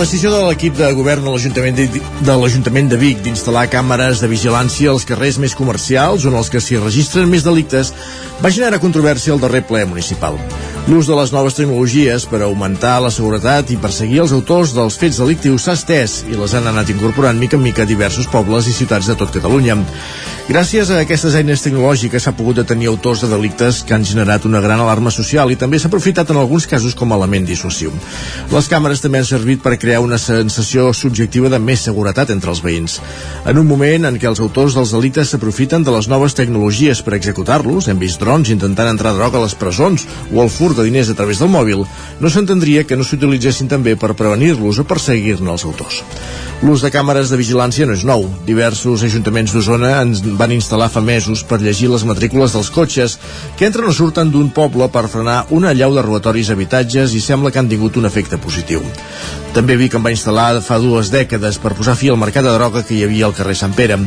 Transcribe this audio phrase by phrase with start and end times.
[0.00, 1.84] Decisió de l'equip de govern de l'Ajuntament de,
[2.24, 6.62] de l'Ajuntament de Vic d'instal·lar càmeres de vigilància als carrers més comercials on els que
[6.62, 7.92] s'hi registren més delictes
[8.40, 10.38] va generar controvèrsia al darrer ple municipal.
[10.88, 15.20] L'ús de les noves tecnologies per augmentar la seguretat i perseguir els autors dels fets
[15.20, 19.10] delictius s'ha estès i les han anat incorporant mica en mica diversos pobles i ciutats
[19.10, 19.76] de tot Catalunya.
[20.50, 24.58] Gràcies a aquestes eines tecnològiques s'ha pogut detenir autors de delictes que han generat una
[24.64, 27.92] gran alarma social i també s'ha aprofitat en alguns casos com a element dissuasiu.
[28.50, 32.64] Les càmeres també han servit per crear una sensació subjectiva de més seguretat entre els
[32.66, 32.98] veïns.
[33.46, 37.14] En un moment en què els autors dels delictes s'aprofiten de les noves tecnologies per
[37.20, 41.14] executar-los, hem vist drons intentant entrar droga a les presons o el fur de diners
[41.14, 41.86] a través del mòbil,
[42.18, 46.02] no s'entendria que no s'utilitzessin també per prevenir-los o perseguir-ne els autors.
[46.60, 48.26] L'ús de càmeres de vigilància no és nou.
[48.44, 53.18] Diversos ajuntaments d'Osona ens van instal·lar fa mesos per llegir les matrícules dels cotxes
[53.58, 57.20] que entren o surten d'un poble per frenar una allau de robatoris a habitatges i
[57.20, 58.84] sembla que han tingut un efecte positiu.
[59.54, 62.54] També vi que en va instal·lar fa dues dècades per posar fi al mercat de
[62.56, 64.00] droga que hi havia al carrer Sant Pere.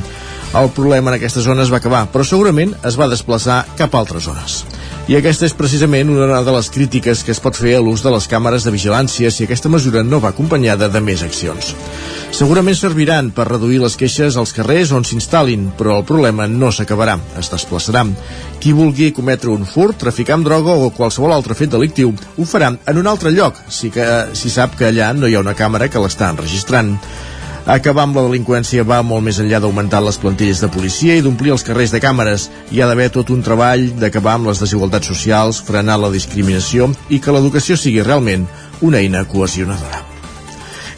[0.54, 4.04] El problema en aquesta zona es va acabar, però segurament es va desplaçar cap a
[4.04, 4.64] altres zones.
[5.04, 8.12] I aquesta és precisament una de les crítiques que es pot fer a l'ús de
[8.14, 11.74] les càmeres de vigilància si aquesta mesura no va acompanyada de més accions.
[12.32, 17.18] Segurament serviran per reduir les queixes als carrers on s'instal·lin, però el problema no s'acabarà,
[17.36, 18.06] es desplaçarà.
[18.64, 22.72] Qui vulgui cometre un furt, traficar amb droga o qualsevol altre fet delictiu ho farà
[22.72, 24.08] en un altre lloc, si, que,
[24.40, 26.96] si sap que allà no hi ha una càmera que l'està enregistrant.
[27.66, 31.54] Acabar amb la delinqüència va molt més enllà d'augmentar les plantilles de policia i d'omplir
[31.54, 32.50] els carrers de càmeres.
[32.76, 37.22] Hi ha d'haver tot un treball d'acabar amb les desigualtats socials, frenar la discriminació i
[37.24, 38.50] que l'educació sigui realment
[38.82, 40.02] una eina cohesionadora.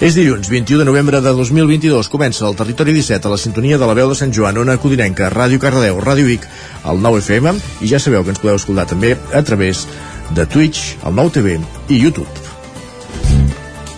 [0.02, 2.10] És dilluns, 21 de novembre de 2022.
[2.10, 5.30] Comença el Territori 17 a la sintonia de la veu de Sant Joan, Ona Codinenca,
[5.30, 6.50] Ràdio Cardedeu, Ràdio Vic,
[6.90, 7.54] el 9 FM,
[7.86, 9.86] i ja sabeu que ens podeu escoltar també a través
[10.34, 11.60] de Twitch, el 9 TV
[11.94, 12.28] i YouTube.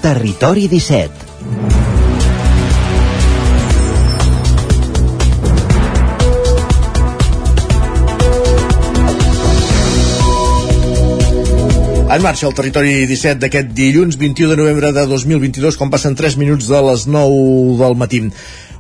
[0.04, 1.87] Territori 17
[12.08, 16.38] En marxa el territori 17 d'aquest dilluns 21 de novembre de 2022 quan passen 3
[16.40, 18.22] minuts de les 9 del matí.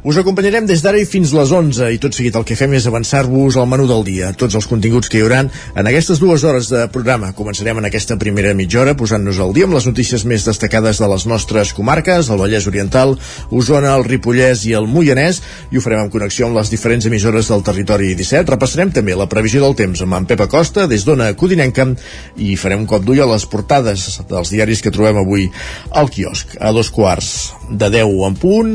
[0.07, 2.85] Us acompanyarem des d'ara i fins les 11 i tot seguit el que fem és
[2.87, 6.69] avançar-vos al menú del dia, tots els continguts que hi haurà en aquestes dues hores
[6.71, 7.33] de programa.
[7.35, 11.09] Començarem en aquesta primera mitja hora posant-nos al dia amb les notícies més destacades de
[11.11, 13.17] les nostres comarques, el Vallès Oriental,
[13.51, 15.41] Osona, el Ripollès i el Moianès,
[15.73, 18.47] i ho farem en connexió amb les diferents emissores del territori 17.
[18.53, 21.89] Repassarem també la previsió del temps amb en Pep Acosta des d'Ona Codinenca
[22.37, 25.47] i farem un cop d'ull a les portades dels diaris que trobem avui
[25.91, 26.57] al quiosc.
[26.59, 28.73] A dos quarts de 10 en punt,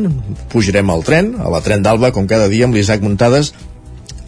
[0.53, 3.53] pujarem al tren, a la tren d'Alba, com cada dia amb l'Isaac Muntades,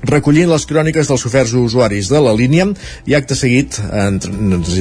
[0.08, 2.66] recollint les cròniques dels oferts usuaris de la línia
[3.08, 4.28] i acte seguit ens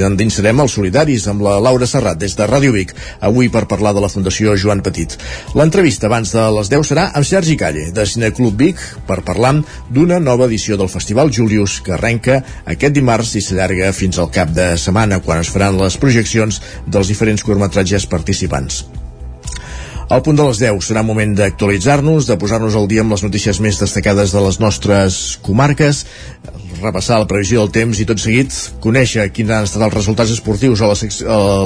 [0.08, 4.04] endinsarem els solidaris amb la Laura Serrat des de Ràdio Vic, avui per parlar de
[4.04, 5.18] la Fundació Joan Petit.
[5.58, 9.54] L'entrevista abans de les 10 serà amb Sergi Calle, de Cineclub Vic, per parlar
[9.94, 14.52] d'una nova edició del Festival Julius que arrenca aquest dimarts i s'allarga fins al cap
[14.56, 18.86] de setmana quan es faran les projeccions dels diferents curtmetratges participants.
[20.10, 23.60] Al punt de les 10 serà moment d'actualitzar-nos, de posar-nos al dia amb les notícies
[23.64, 26.04] més destacades de les nostres comarques,
[26.84, 28.52] repassar la previsió del temps i tot seguit
[28.84, 30.90] conèixer quins han estat els resultats esportius a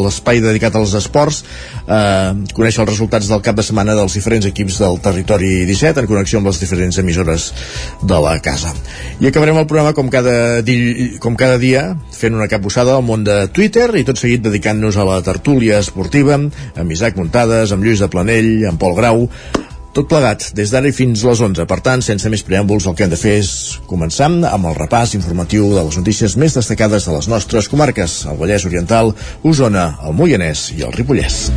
[0.03, 1.41] l'espai dedicat als esports,
[1.87, 6.09] eh, conèixer els resultats del cap de setmana dels diferents equips del territori 17 en
[6.11, 7.49] connexió amb les diferents emissores
[8.03, 8.73] de la casa.
[9.19, 13.25] I acabarem el programa com cada, di com cada dia fent una capbussada al món
[13.25, 18.03] de Twitter i tot seguit dedicant-nos a la tertúlia esportiva amb Isaac Muntades, amb Lluís
[18.03, 19.29] de Planell Planell, en Pol Grau,
[19.95, 21.63] tot plegat, des d'ara i fins les 11.
[21.69, 23.51] Per tant, sense més preàmbuls, el que hem de fer és
[23.87, 28.37] començar amb el repàs informatiu de les notícies més destacades de les nostres comarques, el
[28.37, 29.15] Vallès Oriental,
[29.47, 31.47] Osona, el Moianès i el Ripollès.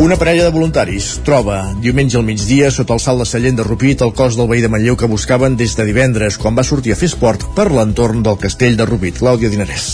[0.00, 4.00] Una parella de voluntaris troba diumenge al migdia sota el salt de Sallent de Rupit
[4.06, 6.96] el cos del veí de Manlleu que buscaven des de divendres quan va sortir a
[6.96, 9.20] fer esport per l'entorn del castell de Rupit.
[9.20, 9.90] Clàudia Dinarès.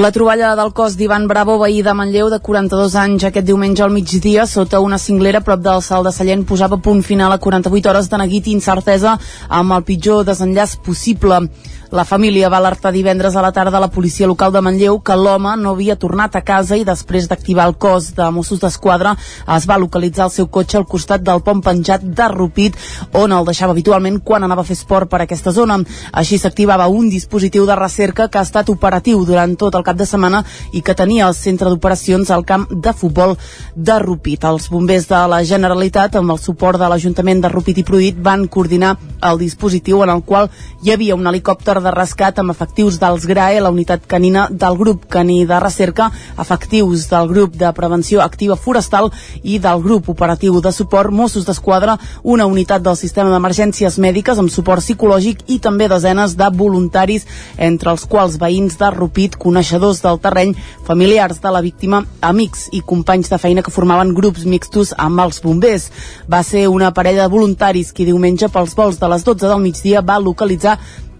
[0.00, 3.90] La troballa del cos d'Ivan Bravo, veí de Manlleu, de 42 anys, aquest diumenge al
[3.90, 8.08] migdia, sota una cinglera prop del salt de Sallent, posava punt final a 48 hores
[8.08, 11.48] de neguit i incertesa amb el pitjor desenllaç possible.
[11.90, 15.14] La família va alertar divendres a la tarda a la policia local de Manlleu que
[15.16, 19.14] l'home no havia tornat a casa i després d'activar el cos de Mossos d'Esquadra
[19.56, 22.76] es va localitzar el seu cotxe al costat del pont penjat de Rupit
[23.16, 25.78] on el deixava habitualment quan anava a fer esport per aquesta zona.
[26.12, 30.04] Així s'activava un dispositiu de recerca que ha estat operatiu durant tot el cap de
[30.04, 30.42] setmana
[30.72, 33.38] i que tenia el centre d'operacions al camp de futbol
[33.74, 34.44] de Rupit.
[34.44, 38.44] Els bombers de la Generalitat, amb el suport de l'Ajuntament de Rupit i Pruit, van
[38.46, 40.52] coordinar el dispositiu en el qual
[40.84, 45.06] hi havia un helicòpter de rescat amb efectius dels GRAE, la unitat canina del grup
[45.10, 49.10] caní de recerca, efectius del grup de prevenció activa forestal
[49.42, 54.52] i del grup operatiu de suport Mossos d'Esquadra, una unitat del sistema d'emergències mèdiques amb
[54.52, 57.26] suport psicològic i també desenes de voluntaris,
[57.56, 60.54] entre els quals veïns de Rupit, coneixedors del terreny,
[60.86, 65.42] familiars de la víctima, amics i companys de feina que formaven grups mixtos amb els
[65.42, 65.90] bombers.
[66.30, 70.02] Va ser una parella de voluntaris qui diumenge pels vols de les 12 del migdia
[70.02, 70.78] va localitzar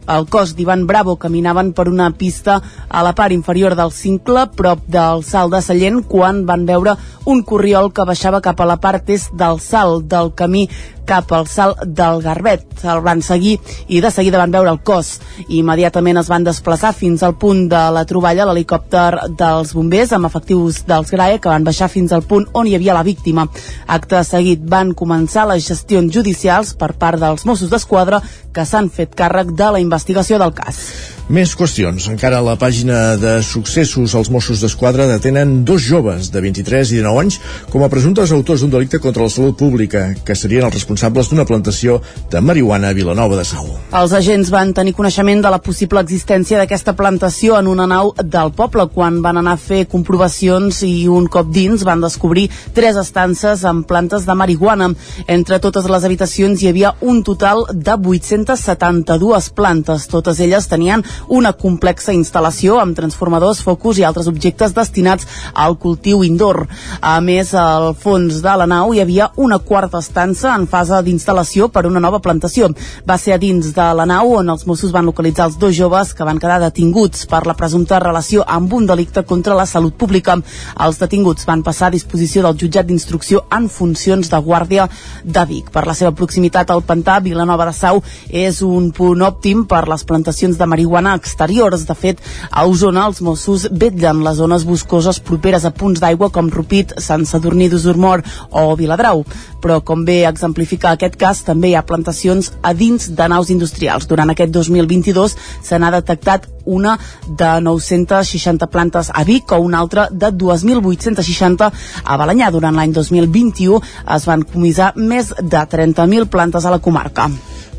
[0.09, 2.59] el cos d'Ivan Bravo caminaven per una pista
[2.89, 6.97] a la part inferior del cincle, prop del salt de Sallent, quan van veure
[7.29, 10.69] un corriol que baixava cap a la part est del salt del camí
[11.09, 12.67] cap al salt del Garbet.
[12.85, 13.57] El van seguir
[13.89, 15.15] i de seguida van veure el cos.
[15.47, 20.29] I immediatament es van desplaçar fins al punt de la troballa l'helicòpter dels bombers amb
[20.29, 23.49] efectius dels GRAE que van baixar fins al punt on hi havia la víctima.
[23.87, 28.21] Acte seguit van començar les gestions judicials per part dels Mossos d'Esquadra
[28.53, 30.83] que s'han fet càrrec de la investigació del cas.
[31.29, 32.07] Més qüestions.
[32.09, 37.03] Encara a la pàgina de successos, els Mossos d'Esquadra detenen dos joves de 23 i
[37.03, 37.37] 19 anys
[37.69, 41.45] com a presumptes autors d'un delicte contra la salut pública, que serien els responsables d'una
[41.45, 42.01] plantació
[42.31, 43.67] de marihuana a Vilanova de Sau.
[43.95, 48.51] Els agents van tenir coneixement de la possible existència d'aquesta plantació en una nau del
[48.53, 53.65] poble quan van anar a fer comprovacions i un cop dins van descobrir tres estances
[53.65, 54.91] amb plantes de marihuana.
[55.27, 60.09] Entre totes les habitacions hi havia un total de 872 plantes.
[60.09, 66.25] Totes elles tenien una complexa instal·lació amb transformadors, focus i altres objectes destinats al cultiu
[66.25, 66.67] indoor.
[67.01, 71.69] A més, al fons de la nau hi havia una quarta estança en fase d'instal·lació
[71.73, 72.69] per una nova plantació.
[73.09, 76.15] Va ser a dins de la nau on els Mossos van localitzar els dos joves
[76.15, 80.37] que van quedar detinguts per la presumpta relació amb un delicte contra la salut pública.
[80.85, 84.89] Els detinguts van passar a disposició del jutjat d'instrucció en funcions de guàrdia
[85.25, 85.71] de Vic.
[85.75, 90.05] Per la seva proximitat al pantà, Vilanova de Sau és un punt òptim per les
[90.05, 91.87] plantacions de marihuana exteriors.
[91.89, 92.21] De fet,
[92.51, 97.25] a Osona els Mossos vetllen les zones boscoses properes a punts d'aigua com Rupit, Sant
[97.27, 99.25] Sadurní d'Usurmor o Viladrau.
[99.59, 104.07] Però, com bé exemplifica aquest cas, també hi ha plantacions a dins de naus industrials.
[104.09, 110.09] Durant aquest 2022 se n'ha detectat una de 960 plantes a Vic o una altra
[110.11, 111.71] de 2.860
[112.05, 112.51] a Balanyà.
[112.53, 113.81] Durant l'any 2021
[114.17, 117.31] es van comissar més de 30.000 plantes a la comarca.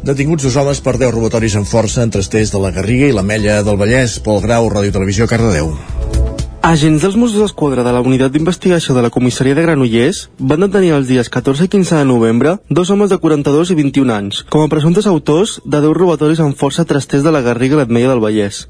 [0.04, 3.26] Detinguts dos homes per 10 robatoris en força entre estès de la Garriga i la
[3.26, 4.20] Mella del Vallès.
[4.24, 5.76] Pol Grau, Ràdio Televisió, Cardedeu.
[6.62, 10.92] Agents dels Mossos d'Esquadra de la Unitat d'Investigació de la Comissaria de Granollers van detenir
[10.92, 14.66] els dies 14 i 15 de novembre dos homes de 42 i 21 anys com
[14.66, 18.20] a presumptes autors de 10 robatoris en força trasters de la Garriga i l'Atmeia del
[18.20, 18.66] Vallès.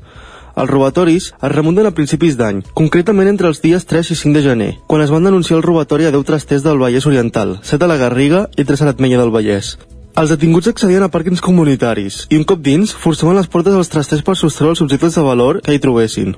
[0.53, 4.45] Els robatoris es remunten a principis d'any, concretament entre els dies 3 i 5 de
[4.45, 7.89] gener, quan es van denunciar el robatori a 10 trasters del Vallès Oriental, 7 a
[7.89, 9.79] la Garriga i 3 a l'Atmeia del Vallès.
[10.19, 14.23] Els detinguts accedien a pàrquings comunitaris i un cop dins forçaven les portes dels trasters
[14.27, 16.33] per sostreure els objectes de valor que hi trobessin.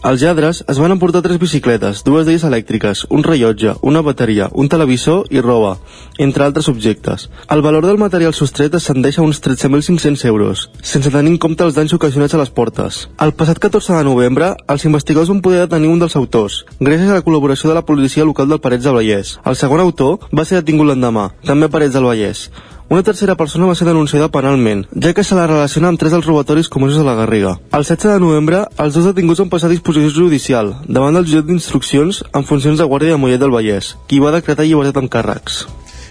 [0.00, 4.70] Els lladres es van emportar tres bicicletes, dues d'elles elèctriques, un rellotge, una bateria, un
[4.72, 5.74] televisor i roba,
[6.16, 7.26] entre altres objectes.
[7.52, 11.76] El valor del material sostret ascendeix a uns 13.500 euros, sense tenir en compte els
[11.76, 13.02] danys ocasionats a les portes.
[13.20, 17.20] El passat 14 de novembre, els investigadors van poder detenir un dels autors, gràcies a
[17.20, 19.36] la col·laboració de la policia local del Parets del Vallès.
[19.44, 22.48] El segon autor va ser detingut l'endemà, també a Parets del Vallès.
[22.90, 26.26] Una tercera persona va ser denunciada penalment, ja que se la relaciona amb tres dels
[26.26, 27.52] robatoris comesos a la Garriga.
[27.70, 31.46] El 16 de novembre, els dos detinguts van passar a disposició judicial, davant del jutjat
[31.46, 35.60] d'instruccions en funcions de guàrdia de Mollet del Vallès, qui va decretar llibertat amb càrrecs.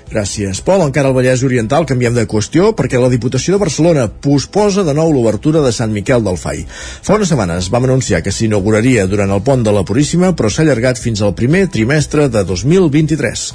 [0.10, 0.82] Gràcies, Pol.
[0.82, 5.12] Encara al Vallès Oriental canviem de qüestió perquè la Diputació de Barcelona posposa de nou
[5.14, 6.64] l'obertura de Sant Miquel del Fai.
[6.66, 10.66] Fa unes setmanes vam anunciar que s'inauguraria durant el pont de la Puríssima, però s'ha
[10.66, 13.46] allargat fins al primer trimestre de 2023.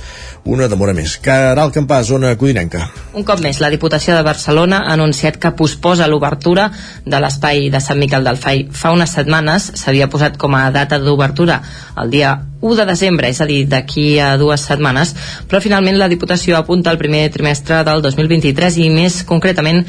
[0.54, 1.16] Una demora més.
[1.18, 2.86] Caral Campàs, zona codinenca.
[3.18, 6.70] Un cop més, la Diputació de Barcelona ha anunciat que posposa l'obertura
[7.02, 8.68] de l'espai de Sant Miquel del Fai.
[8.70, 11.64] Fa unes setmanes s'havia posat com a data d'obertura
[11.98, 15.12] el dia 1 de desembre, és a dir, d'aquí a dues setmanes,
[15.50, 19.82] però finalment la Diputació apunta al primer trimestre del 2023 i més concretament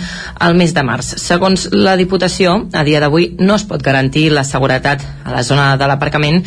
[0.43, 1.13] al mes de març.
[1.23, 5.75] Segons la Diputació, a dia d'avui no es pot garantir la seguretat a la zona
[5.79, 6.41] de l'aparcament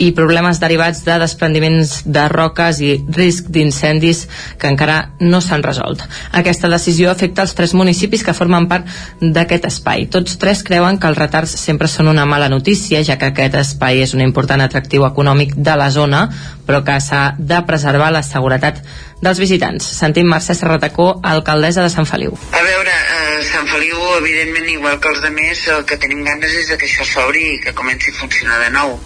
[0.00, 4.24] i problemes derivats de desprendiments de roques i risc d'incendis
[4.60, 6.02] que encara no s'han resolt.
[6.32, 8.88] Aquesta decisió afecta els tres municipis que formen part
[9.20, 10.08] d'aquest espai.
[10.12, 14.02] Tots tres creuen que els retards sempre són una mala notícia, ja que aquest espai
[14.04, 16.26] és un important atractiu econòmic de la zona,
[16.66, 18.80] però que s'ha de preservar la seguretat
[19.20, 19.84] dels visitants.
[19.98, 22.36] Sentim Mercè Serratacó, alcaldessa de Sant Feliu.
[22.52, 26.68] A veure, eh, Sant Feliu, evidentment, igual que els altres, el que tenim ganes és
[26.76, 28.98] que això s'obri i que comenci a funcionar de nou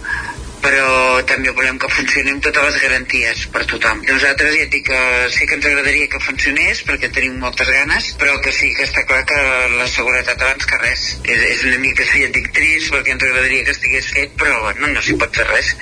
[0.61, 4.03] però també volem que funcioni amb totes les garanties per tothom.
[4.07, 5.01] Nosaltres ja et dic que
[5.33, 9.03] sí que ens agradaria que funcionés perquè tenim moltes ganes, però que sí que està
[9.09, 9.39] clar que
[9.77, 11.05] la seguretat abans que res.
[11.23, 14.59] És, és una mica, sí, et dic trist perquè ens agradaria que estigués fet, però
[14.67, 15.73] bueno, no s'hi pot fer res.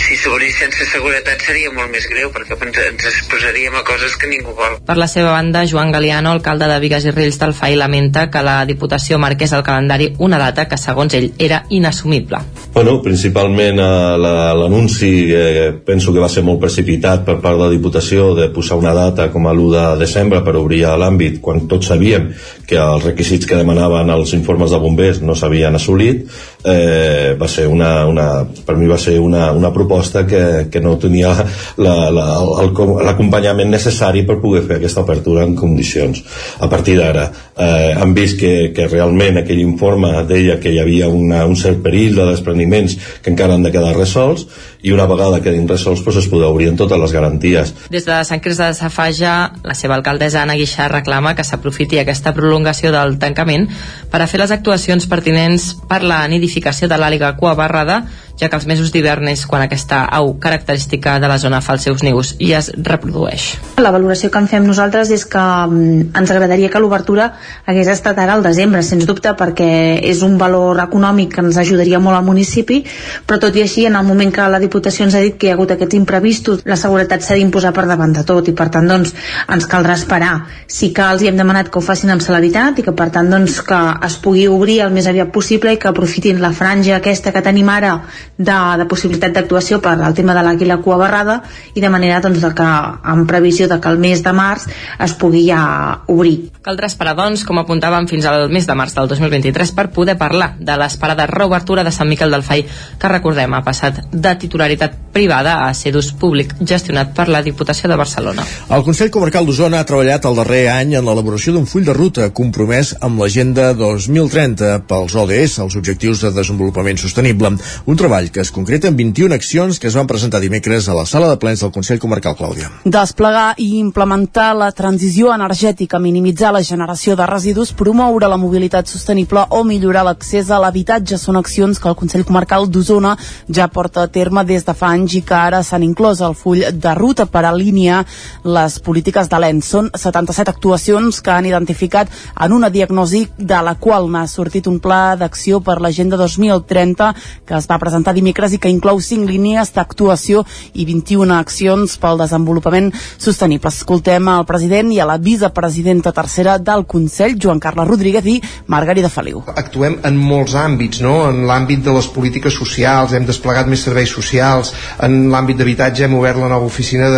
[0.00, 4.30] Si s'obrís sense seguretat seria molt més greu perquè ens, ens exposaríem a coses que
[4.30, 4.78] ningú vol.
[4.86, 8.44] Per la seva banda, Joan Galiano, alcalde de Vigues i Rills del FAI, lamenta que
[8.44, 12.40] la Diputació marqués al calendari una data que, segons ell, era inassumible.
[12.74, 17.72] Bueno, principalment eh, l'anunci eh, penso que va ser molt precipitat per part de la
[17.72, 21.90] Diputació de posar una data com a l'1 de desembre per obrir l'àmbit quan tots
[21.92, 22.30] sabíem
[22.66, 26.28] que els requisits que demanaven els informes de bombers no s'havien assolit
[26.64, 30.96] eh, va ser una, una, per mi va ser una, una proposta que, que no
[30.98, 31.34] tenia
[31.76, 36.22] l'acompanyament la, necessari per poder fer aquesta apertura en condicions.
[36.64, 41.08] A partir d'ara eh, han vist que, que realment aquell informe deia que hi havia
[41.12, 44.46] una, un cert perill de despreniments que encara han de quedar resolts
[44.84, 47.72] i una vegada quedin resolts doncs es podrà obrir en totes les garanties.
[47.90, 52.34] Des de Sant Cris de Safaja, la seva alcaldessa Anna Guixà reclama que s'aprofiti aquesta
[52.36, 53.64] prolongació del tancament
[54.12, 58.02] per a fer les actuacions pertinents per la nidificació de l'àliga cua barrada
[58.40, 61.84] ja que els mesos d'hivern és quan aquesta au característica de la zona fa els
[61.86, 63.46] seus nius i es reprodueix.
[63.78, 67.30] La valoració que en fem nosaltres és que mm, ens agradaria que l'obertura
[67.66, 69.68] hagués estat ara al desembre, sens dubte, perquè
[70.02, 72.82] és un valor econòmic que ens ajudaria molt al municipi,
[73.26, 75.52] però tot i així, en el moment que la Diputació ens ha dit que hi
[75.52, 78.90] ha hagut aquests imprevistos, la seguretat s'ha d'imposar per davant de tot i per tant
[78.90, 79.14] doncs,
[79.46, 80.34] ens caldrà esperar.
[80.66, 83.30] Sí que els hi hem demanat que ho facin amb celeritat i que per tant
[83.30, 87.32] doncs, que es pugui obrir el més aviat possible i que aprofitin la franja aquesta
[87.34, 87.94] que tenim ara
[88.38, 91.40] de, de possibilitat d'actuació per al tema de l'àguila cua barrada
[91.74, 92.70] i de manera doncs, de que
[93.14, 94.66] en previsió de que el mes de març
[94.98, 96.50] es pugui ja obrir.
[96.64, 100.54] Caldrà esperar, doncs, com apuntàvem fins al mes de març del 2023 per poder parlar
[100.58, 102.64] de l'esperada reobertura de Sant Miquel del Fai,
[102.98, 107.88] que recordem ha passat de titularitat privada a ser d'ús públic gestionat per la Diputació
[107.90, 108.46] de Barcelona.
[108.74, 112.30] El Consell Comarcal d'Osona ha treballat el darrer any en l'elaboració d'un full de ruta
[112.34, 117.54] compromès amb l'agenda 2030 pels ODS, els Objectius de Desenvolupament Sostenible.
[117.86, 120.94] Un treball treball que es concreta en 21 accions que es van presentar dimecres a
[120.94, 122.70] la sala de plens del Consell Comarcal Clàudia.
[122.84, 129.44] Desplegar i implementar la transició energètica, minimitzar la generació de residus, promoure la mobilitat sostenible
[129.50, 133.16] o millorar l'accés a l'habitatge són accions que el Consell Comarcal d'Osona
[133.48, 136.64] ja porta a terme des de fa anys i que ara s'han inclòs al full
[136.72, 138.04] de ruta per alinear
[138.44, 139.64] les polítiques de l'ENS.
[139.74, 144.78] Són 77 actuacions que han identificat en una diagnosi de la qual n'ha sortit un
[144.80, 147.12] pla d'acció per l'Agenda 2030
[147.46, 152.20] que es va presentar dimecres i que inclou 5 línies d'actuació i 21 accions pel
[152.20, 153.72] desenvolupament sostenible.
[153.74, 158.36] Escoltem al president i a la vicepresidenta tercera del Consell, Joan Carles Rodríguez i
[158.70, 159.42] Margarida Feliu.
[159.54, 161.14] Actuem en molts àmbits, no?
[161.28, 164.72] En l'àmbit de les polítiques socials, hem desplegat més serveis socials,
[165.04, 167.10] en l'àmbit d'habitatge hem obert la nova oficina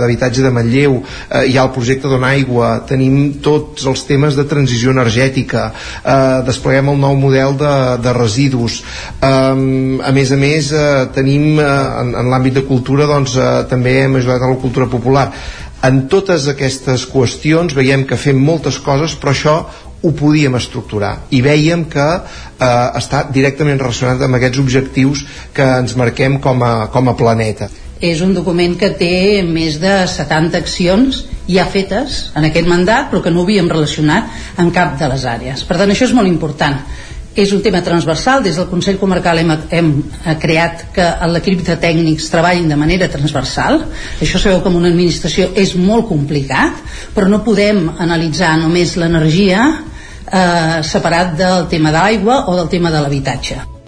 [0.00, 4.36] d'habitatge de, de Manlleu, eh, hi ha el projecte Dona Aigua, tenim tots els temes
[4.38, 5.70] de transició energètica,
[6.02, 8.80] eh, despleguem el nou model de, de residus,
[9.20, 11.66] eh, a més a més eh, tenim eh,
[12.02, 15.28] en, en l'àmbit de cultura doncs eh, també hem ajudat a la cultura popular.
[15.86, 19.54] En totes aquestes qüestions veiem que fem moltes coses però això
[20.00, 21.12] ho podíem estructurar.
[21.36, 25.24] I veiem que eh, està directament relacionat amb aquests objectius
[25.56, 27.68] que ens marquem com a, com a planeta.
[28.00, 31.20] És un document que té més de 70 accions
[31.50, 35.64] ja fetes en aquest mandat però que no havíem relacionat en cap de les àrees.
[35.68, 36.80] Per tant això és molt important
[37.34, 39.90] és un tema transversal, des del Consell Comarcal hem, hem
[40.42, 43.84] creat que l'equip de tècnics treballin de manera transversal.
[44.20, 46.80] Això sabeu que en una administració és molt complicat
[47.14, 53.02] però no podem analitzar només l'energia eh, separat del tema d'aigua o del tema de
[53.02, 53.79] l'habitatge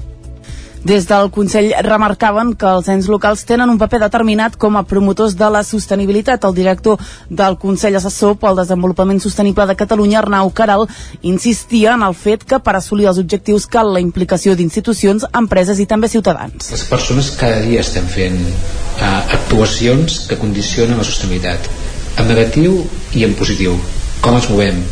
[0.83, 5.37] Des del Consell remarcaven que els ens locals tenen un paper determinat com a promotors
[5.39, 6.43] de la sostenibilitat.
[6.43, 6.99] El director
[7.31, 10.89] del Consell Assessor pel Desenvolupament Sostenible de Catalunya, Arnau Caral,
[11.23, 15.87] insistia en el fet que per assolir els objectius cal la implicació d'institucions, empreses i
[15.87, 16.73] també ciutadans.
[16.75, 21.71] Les persones cada dia estem fent uh, actuacions que condicionen la sostenibilitat,
[22.19, 22.81] en negatiu
[23.15, 23.79] i en positiu.
[24.23, 24.83] Com ens movem?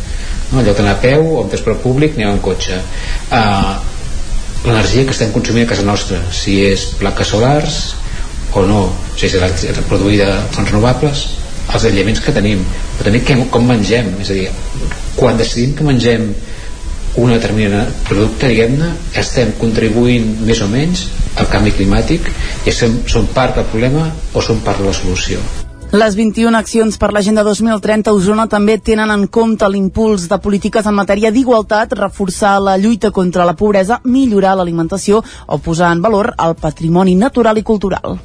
[0.51, 0.63] No?
[0.63, 2.79] Lloc d'anar a peu o en transport públic anem en cotxe.
[3.27, 3.90] Uh,
[4.65, 7.79] l'energia que estem consumint a casa nostra, si és plaques solars
[8.53, 8.81] o no,
[9.17, 9.37] si és
[9.89, 11.23] produïda fonts renovables,
[11.71, 12.63] els aliments que tenim,
[12.97, 14.49] però també que, com mengem, és a dir,
[15.15, 16.27] quan decidim que mengem
[17.21, 21.07] un determinat producte, diguem-ne, estem contribuint més o menys
[21.39, 22.31] al canvi climàtic
[22.67, 25.70] i som, som part del problema o som part de la solució.
[25.91, 30.87] Les 21 accions per l'Agenda 2030 a Osona també tenen en compte l'impuls de polítiques
[30.87, 36.31] en matèria d'igualtat, reforçar la lluita contra la pobresa, millorar l'alimentació o posar en valor
[36.39, 38.21] el patrimoni natural i cultural.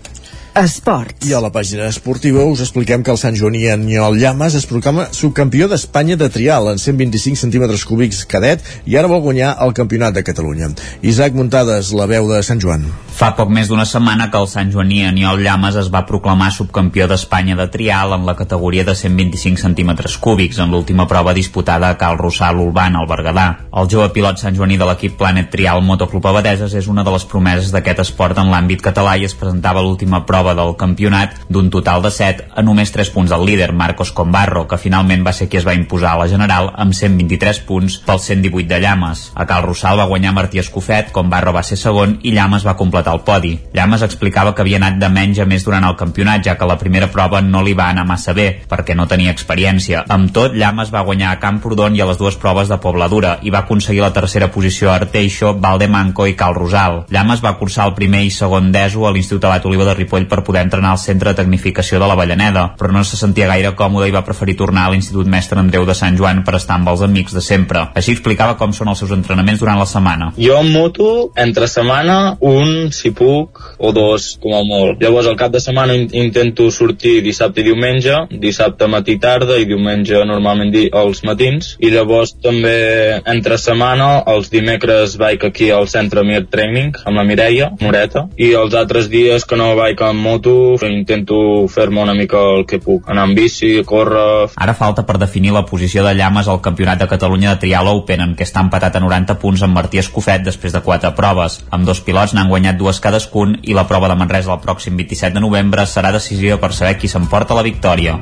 [0.57, 1.27] Esports.
[1.29, 5.05] I a la pàgina esportiva us expliquem que el Sant Joaní Aniol Llamas es proclama
[5.13, 10.17] subcampió d'Espanya de trial en 125 centímetres cúbics cadet i ara vol guanyar el campionat
[10.17, 10.71] de Catalunya.
[11.03, 12.87] Isaac Muntades, la veu de Sant Joan.
[13.17, 17.05] Fa poc més d'una setmana que el Sant Joaní Aniol Llamas es va proclamar subcampió
[17.09, 21.97] d'Espanya de trial en la categoria de 125 centímetres cúbics en l'última prova disputada a
[22.01, 23.47] Cal Rossal Ulban, al Berguedà.
[23.77, 27.25] El jove pilot Sant Joaní de l'equip Planet Trial Motoclub Abadeses és una de les
[27.29, 31.71] promeses d'aquest esport en l'àmbit català i es presentava l'última prova prova del campionat d'un
[31.71, 35.49] total de 7 a només 3 punts del líder, Marcos Combarro, que finalment va ser
[35.51, 39.33] qui es va imposar a la general amb 123 punts pel 118 de Llames.
[39.35, 43.17] A Cal Rossal va guanyar Martí Escofet, Combarro va ser segon i Llames va completar
[43.17, 43.57] el podi.
[43.75, 46.79] Llames explicava que havia anat de menys a més durant el campionat, ja que la
[46.79, 50.05] primera prova no li va anar massa bé, perquè no tenia experiència.
[50.09, 53.51] Amb tot, Llames va guanyar a Camprodon i a les dues proves de Pobladura i
[53.51, 57.03] va aconseguir la tercera posició a Arteixo, Valdemanco i Cal Rosal.
[57.11, 60.36] Llames va cursar el primer i segon d'ESO a l'Institut Abat Oliva de Ripoll per
[60.45, 64.09] poder entrenar al centre de tecnificació de la Vallaneda, però no se sentia gaire còmode
[64.09, 67.05] i va preferir tornar a l'Institut Mestre Andreu de Sant Joan per estar amb els
[67.07, 67.87] amics de sempre.
[67.95, 70.33] Així explicava com són els seus entrenaments durant la setmana.
[70.37, 75.03] Jo en moto, entre setmana, un, si puc, o dos, com a molt.
[75.03, 79.67] Llavors, al cap de setmana in intento sortir dissabte i diumenge, dissabte matí tarda i
[79.69, 86.25] diumenge normalment els matins, i llavors també entre setmana, els dimecres vaig aquí al centre
[86.27, 90.75] Mir Training amb la Mireia Moreta, i els altres dies que no vaig amb moto
[90.87, 91.37] intento
[91.71, 94.51] fer-me una mica el que puc, anar amb bici, córrer...
[94.67, 98.25] Ara falta per definir la posició de Llames al Campionat de Catalunya de Trial Open,
[98.25, 101.61] en què està empatat a 90 punts amb Martí Escofet després de quatre proves.
[101.71, 105.37] Amb dos pilots n'han guanyat dues cadascun i la prova de Manresa el pròxim 27
[105.39, 108.19] de novembre serà decisiva per saber qui s'emporta la victòria.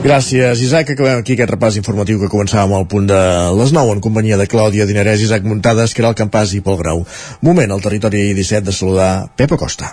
[0.00, 0.94] Gràcies, Isaac.
[0.94, 3.20] Acabem aquí aquest repàs informatiu que començàvem al punt de
[3.58, 7.02] les 9 en companyia de Clàudia Dinarès, Isaac Muntades, Caral Campàs i Pol Grau.
[7.44, 9.90] Moment al territori 17 de saludar Pepa Costa.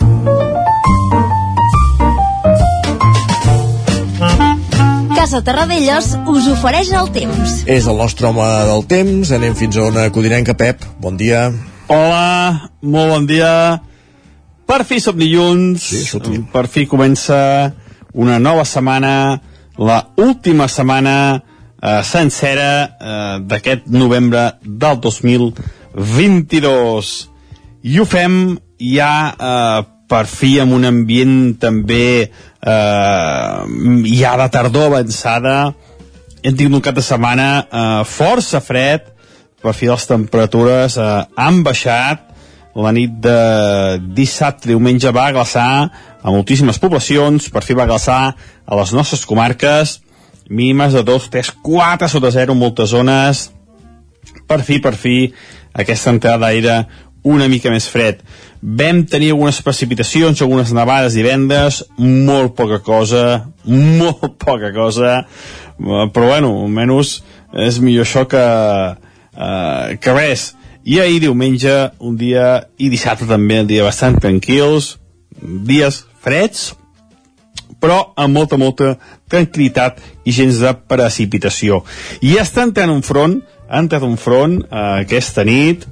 [5.12, 7.58] Casa Terradellos us ofereix el temps.
[7.68, 9.34] És el nostre home del temps.
[9.36, 10.56] Anem fins a una codinenca.
[10.56, 11.50] Pep, bon dia.
[11.92, 13.52] Hola, molt bon dia.
[14.68, 15.84] Per fi som dilluns.
[15.84, 17.74] Sí, per fi comença
[18.16, 19.14] una nova setmana
[19.78, 21.44] la última setmana
[21.82, 27.30] eh, sencera eh, d'aquest novembre del 2022
[27.88, 32.30] i ho fem ja eh, per fi amb un ambient també eh,
[34.18, 35.74] ja de tardor avançada.
[36.42, 39.12] Hem tingut un cap de setmana eh, força fred
[39.62, 42.24] per fi les temperatures eh, han baixat.
[42.78, 45.90] La nit de dissabte diumenge va glaçar
[46.28, 50.02] a moltíssimes poblacions, per fi va glaçar a les nostres comarques,
[50.50, 53.46] mínimes de 2, 3, 4 sota 0 en moltes zones,
[54.48, 55.30] per fi, per fi,
[55.72, 56.82] aquesta entrada d'aire
[57.28, 58.20] una mica més fred.
[58.60, 63.24] Vam tenir algunes precipitacions, algunes nevades divendres, molt poca cosa,
[64.02, 65.22] molt poca cosa,
[65.80, 67.22] però bueno, almenys
[67.68, 70.50] és millor això que, uh, que res.
[70.88, 74.98] I ahir diumenge, un dia, i dissabte també, un dia bastant tranquils,
[75.42, 76.74] dies freds,
[77.82, 78.96] però amb molta, molta
[79.32, 81.84] tranquil·litat i gens de precipitació.
[82.26, 85.86] I està entrant un front, ha entrat un front eh, aquesta nit,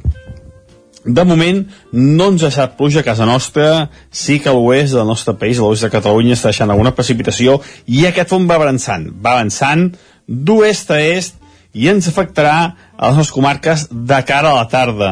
[1.05, 1.59] de moment
[1.93, 5.59] no ens ha deixat pluja a casa nostra, sí que a l'oest del nostre país,
[5.59, 9.91] a l'oest de Catalunya, està deixant alguna precipitació i aquest front va avançant, va avançant
[10.25, 11.37] d'oest a est
[11.77, 12.57] i ens afectarà
[12.97, 15.11] a les nostres comarques de cara a la tarda,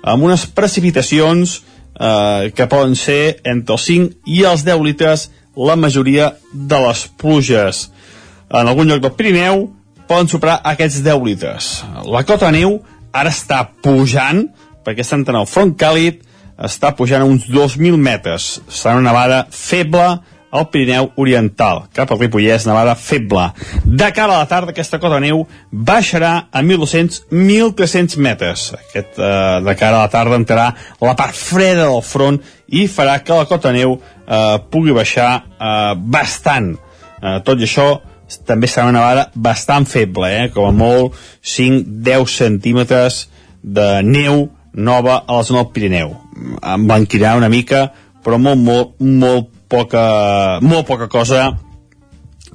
[0.00, 5.76] amb unes precipitacions eh, que poden ser entre els 5 i els 10 litres la
[5.78, 7.88] majoria de les pluges.
[8.50, 9.68] En algun lloc del Pirineu
[10.08, 11.70] poden superar aquests 10 litres.
[12.10, 12.80] La cota neu
[13.14, 14.44] ara està pujant,
[14.84, 16.20] perquè està entrant el front càlid,
[16.58, 18.58] està pujant a uns 2.000 metres.
[18.68, 20.18] Serà una nevada feble
[20.54, 23.48] al Pirineu Oriental, cap al Ripollès, nevada feble.
[23.84, 28.68] De cara a la tarda, aquesta cota de neu baixarà a 1.200-1.300 metres.
[28.78, 30.68] Aquest, eh, de cara a la tarda entrarà
[31.02, 32.38] la part freda del front
[32.68, 36.76] i farà que la cota de neu eh, pugui baixar eh, bastant.
[37.20, 37.88] Eh, tot i això,
[38.46, 40.50] també serà una nevada bastant feble, eh?
[40.54, 43.24] com a molt 5-10 centímetres
[43.62, 46.14] de neu nova a la zona del Pirineu.
[46.62, 47.88] Emblanquirà una mica,
[48.24, 50.04] però molt, molt, molt poca,
[50.62, 51.52] molt poca cosa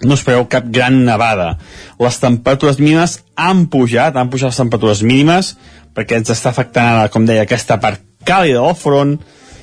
[0.01, 1.57] no espereu cap gran nevada.
[1.99, 5.55] Les temperatures mínimes han pujat, han pujat les temperatures mínimes,
[5.95, 9.17] perquè ens està afectant, com deia, aquesta part càlida del front,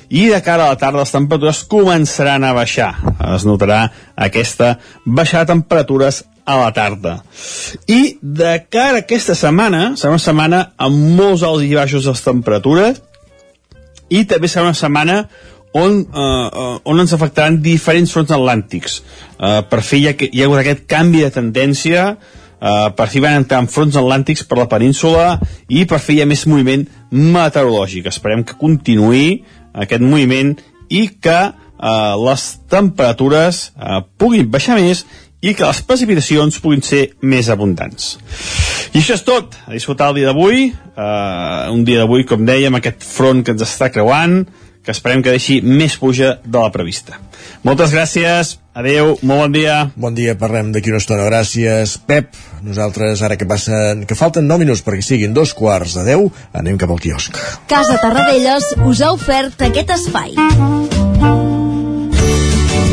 [0.07, 2.93] i de cara a la tarda les temperatures començaran a baixar.
[3.35, 7.17] Es notarà aquesta baixada de temperatures a la tarda.
[7.91, 12.15] I de cara a aquesta setmana, serà una setmana amb molts alts i baixos de
[12.23, 13.01] temperatures,
[14.07, 15.25] i també serà una setmana
[15.77, 19.01] on, uh, on ens afectaran diferents fronts atlàntics.
[19.37, 23.21] Uh, per fi hi ha, hi ha hagut aquest canvi de tendència, uh, per fi
[23.23, 25.37] van entrar en fronts atlàntics per la península
[25.69, 28.09] i per fi hi ha més moviment meteorològic.
[28.09, 29.43] Esperem que continuï
[29.77, 30.55] aquest moviment
[30.89, 31.39] i que
[31.77, 35.05] uh, les temperatures uh, puguin baixar més
[35.45, 38.15] i que les precipitacions puguin ser més abundants.
[38.93, 39.53] I això és tot.
[39.67, 40.71] A disfrutar el dia d'avui.
[40.97, 44.39] Uh, un dia d'avui, com dèiem, aquest front que ens està creuant,
[44.87, 47.17] que esperem que deixi més puja de la prevista.
[47.67, 49.75] Moltes gràcies, adeu, molt bon dia.
[49.99, 51.27] Bon dia, parlem d'aquí una estona.
[51.27, 52.31] Gràcies, Pep.
[52.63, 56.31] Nosaltres, ara que passen, que falten 9 minuts perquè siguin dos quarts de 10,
[56.63, 57.35] anem cap al quiosc.
[57.67, 61.56] Casa Tarradellas us ha ofert aquest espai.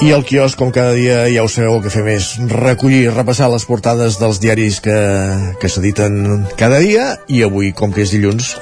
[0.00, 3.50] I el quiosc, com cada dia, ja ho sabeu, el que fem és recollir, repassar
[3.52, 4.94] les portades dels diaris que,
[5.60, 8.54] que s'editen cada dia, i avui, com que és dilluns,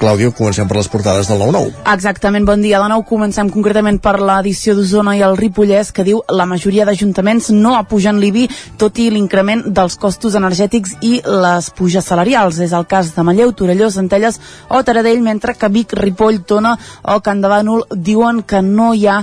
[0.00, 1.74] Clàudio, comencem per les portades del 9-9.
[1.92, 2.80] Exactament, bon dia.
[2.80, 7.50] De nou comencem concretament per l'edició d'Osona i el Ripollès, que diu la majoria d'ajuntaments
[7.52, 8.46] no apugen l'IBI,
[8.80, 12.62] tot i l'increment dels costos energètics i les puges salarials.
[12.64, 14.40] És el cas de Manlleu, Torelló, Centelles
[14.72, 16.72] o Taradell, mentre que Vic, Ripoll, Tona
[17.04, 19.20] o Can de Bànol diuen que no hi ha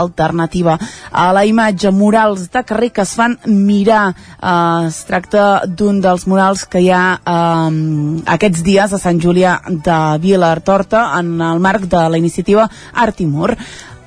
[0.00, 0.80] alternativa
[1.12, 4.14] a la imatge murals de carrer que es fan mirar.
[4.40, 7.70] Eh, es tracta d'un dels murals que hi ha eh,
[8.34, 13.56] aquests dies a Sant Julià de Vilartorta en el marc de la iniciativa Artimur.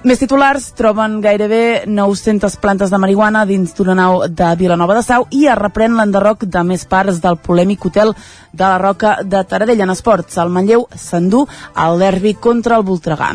[0.06, 5.26] Més titulars troben gairebé 900 plantes de marihuana dins d'una nau de Vilanova de Sau
[5.34, 8.14] i es reprèn l'enderroc de més parts del polèmic hotel
[8.54, 10.38] de la Roca de Taradell en esports.
[10.38, 13.32] El Manlleu s'endú al derbi contra el Voltregà.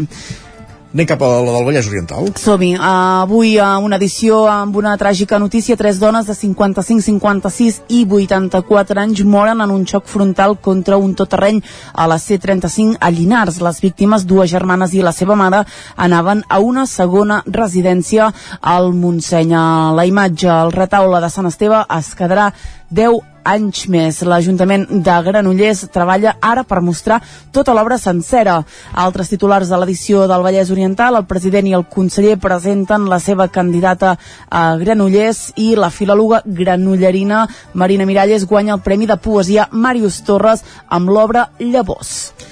[0.90, 2.32] Anem cap a la del Vallès Oriental.
[2.34, 2.72] Som-hi.
[2.74, 2.86] Uh,
[3.22, 5.76] avui uh, una edició amb una tràgica notícia.
[5.78, 11.14] Tres dones de 55, 56 i 84 anys moren en un xoc frontal contra un
[11.14, 11.62] totterreny
[11.94, 13.60] a la C35 a Llinars.
[13.62, 15.62] Les víctimes, dues germanes i la seva mare,
[15.94, 19.54] anaven a una segona residència al Montseny.
[19.94, 22.50] La imatge, el retaule de Sant Esteve es quedarà
[22.90, 24.20] 10 anys més.
[24.26, 27.20] L'Ajuntament de Granollers treballa ara per mostrar
[27.52, 28.60] tota l'obra sencera.
[28.92, 33.48] Altres titulars de l'edició del Vallès Oriental, el president i el conseller presenten la seva
[33.48, 34.16] candidata
[34.50, 40.64] a Granollers i la filòloga granollerina Marina Miralles guanya el Premi de Poesia Màrius Torres
[40.88, 42.49] amb l'obra Llavors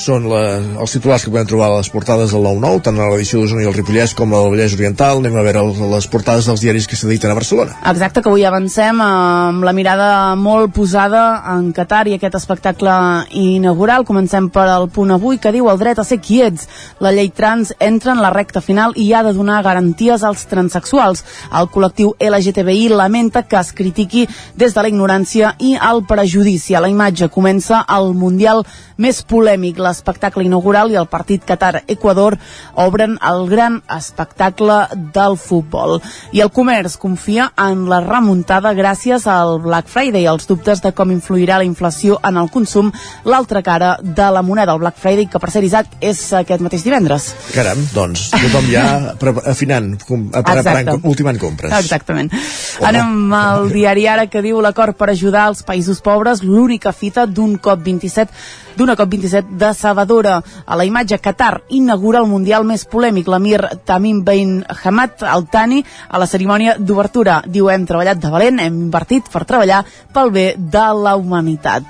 [0.00, 0.40] són la,
[0.80, 3.68] els titulars que podem trobar a les portades del 9-9, tant a l'edició d'Osona i
[3.68, 5.20] el Ripollès com la del Vallès Oriental.
[5.20, 7.76] Anem a veure les portades dels diaris que s'editen a Barcelona.
[7.90, 10.08] Exacte, que avui avancem amb la mirada
[10.40, 12.94] molt posada en Qatar i aquest espectacle
[13.36, 14.06] inaugural.
[14.08, 16.68] Comencem per al punt avui que diu el dret a ser quiets.
[17.04, 21.24] La llei trans entra en la recta final i ha de donar garanties als transexuals.
[21.52, 26.74] El col·lectiu LGTBI lamenta que es critiqui des de la ignorància i el prejudici.
[26.74, 28.64] A la imatge comença el Mundial
[29.00, 29.78] més polèmic.
[29.80, 32.38] La l'espectacle inaugural i el partit Qatar-Equador
[32.80, 34.80] obren el gran espectacle
[35.14, 35.98] del futbol.
[36.32, 40.26] I el comerç confia en la remuntada gràcies al Black Friday.
[40.30, 42.90] Els dubtes de com influirà la inflació en el consum,
[43.24, 46.84] l'altra cara de la moneda, el Black Friday, que per ser Isaac és aquest mateix
[46.86, 47.30] divendres.
[47.54, 48.84] Caram, doncs, tothom ja
[49.50, 51.74] afinant, preparant, ultimant compres.
[51.80, 52.30] Exactament.
[52.30, 52.88] Home.
[52.90, 57.56] Anem al diari Ara que diu l'acord per ajudar els països pobres, l'única fita d'un
[57.58, 58.28] COP27
[58.76, 60.40] d'una COP27 decebedora.
[60.66, 63.28] A la imatge, Qatar inaugura el Mundial més polèmic.
[63.28, 67.40] L'emir Tamim Bin Hamad Al Thani a la cerimònia d'obertura.
[67.46, 71.84] Diu, hem treballat de valent, hem invertit per treballar pel bé de la humanitat.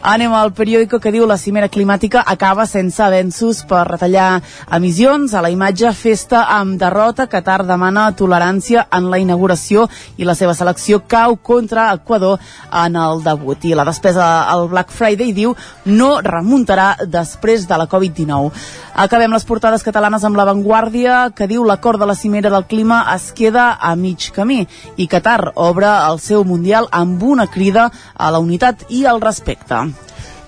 [0.00, 4.40] Anem al periòdico que diu la cimera climàtica acaba sense avenços per retallar
[4.72, 5.34] emissions.
[5.34, 7.26] A la imatge, festa amb derrota.
[7.28, 12.40] Qatar demana tolerància en la inauguració i la seva selecció cau contra Equador
[12.72, 13.64] en el debut.
[13.68, 18.50] I la despesa al Black Friday diu no remuntarà després de la Covid-19.
[19.04, 23.30] Acabem les portades catalanes amb l'avantguàrdia que diu l'acord de la cimera del clima es
[23.36, 24.62] queda a mig camí
[24.96, 29.84] i Qatar obre el seu Mundial amb una crida a la unitat i al respecte.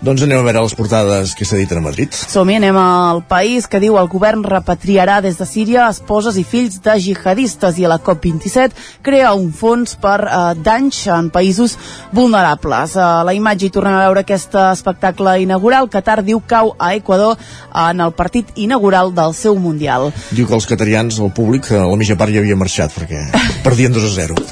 [0.03, 2.11] Doncs anem a veure les portades que s'editen a Madrid.
[2.11, 6.81] Som-hi, anem al país que diu el govern repatriarà des de Síria esposes i fills
[6.83, 8.75] de jihadistes i a la COP27
[9.07, 11.79] crea un fons per eh, danys en països
[12.11, 12.97] vulnerables.
[12.99, 15.87] A la imatge hi tornem a veure aquest espectacle inaugural.
[15.87, 17.39] Qatar diu cau a Equador
[17.71, 20.11] en el partit inaugural del seu Mundial.
[20.35, 23.23] Diu que els catarians, el públic, a la mitja part ja havia marxat perquè
[23.69, 24.45] perdien 2 a 0.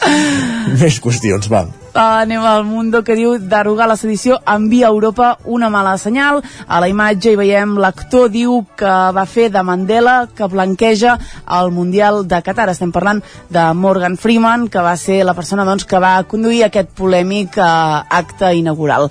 [0.79, 1.67] Més qüestions, va.
[1.91, 6.39] Uh, anem al Mundo que diu derogar la sedició envia a Europa una mala senyal.
[6.71, 11.17] A la imatge hi veiem l'actor diu que va fer de Mandela que blanqueja
[11.59, 12.69] el Mundial de Qatar.
[12.71, 16.95] Estem parlant de Morgan Freeman, que va ser la persona doncs, que va conduir aquest
[16.95, 19.11] polèmic uh, acte inaugural.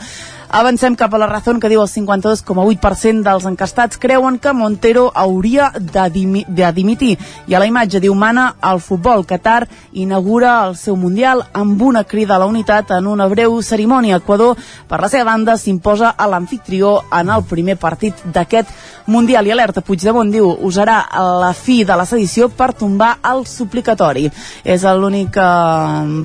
[0.49, 5.67] Avancem cap a la raó que diu el 52,8% dels encastats creuen que Montero hauria
[5.77, 7.19] de, dimi de dimitir.
[7.45, 9.27] I a la imatge diu mana el futbol.
[9.29, 14.17] Qatar inaugura el seu Mundial amb una crida a la unitat en una breu cerimònia.
[14.17, 14.57] Equador,
[14.89, 18.73] per la seva banda, s'imposa a l'anfitrió en el primer partit d'aquest
[19.05, 19.45] Mundial.
[19.45, 21.03] I alerta Puigdemont diu usarà
[21.43, 24.25] la fi de la sedició per tombar el suplicatori.
[24.65, 25.45] És l'única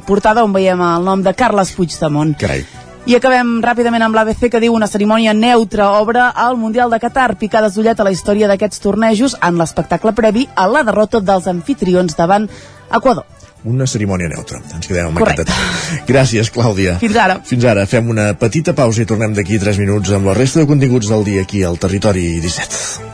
[0.08, 2.32] portada on veiem el nom de Carles Puigdemont.
[2.40, 2.83] Carai.
[3.04, 7.34] I acabem ràpidament amb l'ABC que diu una cerimònia neutra obre al Mundial de Qatar,
[7.36, 12.16] picades d'ullet a la història d'aquests tornejos en l'espectacle previ a la derrota dels anfitrions
[12.16, 12.48] davant
[12.88, 13.26] Equador.
[13.64, 14.62] Una cerimònia neutra.
[14.76, 15.44] Ens quedem amb Correcte.
[15.44, 16.96] aquest Gràcies, Clàudia.
[17.00, 17.36] Fins ara.
[17.44, 17.84] Fins ara.
[17.88, 21.28] Fem una petita pausa i tornem d'aquí 3 minuts amb la resta de continguts del
[21.28, 23.12] dia aquí al Territori 17.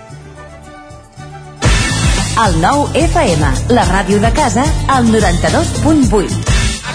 [2.46, 6.60] El nou FM, la ràdio de casa, al 92.8.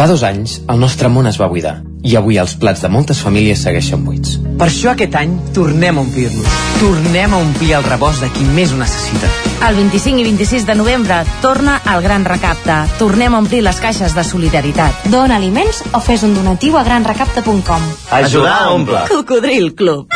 [0.00, 1.74] Fa dos anys, el nostre món es va buidar.
[2.02, 4.38] I avui els plats de moltes famílies segueixen buits.
[4.60, 6.58] Per això aquest any tornem a omplir-los.
[6.80, 9.28] Tornem a omplir el rebost de qui més ho necessita.
[9.68, 12.78] El 25 i 26 de novembre torna el Gran Recapte.
[12.98, 15.04] Tornem a omplir les caixes de solidaritat.
[15.12, 17.90] Dona aliments o fes un donatiu a granrecapte.com.
[18.22, 19.04] Ajudar a omplir.
[19.12, 20.08] Cocodril Club.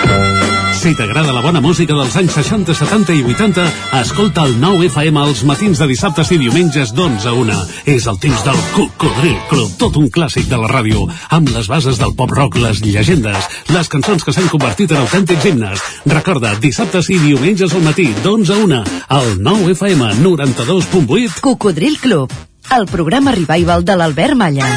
[0.74, 3.62] Si t'agrada la bona música dels anys 60, 70 i 80,
[4.02, 7.56] escolta el 9 FM als matins de dissabtes i diumenges d'11 a 1.
[7.94, 11.98] És el temps del Cocodril Club, tot un clàssic de la ràdio, amb les bases
[11.98, 15.80] del pop-rock, les llegendes, les cançons que s'han convertit en autèntics himnes.
[16.06, 18.78] Recorda, dissabtes i diumenges al matí, d'11 a 1,
[19.16, 21.40] al 9 FM 92.8.
[21.42, 22.30] Cocodril Club,
[22.78, 24.70] el programa revival de l'Albert Malla.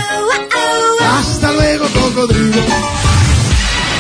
[1.20, 2.66] Hasta luego, cocodrilo.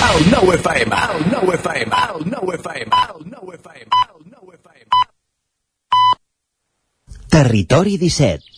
[0.07, 4.89] El 9 FM, el 9 FM, el 9 FM, el 9 FM, el 9 FM.
[7.29, 8.57] Territori 17.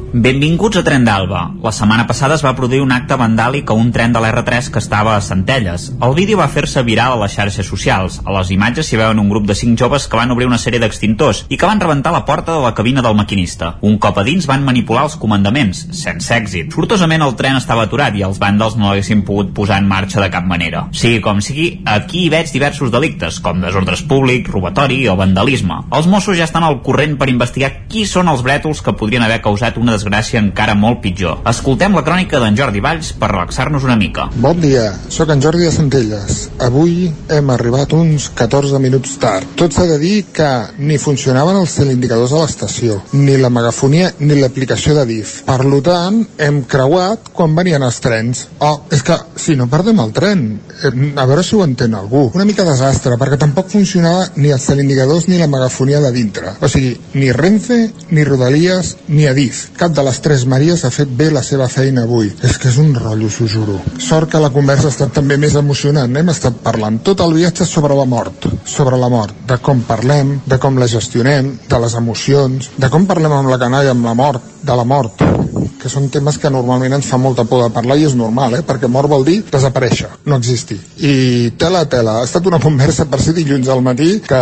[0.13, 1.41] Benvinguts a Tren d'Alba.
[1.63, 4.81] La setmana passada es va produir un acte vandàlic a un tren de l'R3 que
[4.83, 5.85] estava a Centelles.
[6.03, 8.17] El vídeo va fer-se viral a les xarxes socials.
[8.25, 10.81] A les imatges s'hi veuen un grup de cinc joves que van obrir una sèrie
[10.83, 13.77] d'extintors i que van rebentar la porta de la cabina del maquinista.
[13.87, 16.75] Un cop a dins van manipular els comandaments, sense èxit.
[16.75, 20.27] Sortosament el tren estava aturat i els vàndals no l'haguessin pogut posar en marxa de
[20.35, 20.89] cap manera.
[20.91, 25.85] Sigui com sigui, aquí hi veig diversos delictes, com desordres públic, robatori o vandalisme.
[25.95, 29.39] Els Mossos ja estan al corrent per investigar qui són els brètols que podrien haver
[29.47, 31.43] causat una desgràcia encara molt pitjor.
[31.51, 34.27] Escoltem la crònica d'en Jordi Valls per relaxar-nos una mica.
[34.41, 36.39] Bon dia, sóc en Jordi de Centelles.
[36.65, 39.45] Avui hem arribat uns 14 minuts tard.
[39.59, 40.49] Tot s'ha de dir que
[40.81, 45.35] ni funcionaven els teleindicadors a l'estació, ni la megafonia ni l'aplicació de DIF.
[45.45, 48.45] Per tant, hem creuat quan venien els trens.
[48.59, 50.45] Oh, és que si no perdem el tren,
[50.81, 52.29] eh, a veure si ho entén algú.
[52.33, 56.55] Una mica desastre, perquè tampoc funcionava ni els teleindicadors ni la megafonia de dintre.
[56.61, 59.69] O sigui, ni Renfe, ni Rodalies, ni Adif.
[59.77, 62.31] Cap de les tres Maries ha fet bé la seva feina avui.
[62.47, 63.79] És que és un rotllo, s'ho juro.
[63.99, 66.17] Sort que la conversa ha estat també més emocionant.
[66.17, 68.49] Hem estat parlant tot el viatge sobre la mort.
[68.65, 69.35] Sobre la mort.
[69.47, 73.61] De com parlem, de com la gestionem, de les emocions, de com parlem amb la
[73.61, 75.40] canalla, amb la mort, de la mort
[75.81, 78.63] que són temes que normalment ens fa molta por de parlar i és normal, eh?
[78.67, 80.79] perquè mort vol dir desaparèixer, no existir.
[80.97, 84.41] I tela a tela, ha estat una conversa per ser dilluns al matí que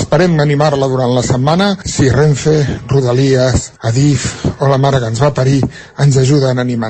[0.00, 2.56] esperem animar-la durant la setmana si Renfe,
[2.88, 5.60] Rodalies, Adif o la mare que ens va parir
[5.98, 6.88] ens ajuden animant-nos.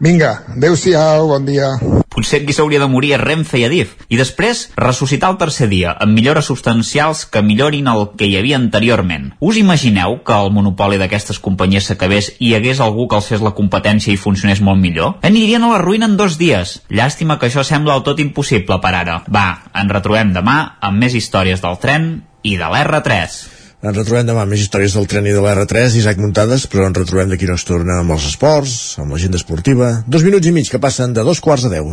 [0.00, 1.74] Vinga, adeu-siau, bon dia.
[2.14, 3.96] Potser qui s'hauria de morir és Renfe i Adif.
[4.06, 8.60] I després, ressuscitar el tercer dia, amb millores substancials que millorin el que hi havia
[8.60, 9.32] anteriorment.
[9.42, 13.42] Us imagineu que el monopoli d'aquestes companyies s'acabés i hi hagués algú que els fes
[13.42, 15.16] la competència i funcionés molt millor?
[15.26, 16.78] Anirien a la ruïna en dos dies.
[16.88, 19.18] Llàstima que això sembla del tot impossible per ara.
[19.26, 23.53] Va, ens retrobem demà amb més històries del tren i de l'R3.
[23.84, 26.96] Ens retrobem demà amb més històries del tren i de l'R3, Isaac Muntades, però ens
[26.96, 29.90] retrobem d'aquí una estona amb els esports, amb l'agenda esportiva.
[30.08, 31.90] Dos minuts i mig que passen de dos quarts de deu.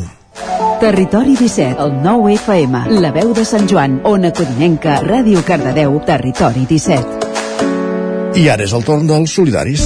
[0.80, 6.64] Territori 17, el 9 FM, la veu de Sant Joan, Ona Codinenca, Ràdio Cardedeu, Territori
[6.70, 8.40] 17.
[8.40, 9.84] I ara és el torn dels solidaris.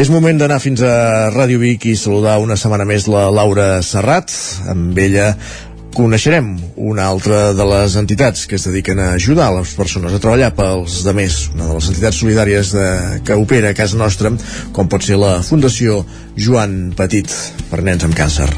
[0.00, 4.32] És moment d'anar fins a Ràdio Vic i saludar una setmana més la Laura Serrat.
[4.72, 5.34] Amb ella
[5.94, 10.50] coneixerem una altra de les entitats que es dediquen a ajudar les persones a treballar
[10.58, 12.88] pels demés, una de les entitats solidàries de,
[13.24, 14.32] que opera a casa nostra,
[14.74, 16.02] com pot ser la Fundació
[16.34, 17.30] Joan Petit
[17.70, 18.50] per nens amb càncer.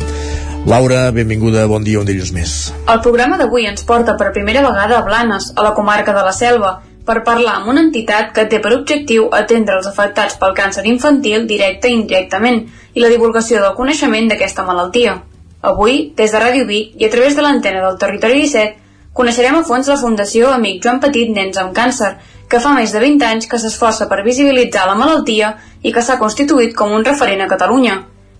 [0.67, 2.57] Laura, benvinguda, bon dia, un dilluns més.
[2.91, 6.35] El programa d'avui ens porta per primera vegada a Blanes, a la comarca de la
[6.35, 6.73] Selva,
[7.07, 11.47] per parlar amb una entitat que té per objectiu atendre els afectats pel càncer infantil
[11.47, 12.65] directe i indirectament
[12.97, 15.21] i la divulgació del coneixement d'aquesta malaltia.
[15.67, 18.77] Avui, des de Ràdio Vic i a través de l'antena del Territori 17,
[19.19, 22.13] coneixerem a fons la Fundació Amic Joan Petit Nens amb Càncer,
[22.49, 26.21] que fa més de 20 anys que s'esforça per visibilitzar la malaltia i que s'ha
[26.21, 27.97] constituït com un referent a Catalunya.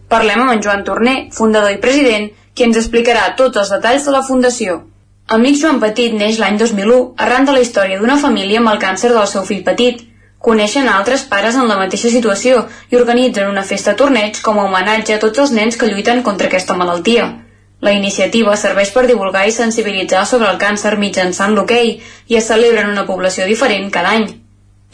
[0.09, 4.15] Parlem amb en Joan Torner, fundador i president, qui ens explicarà tots els detalls de
[4.15, 4.83] la Fundació.
[5.35, 9.11] Amic Joan Petit neix l'any 2001 arran de la història d'una família amb el càncer
[9.11, 10.05] del seu fill petit.
[10.47, 12.59] Coneixen altres pares en la mateixa situació
[12.93, 16.47] i organitzen una festa torneig com a homenatge a tots els nens que lluiten contra
[16.47, 17.25] aquesta malaltia.
[17.87, 21.91] La iniciativa serveix per divulgar i sensibilitzar sobre el càncer mitjançant l'hoquei
[22.31, 24.29] i es celebra en una població diferent cada any.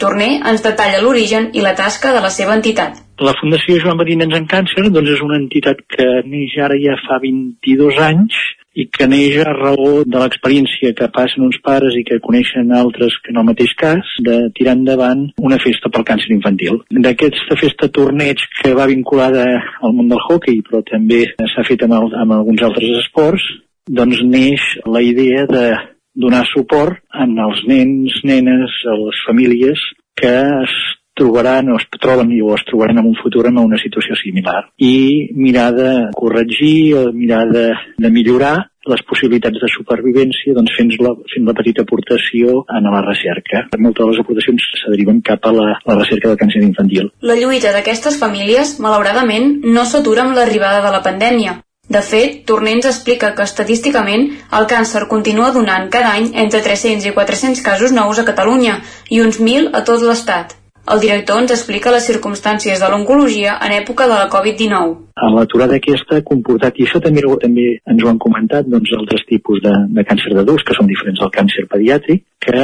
[0.01, 2.97] Torner ens detalla l'origen i la tasca de la seva entitat.
[3.21, 6.97] La Fundació Joan Petit Nens en Càncer doncs és una entitat que neix ara ja
[7.05, 8.41] fa 22 anys
[8.73, 13.15] i que neix a raó de l'experiència que passen uns pares i que coneixen altres
[13.23, 16.81] que en el mateix cas de tirar endavant una festa pel càncer infantil.
[16.89, 19.45] D'aquesta festa torneig que va vinculada
[19.81, 23.45] al món del hockey però també s'ha fet amb, el, amb alguns altres esports,
[23.89, 25.67] doncs neix la idea de
[26.15, 29.81] donar suport en els nens, nenes, a les famílies
[30.17, 30.75] que es
[31.13, 35.29] trobaran o es troben o es trobaran en un futur en una situació similar i
[35.35, 38.55] mirar de corregir o mirar de, de millorar
[38.89, 43.65] les possibilitats de supervivència doncs fent la, fent la petita aportació en la recerca.
[43.79, 47.11] Moltes de les aportacions se deriven cap a la, la recerca del càncer infantil.
[47.23, 51.61] La lluita d'aquestes famílies, malauradament, no s'atura amb l'arribada de la pandèmia.
[51.93, 57.15] De fet, Tornens explica que estadísticament el càncer continua donant cada any entre 300 i
[57.15, 60.57] 400 casos nous a Catalunya i uns 1.000 a tot l'Estat.
[60.91, 65.12] El director ens explica les circumstàncies de l'oncologia en època de la Covid-19.
[65.33, 69.61] L'aturada aquesta ha comportat, i això també, també ens ho han comentat, doncs, altres tipus
[69.63, 72.63] de, de càncer d'adults, que són diferents del càncer pediàtric, que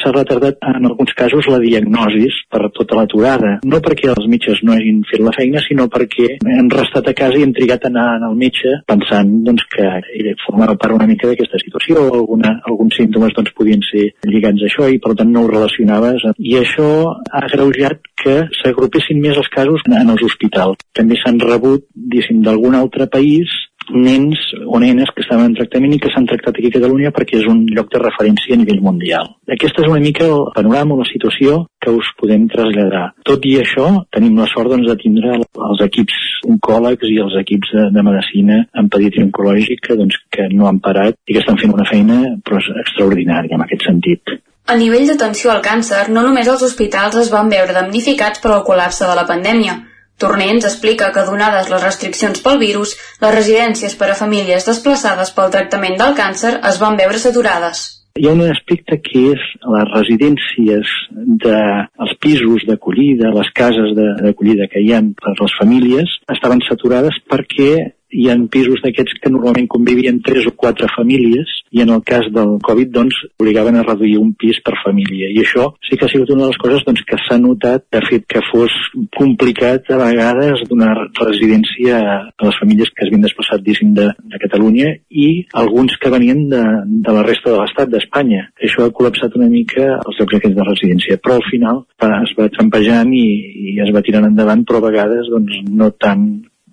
[0.00, 3.56] s'ha retardat en alguns casos la diagnosi per tota l'aturada.
[3.66, 7.40] No perquè els metges no hagin fet la feina, sinó perquè han restat a casa
[7.40, 11.30] i han trigat a anar al metge pensant doncs, que ell formava part una mica
[11.30, 15.32] d'aquesta situació, o alguna, alguns símptomes doncs, podien ser lligats a això i per tant
[15.32, 16.28] no ho relacionaves.
[16.38, 20.78] I això ha agreujat que s'agrupessin més els casos en els hospitals.
[20.96, 23.50] També s'han rebut diguéssim, d'algun altre país
[23.90, 27.38] nens o nenes que estaven en tractament i que s'han tractat aquí a Catalunya perquè
[27.38, 29.28] és un lloc de referència a nivell mundial.
[29.46, 33.12] Aquesta és una mica el panorama o la situació que us podem traslladar.
[33.26, 36.18] Tot i això, tenim la sort doncs, de tindre els equips
[36.50, 41.18] oncòlegs i els equips de, de medicina en pediatria oncològica doncs, que no han parat
[41.26, 44.38] i que estan fent una feina però, extraordinària en aquest sentit.
[44.66, 48.64] A nivell d'atenció al càncer, no només els hospitals es van veure damnificats per el
[48.66, 49.76] col·lapse de la pandèmia,
[50.16, 55.32] Torner ens explica que donades les restriccions pel virus, les residències per a famílies desplaçades
[55.36, 57.84] pel tractament del càncer es van veure saturades.
[58.16, 59.42] Hi ha un aspecte que és
[59.74, 66.16] les residències dels de, pisos d'acollida, les cases d'acollida que hi ha per les famílies,
[66.32, 67.70] estaven saturades perquè
[68.16, 72.28] hi ha pisos d'aquests que normalment convivien tres o quatre famílies i en el cas
[72.32, 76.12] del Covid doncs obligaven a reduir un pis per família i això sí que ha
[76.12, 78.74] sigut una de les coses doncs, que s'ha notat de fet que fos
[79.18, 84.42] complicat a vegades donar residència a les famílies que es havien desplaçat diguéssim de, de
[84.46, 85.28] Catalunya i
[85.64, 86.62] alguns que venien de,
[87.06, 88.46] de la resta de l'estat d'Espanya.
[88.62, 91.84] Això ha col·lapsat una mica els llocs aquests de residència però al final
[92.22, 93.26] es va trampejant i,
[93.72, 96.28] i es va tirant endavant però a vegades doncs, no tan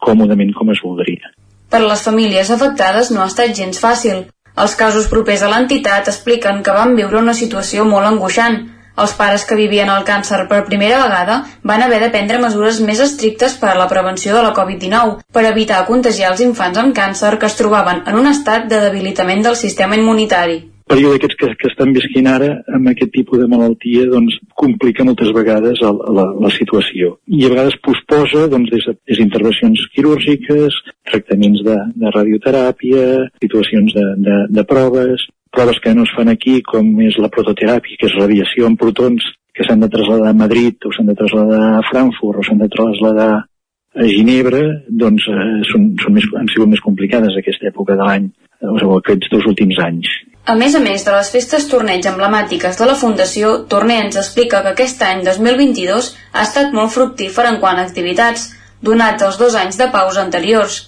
[0.06, 1.32] còmodament com es voldria.
[1.74, 4.26] Per les famílies afectades no ha estat gens fàcil.
[4.64, 8.60] Els casos propers a l'entitat expliquen que van viure una situació molt angoixant.
[9.04, 11.40] Els pares que vivien el càncer per primera vegada
[11.72, 15.48] van haver de prendre mesures més estrictes per a la prevenció de la Covid-19 per
[15.50, 19.58] evitar contagiar els infants amb càncer que es trobaven en un estat de debilitament del
[19.64, 24.40] sistema immunitari període aquests que, que estan visquint ara amb aquest tipus de malaltia doncs,
[24.60, 29.22] complica moltes vegades la, la, la situació i a vegades posposa doncs, des, de, des
[29.22, 30.80] d'intervencions quirúrgiques,
[31.10, 33.06] tractaments de, de radioteràpia,
[33.44, 37.98] situacions de, de, de proves, proves que no es fan aquí com és la prototeràpia,
[38.00, 41.66] que és radiació amb protons que s'han de traslladar a Madrid o s'han de traslladar
[41.78, 43.34] a Frankfurt o s'han de traslladar
[43.94, 48.30] a Ginebra, doncs eh, són, són més, han sigut més complicades aquesta època de l'any,
[48.66, 50.10] o sigui, aquests dos últims anys.
[50.46, 54.60] A més a més de les festes torneig emblemàtiques de la Fundació, Torner ens explica
[54.66, 58.50] que aquest any 2022 ha estat molt fructífer en quant a activitats,
[58.90, 60.82] donats els dos anys de pausa anteriors.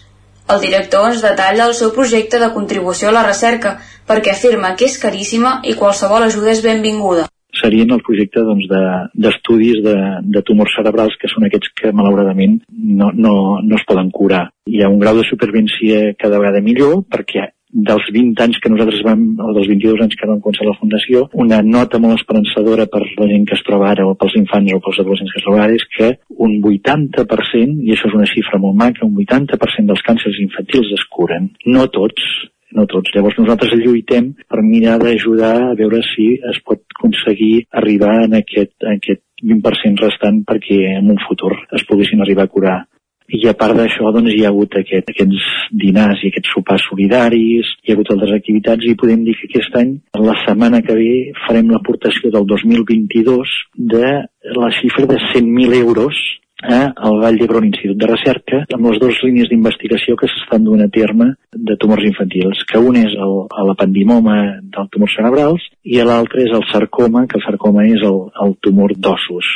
[0.51, 3.77] El director ens detalla el seu projecte de contribució a la recerca,
[4.09, 9.85] perquè afirma que és caríssima i qualsevol ajuda és benvinguda serien el projecte d'estudis doncs,
[9.85, 14.11] de, de, de tumors cerebrals, que són aquests que malauradament no, no, no es poden
[14.11, 14.49] curar.
[14.67, 19.03] Hi ha un grau de supervivència cada vegada millor perquè dels 20 anys que nosaltres
[19.03, 23.03] vam, o dels 22 anys que vam començar la Fundació, una nota molt esperançadora per
[23.03, 25.61] la gent que es troba ara, o pels infants o pels adolescents que es troba
[25.65, 26.11] ara, és que
[26.47, 31.05] un 80%, i això és una xifra molt maca, un 80% dels càncers infantils es
[31.11, 31.51] curen.
[31.67, 32.23] No tots,
[32.75, 33.11] no tots.
[33.15, 38.75] Llavors nosaltres lluitem per mirar d'ajudar a veure si es pot aconseguir arribar en aquest,
[38.83, 42.77] en aquest 20% restant perquè en un futur es poguessin arribar a curar
[43.27, 45.49] i a part d'això doncs, hi ha hagut aquest, aquests
[45.83, 49.77] dinars i aquests sopars solidaris, hi ha hagut altres activitats i podem dir que aquest
[49.81, 51.11] any, la setmana que ve,
[51.47, 53.59] farem l'aportació del 2022
[53.95, 54.15] de
[54.61, 56.21] la xifra de 100.000 euros
[56.63, 60.85] eh, al Vall d'Hebron Institut de Recerca amb les dues línies d'investigació que s'estan duent
[60.85, 63.35] a terme de tumors infantils, que un és el,
[63.69, 68.57] l'apendimoma del tumors cerebrals i l'altre és el sarcoma, que el sarcoma és el, el
[68.61, 69.51] tumor d'ossos.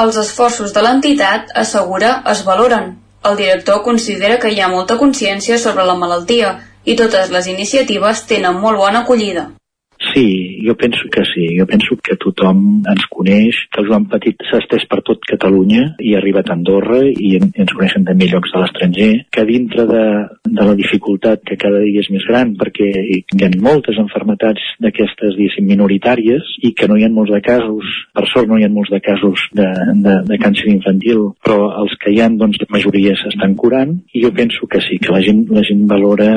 [0.00, 2.99] Els esforços de l'entitat, assegura, es valoren.
[3.28, 6.54] El director considera que hi ha molta consciència sobre la malaltia
[6.88, 9.50] i totes les iniciatives tenen molt bona acollida.
[10.00, 11.58] Sí, jo penso que sí.
[11.58, 15.82] Jo penso que tothom ens coneix, que el Joan Petit s'ha estès per tot Catalunya
[16.00, 19.84] i ha arribat a Andorra i en, ens coneixen també llocs de l'estranger, que dintre
[19.90, 20.04] de,
[20.48, 25.36] de la dificultat que cada dia és més gran perquè hi ha moltes enfermetats d'aquestes,
[25.36, 28.72] diguéssim, minoritàries i que no hi ha molts de casos, per sort no hi ha
[28.72, 29.68] molts de casos de,
[30.00, 34.24] de, de càncer infantil, però els que hi ha, doncs, la majoria s'estan curant i
[34.24, 36.30] jo penso que sí, que la gent, la gent valora,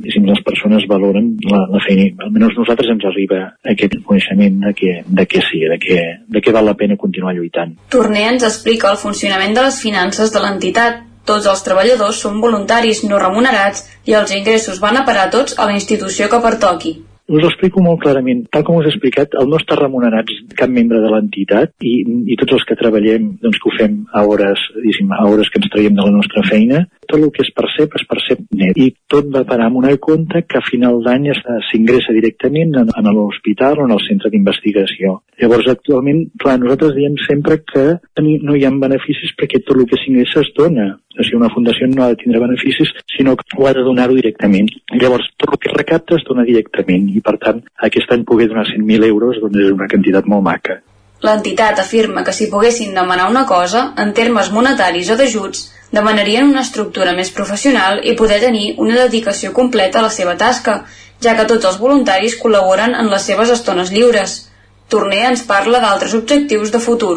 [0.00, 2.08] diguéssim, les persones valoren la, la feina.
[2.24, 3.40] Almenys nosaltres ens arriba
[3.74, 7.34] aquest coneixement de que, de que sí, de que, de que val la pena continuar
[7.36, 7.76] lluitant.
[7.92, 11.06] Torner ens explica el funcionament de les finances de l'entitat.
[11.28, 15.68] Tots els treballadors són voluntaris no remunerats i els ingressos van a parar tots a
[15.68, 16.96] la institució que pertoqui
[17.30, 18.42] us ho explico molt clarament.
[18.50, 21.94] Tal com us he explicat, el no està remunerats cap membre de l'entitat i,
[22.32, 25.70] i tots els que treballem, doncs que ho fem a hores, a hores que ens
[25.72, 28.78] traiem de la nostra feina, tot el que es percep, es percep net.
[28.78, 31.30] I tot va parar amb una compte que a final d'any
[31.70, 35.20] s'ingressa directament en, en l'hospital o en el centre d'investigació.
[35.40, 37.86] Llavors, actualment, clar, nosaltres diem sempre que
[38.20, 40.90] no hi ha beneficis perquè tot el que s'ingressa es dona.
[41.18, 44.14] O sigui, una fundació no ha de tindre beneficis, sinó que ho ha de donar-ho
[44.14, 44.68] directament.
[44.94, 48.66] Llavors, tot el que recapta es dona directament i, per tant, aquest any poder donar
[48.68, 50.80] 100.000 euros doncs és una quantitat molt maca.
[51.26, 56.62] L'entitat afirma que si poguessin demanar una cosa, en termes monetaris o d'ajuts, demanarien una
[56.64, 60.84] estructura més professional i poder tenir una dedicació completa a la seva tasca,
[61.20, 64.38] ja que tots els voluntaris col·laboren en les seves estones lliures.
[64.88, 67.16] Torner ens parla d'altres objectius de futur.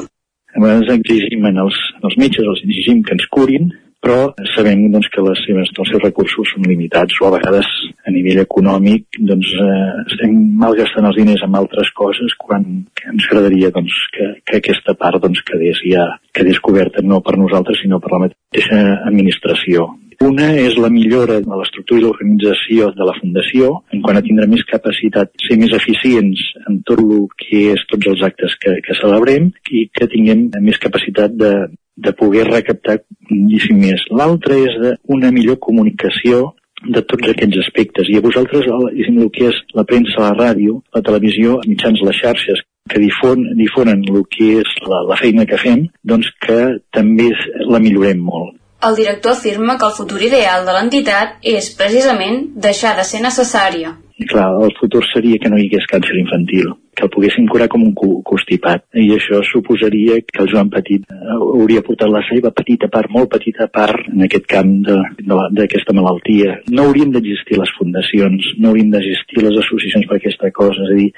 [0.54, 3.72] A vegades exigim els, els metges, els exigim que ens curin,
[4.04, 7.70] però sabem doncs, que les seves, els seus recursos són limitats o a vegades
[8.04, 12.66] a nivell econòmic doncs, eh, estem malgastant els diners en altres coses quan
[13.14, 17.80] ens agradaria doncs, que, que aquesta part doncs, quedés ja quedés coberta no per nosaltres
[17.84, 19.92] sinó per la mateixa administració.
[20.24, 24.46] Una és la millora de l'estructura i l'organització de la Fundació, en quant a tindre
[24.48, 28.98] més capacitat, ser més eficients en tot el que és tots els actes que, que
[29.00, 31.54] celebrem i que tinguem més capacitat de,
[31.96, 34.04] de poder recaptar més.
[34.12, 38.10] L'altre és una millor comunicació de tots aquests aspectes.
[38.10, 42.20] I a vosaltres, el, el que és la premsa, la ràdio, la televisió, mitjans, les
[42.20, 46.60] xarxes, que difon, difonen el que és la, la feina que fem, doncs que
[46.92, 47.32] també
[47.70, 48.58] la millorem molt.
[48.84, 53.94] El director afirma que el futur ideal de l'entitat és precisament deixar de ser necessària.
[54.20, 57.70] I clar, el futur seria que no hi hagués càncer infantil que el poguessin curar
[57.72, 57.94] com un
[58.28, 58.86] constipat.
[58.98, 63.32] I això suposaria que el Joan Petit eh, hauria portat la seva petita part, molt
[63.34, 66.60] petita part, en aquest camp d'aquesta malaltia.
[66.72, 71.00] No haurien d'existir les fundacions, no haurien d'existir les associacions per aquesta cosa, és a
[71.00, 71.10] dir,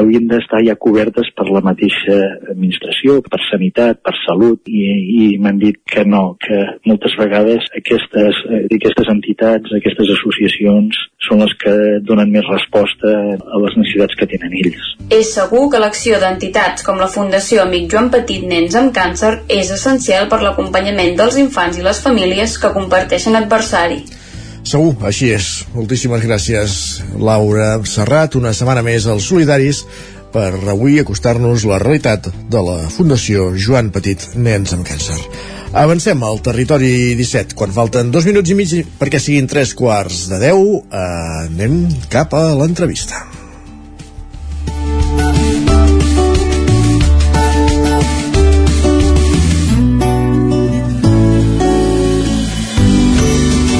[0.00, 2.16] haurien d'estar ja cobertes per la mateixa
[2.52, 4.84] administració, per sanitat, per salut, i,
[5.24, 11.42] i m'han dit que no, que moltes vegades aquestes, eh, aquestes entitats, aquestes associacions, són
[11.44, 11.74] les que
[12.06, 14.94] donen més resposta a les necessitats que tenen ells.
[15.20, 19.68] És segur que l'acció d'entitats com la Fundació Amic Joan Petit Nens amb Càncer és
[19.74, 23.98] essencial per l'acompanyament dels infants i les famílies que comparteixen adversari.
[24.70, 25.48] Segur, així és.
[25.74, 26.76] Moltíssimes gràcies,
[27.20, 28.38] Laura Serrat.
[28.40, 29.82] Una setmana més als Solidaris
[30.32, 35.18] per avui acostar-nos la realitat de la Fundació Joan Petit Nens amb Càncer.
[35.82, 37.58] Avancem al territori 17.
[37.58, 41.04] Quan falten dos minuts i mig perquè siguin tres quarts de deu, eh,
[41.44, 43.39] anem cap a l'entrevista.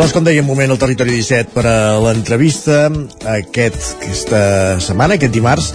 [0.00, 2.86] Doncs com deia un moment el Territori 17 per a l'entrevista
[3.28, 4.38] aquest, aquesta
[4.80, 5.66] setmana, aquest dimarts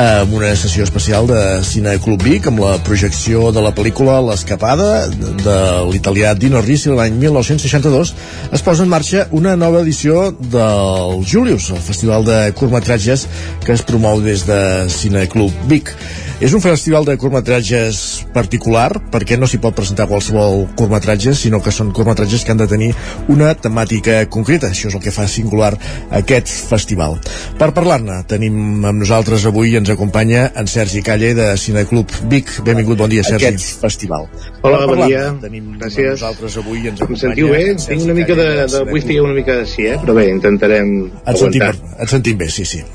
[0.00, 5.02] amb una sessió especial de Cine Club Vic amb la projecció de la pel·lícula L'escapada
[5.10, 5.58] de
[5.90, 8.14] l'italià Dino Risi l'any 1962
[8.56, 13.26] es posa en marxa una nova edició del Julius, el festival de curtmetratges
[13.66, 15.92] que es promou des de Cine Club Vic.
[16.38, 21.72] És un festival de curtmetratges particular perquè no s'hi pot presentar qualsevol curtmetratge, sinó que
[21.74, 22.92] són curtmetratges que han de tenir
[23.34, 24.70] una temàtica concreta.
[24.70, 25.72] Això és el que fa singular
[26.14, 27.16] aquest festival.
[27.58, 32.54] Per parlar-ne, tenim amb nosaltres avui ens acompanya en Sergi Calle de Cineclub Vic.
[32.62, 33.50] Benvingut, bon dia, Sergi.
[33.50, 34.30] Aquest festival.
[34.62, 35.26] Hola, bon dia.
[35.42, 36.06] Tenim Gràcies.
[36.06, 37.34] amb nosaltres avui ens Em acompanya...
[37.34, 37.66] sentiu bé?
[37.82, 38.48] Tinc una mica de...
[38.62, 39.98] De avui estic una mica així, eh?
[40.06, 40.94] Però bé, intentarem
[41.26, 41.66] Et sentim,
[41.98, 42.86] et sentim bé, sí, sí.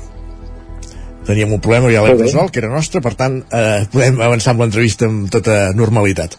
[1.24, 4.64] Teníem un problema, ja l'hem resolt, que era nostre, per tant, eh, podem avançar amb
[4.64, 6.36] l'entrevista amb tota normalitat.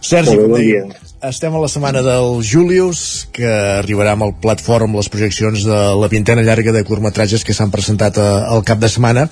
[0.00, 0.82] Sergi, com bon deia,
[1.28, 3.48] estem a la setmana del Julius, que
[3.78, 8.18] arribarà amb el platform les projeccions de la vintena llarga de curtmetratges que s'han presentat
[8.22, 9.28] al cap de setmana,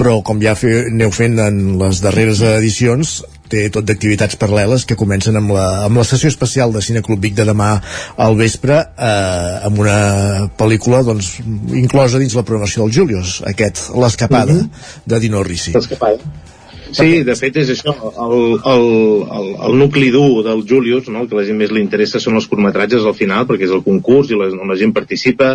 [0.00, 3.20] però com ja fe, aneu fent en les darreres edicions,
[3.50, 7.20] té tot d'activitats paral·leles que comencen amb la, amb la sessió especial de Cine Club
[7.26, 7.72] Vic de demà
[8.16, 9.98] al vespre eh, amb una
[10.60, 11.36] pel·lícula doncs,
[11.76, 14.70] inclosa dins la programació del Julius aquest, L'escapada Mhm.
[15.06, 16.18] de Dino Risi L'escapada.
[16.90, 17.92] Sí, de fet és això,
[18.24, 18.86] el, el,
[19.38, 21.20] el, el nucli dur del Julius, no?
[21.22, 23.74] el que a la gent més li interessa són els curtmetratges al final, perquè és
[23.76, 25.52] el concurs i la, on la gent participa,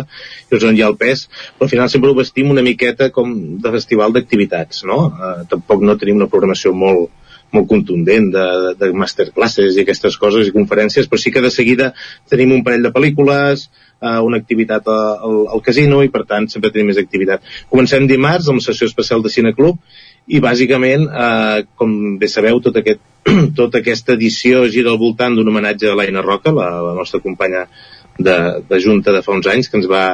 [0.48, 1.26] i és on hi ha el pes,
[1.58, 4.98] però al final sempre ho vestim una miqueta com de festival d'activitats, no?
[5.12, 7.12] Eh, tampoc no tenim una programació molt,
[7.56, 8.46] molt contundent de,
[8.78, 11.92] de, masterclasses i aquestes coses i conferències, però sí que de seguida
[12.30, 13.66] tenim un parell de pel·lícules,
[14.00, 17.44] eh, una activitat al, al casino i per tant sempre tenim més activitat.
[17.72, 19.80] Comencem dimarts amb sessió especial de Cineclub
[20.26, 23.02] i bàsicament, eh, com bé sabeu, tot aquest,
[23.60, 27.66] tota aquesta edició gira al voltant d'un homenatge a l'Aina Roca, la, la nostra companya
[28.18, 28.36] de,
[28.68, 30.04] de Junta de fa uns anys, que ens va,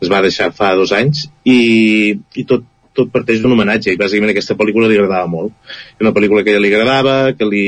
[0.00, 4.32] ens va deixar fa dos anys, i, i tot, tot parteix d'un homenatge, i bàsicament
[4.32, 5.54] aquesta pel·lícula li agradava molt.
[5.98, 7.64] Era una pel·lícula que a ella li agradava, que li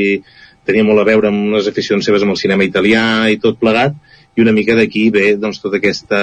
[0.67, 3.95] tenia molt a veure amb unes aficions seves amb el cinema italià i tot plegat,
[4.37, 6.21] i una mica d'aquí ve doncs, tota aquesta...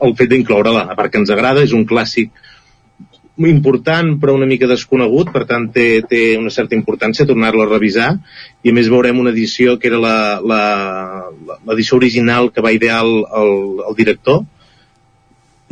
[0.00, 2.30] el fet d'incloure-la, a part que ens agrada, és un clàssic
[3.48, 8.10] important però una mica desconegut, per tant té, té una certa importància tornar-lo a revisar
[8.64, 10.00] i a més veurem una edició que era
[11.64, 13.54] l'edició original que va idear el, el,
[13.88, 14.42] el director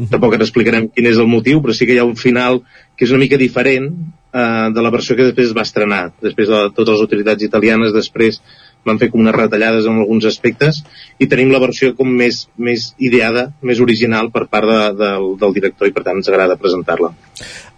[0.06, 2.62] tampoc ara explicarem quin és el motiu però sí que hi ha un final
[2.94, 6.48] que és una mica diferent eh, de la versió que després es va estrenar després
[6.48, 8.40] de totes les autoritats italianes després
[8.86, 10.82] van fer com unes retallades en alguns aspectes
[11.18, 15.56] i tenim la versió com més, més ideada, més original per part de, del, del
[15.56, 17.12] director i per tant ens agrada presentar-la.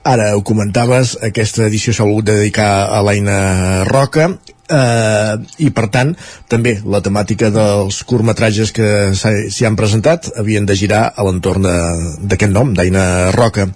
[0.07, 3.41] Ara ho comentaves, aquesta edició s'ha volgut dedicar a l'Aina
[3.89, 4.31] Roca
[4.71, 5.35] eh,
[5.67, 6.15] i per tant
[6.49, 12.15] també la temàtica dels curtmetratges que s'hi han presentat havien de girar a l'entorn de-
[12.33, 13.69] d'aquest nom, d'Aina Roca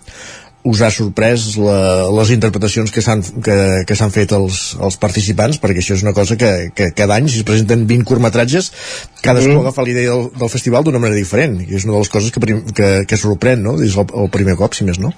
[0.64, 5.58] us ha sorprès la, les interpretacions que s'han que, que s'han fet els, els participants
[5.60, 8.70] perquè això és una cosa que, que cada any si es presenten 20 curtmetratges
[9.20, 9.60] cadascú mm.
[9.66, 12.40] agafa l'idea del, del festival d'una manera diferent i és una de les coses que,
[12.40, 13.76] prim- que, que sorprèn no?
[13.76, 15.12] el, el primer cop si més no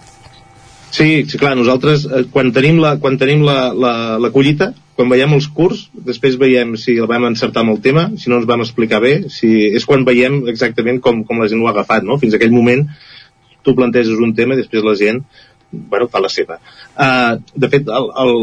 [0.97, 3.93] Sí, sí, clar, nosaltres eh, quan tenim la, quan tenim la, la,
[4.23, 8.07] la collita, quan veiem els curs, després veiem si el vam encertar amb el tema,
[8.17, 11.61] si no ens vam explicar bé, si és quan veiem exactament com, com la gent
[11.61, 12.17] ho ha agafat, no?
[12.23, 12.87] Fins aquell moment
[13.67, 15.21] tu planteges un tema i després la gent
[15.93, 16.57] bueno, fa la seva.
[16.95, 18.35] Uh, de fet, el, el,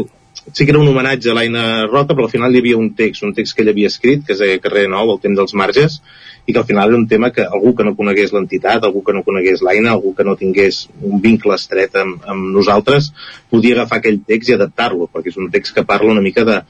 [0.52, 3.24] sí que era un homenatge a l'Aina Roca, però al final hi havia un text,
[3.24, 6.00] un text que ell havia escrit, que es deia Carrer Nou, el temps dels marges,
[6.44, 9.14] i que al final era un tema que algú que no conegués l'entitat, algú que
[9.16, 13.12] no conegués l'Aina, algú que no tingués un vincle estret amb, amb nosaltres,
[13.50, 16.60] podia agafar aquell text i adaptar-lo, perquè és un text que parla una mica de,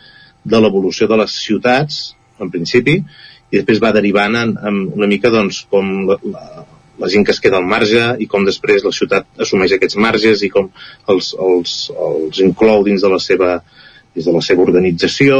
[0.45, 2.05] de l'evolució de les ciutats,
[2.39, 3.01] en principi,
[3.51, 6.47] i després va derivant en, en una mica doncs, com la, la,
[7.01, 10.45] la gent que es queda al marge i com després la ciutat assumeix aquests marges
[10.47, 10.70] i com
[11.11, 11.74] els, els,
[12.09, 13.59] els inclou dins de la seva
[14.14, 15.36] des de la seva organització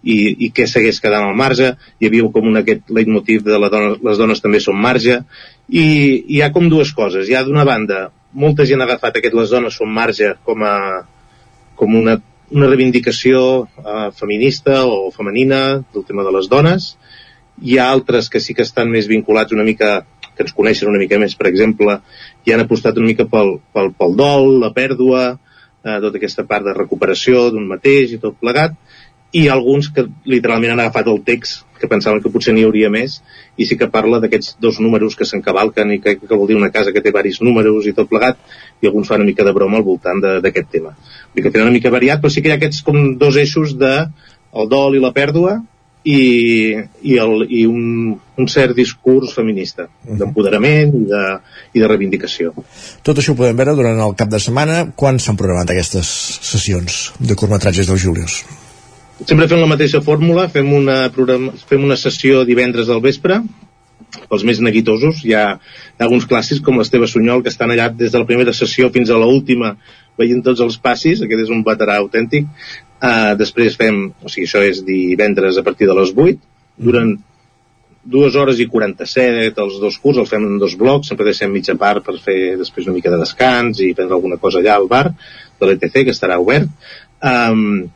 [0.00, 1.74] i, i què segueix quedant al marge.
[2.00, 5.18] Hi havia com un aquest leitmotiv de la dona, les dones també són marge.
[5.68, 7.28] I, i hi ha com dues coses.
[7.28, 10.76] Hi ha d'una banda, molta gent ha agafat aquest les dones són marge com a
[11.78, 12.16] com una,
[12.54, 16.94] una reivindicació eh, feminista o femenina del tema de les dones.
[17.62, 20.04] Hi ha altres que sí que estan més vinculats una mica
[20.36, 21.98] que ens coneixen una mica més, per exemple,
[22.44, 25.24] i han apostat una mica pel, pel, pel dol, la pèrdua,
[25.84, 28.76] eh, tota aquesta part de recuperació d'un mateix i tot plegat,
[29.34, 33.16] i alguns que literalment han agafat el text que pensaven que potser n'hi hauria més
[33.58, 36.70] i sí que parla d'aquests dos números que s'encavalquen i que, que vol dir una
[36.74, 38.38] casa que té varis números i tot plegat
[38.80, 40.94] i alguns fan una mica de broma al voltant d'aquest tema.
[41.34, 43.74] Vull que tenen una mica variat, però sí que hi ha aquests com dos eixos
[43.80, 43.94] de
[44.54, 45.58] el dol i la pèrdua
[46.04, 51.22] i, i, el, i un, un cert discurs feminista, d'empoderament i, de,
[51.72, 52.52] i de reivindicació.
[53.06, 54.82] Tot això ho podem veure durant el cap de setmana.
[55.00, 56.10] Quan s'han programat aquestes
[56.44, 58.42] sessions de curtmetratges del Julius?
[59.24, 63.40] Sempre fem la mateixa fórmula, fem una, programa, fem una sessió divendres al vespre,
[64.28, 67.88] pels més neguitosos, hi ha, hi ha alguns clàssics com l'Esteve Sunyol que estan allà
[67.90, 69.74] des de la primera sessió fins a l'última
[70.18, 72.46] veient tots els passis, aquest és un veterà autèntic
[73.04, 76.40] uh, després fem, o sigui això és divendres a partir de les 8
[76.88, 77.14] durant
[78.04, 81.76] dues hores i 47 els dos cursos, els fem en dos blocs sempre deixem mitja
[81.80, 85.06] part per fer després una mica de descans i prendre alguna cosa allà al bar
[85.08, 86.68] de l'ETC que estarà obert.
[87.24, 87.86] Um,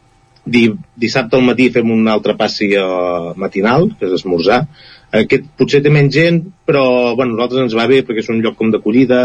[0.49, 0.63] di,
[0.97, 4.63] dissabte al matí fem un altre passi uh, matinal que és esmorzar.
[5.19, 8.59] Aquest potser té menys gent, però bueno, nosaltres ens va bé perquè és un lloc
[8.59, 9.21] com d'acollida,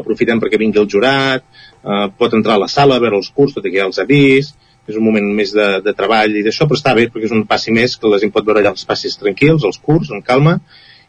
[0.00, 1.44] aprofitem perquè vingui el jurat,
[1.80, 4.00] eh, pot entrar a la sala a veure els curs, tot i que ja els
[4.02, 4.58] ha vist,
[4.88, 7.44] és un moment més de, de treball i d'això, però està bé perquè és un
[7.48, 10.56] passi més que la gent pot veure allà els passis tranquils, els curs, amb calma,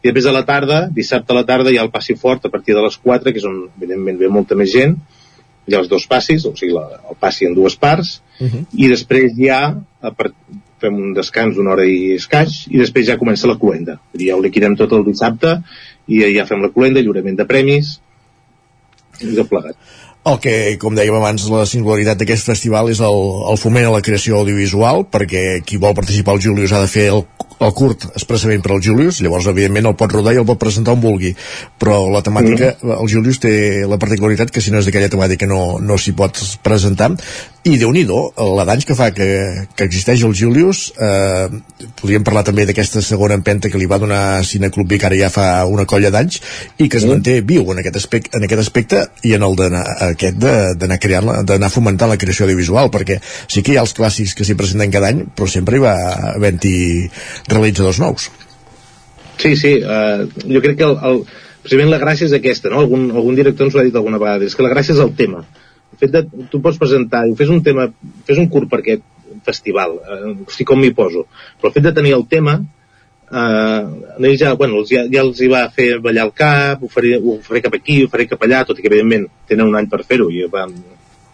[0.03, 2.51] i després a la tarda, dissabte a la tarda, hi ha el passi fort a
[2.53, 4.97] partir de les 4, que és on evidentment ve molta més gent,
[5.63, 8.65] hi ha els dos passis, o sigui, la, el passi en dues parts, uh -huh.
[8.75, 9.61] i després ja
[10.01, 10.35] a part,
[10.83, 13.99] fem un descans d'una hora i escaix, i després ja comença la cluenda.
[14.19, 15.61] Ja ho liquidem tot el dissabte,
[16.07, 18.01] i ja fem la cluenda, lliurament de premis,
[19.21, 19.77] i de plegat.
[20.23, 23.17] El que, com dèiem abans, la singularitat d'aquest festival és el,
[23.51, 27.09] el foment a la creació audiovisual, perquè qui vol participar al Julius ha de fer
[27.11, 27.25] el,
[27.59, 30.95] el curt expressament per al Julius, llavors, evidentment, el pot rodar i el pot presentar
[30.95, 31.33] on vulgui.
[31.75, 32.95] Però la temàtica, mm.
[33.03, 33.53] el Julius té
[33.89, 37.11] la particularitat que si no és d'aquella temàtica no, no s'hi pot presentar.
[37.63, 39.25] I déu nhi la d'anys que fa que,
[39.71, 41.47] que existeix el Julius, eh,
[42.01, 45.45] podríem parlar també d'aquesta segona empenta que li va donar Cineclub Vic ara ja fa
[45.71, 46.41] una colla d'anys,
[46.83, 49.71] i que es manté viu en aquest aspecte, en aquest aspecte i en el de
[50.09, 54.35] aquest d'anar creant, d'anar fomentant la creació audiovisual, perquè sí que hi ha els clàssics
[54.35, 55.95] que s'hi presenten cada any, però sempre hi va
[56.33, 56.75] havent-hi
[57.47, 58.27] realitzadors nous.
[59.39, 61.23] Sí, sí, uh, jo crec que el, el,
[61.63, 62.83] precisament la gràcia és aquesta, no?
[62.83, 65.15] Algun, algun director ens ho ha dit alguna vegada, és que la gràcia és el
[65.15, 65.47] tema.
[66.03, 67.89] Fet de, tu pots presentar, fes un tema,
[68.27, 69.03] fes un curt per aquest
[69.43, 71.25] festival, o sigui, com m'hi poso,
[71.59, 72.59] però el fet de tenir el tema,
[73.33, 77.39] eh, ja, bueno, ja, ja els hi va fer ballar el cap, ho faré, ho
[77.43, 80.03] faré cap aquí, ho faré cap allà, tot i que evidentment tenen un any per
[80.05, 80.73] fer-ho i van,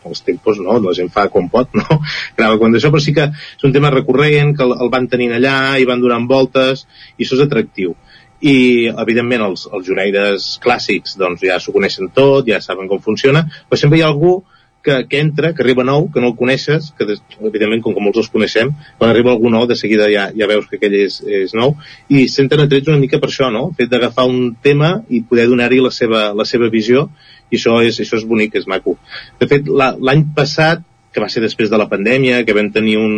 [0.07, 1.99] els tempos no, la gent fa com pot, no?
[2.37, 5.57] Grava quan d'això, però sí que és un tema recurrent, que el, van tenint allà
[5.79, 6.85] i van donant voltes,
[7.17, 7.95] i això és atractiu.
[8.39, 13.43] I, evidentment, els, els jureires clàssics doncs, ja s'ho coneixen tot, ja saben com funciona,
[13.67, 14.37] però sempre hi ha algú
[14.83, 17.07] que, que entra, que arriba nou, que no el coneixes, que
[17.47, 20.69] evidentment com que molts els coneixem, quan arriba algú nou de seguida ja, ja veus
[20.69, 21.75] que aquell és, és nou,
[22.07, 23.69] i senten atrets una mica per això, no?
[23.69, 27.09] El fet d'agafar un tema i poder donar-hi la, seva, la seva visió,
[27.49, 28.95] i això és, això és bonic, és maco.
[29.41, 33.15] De fet, l'any passat, que va ser després de la pandèmia, que vam tenir un,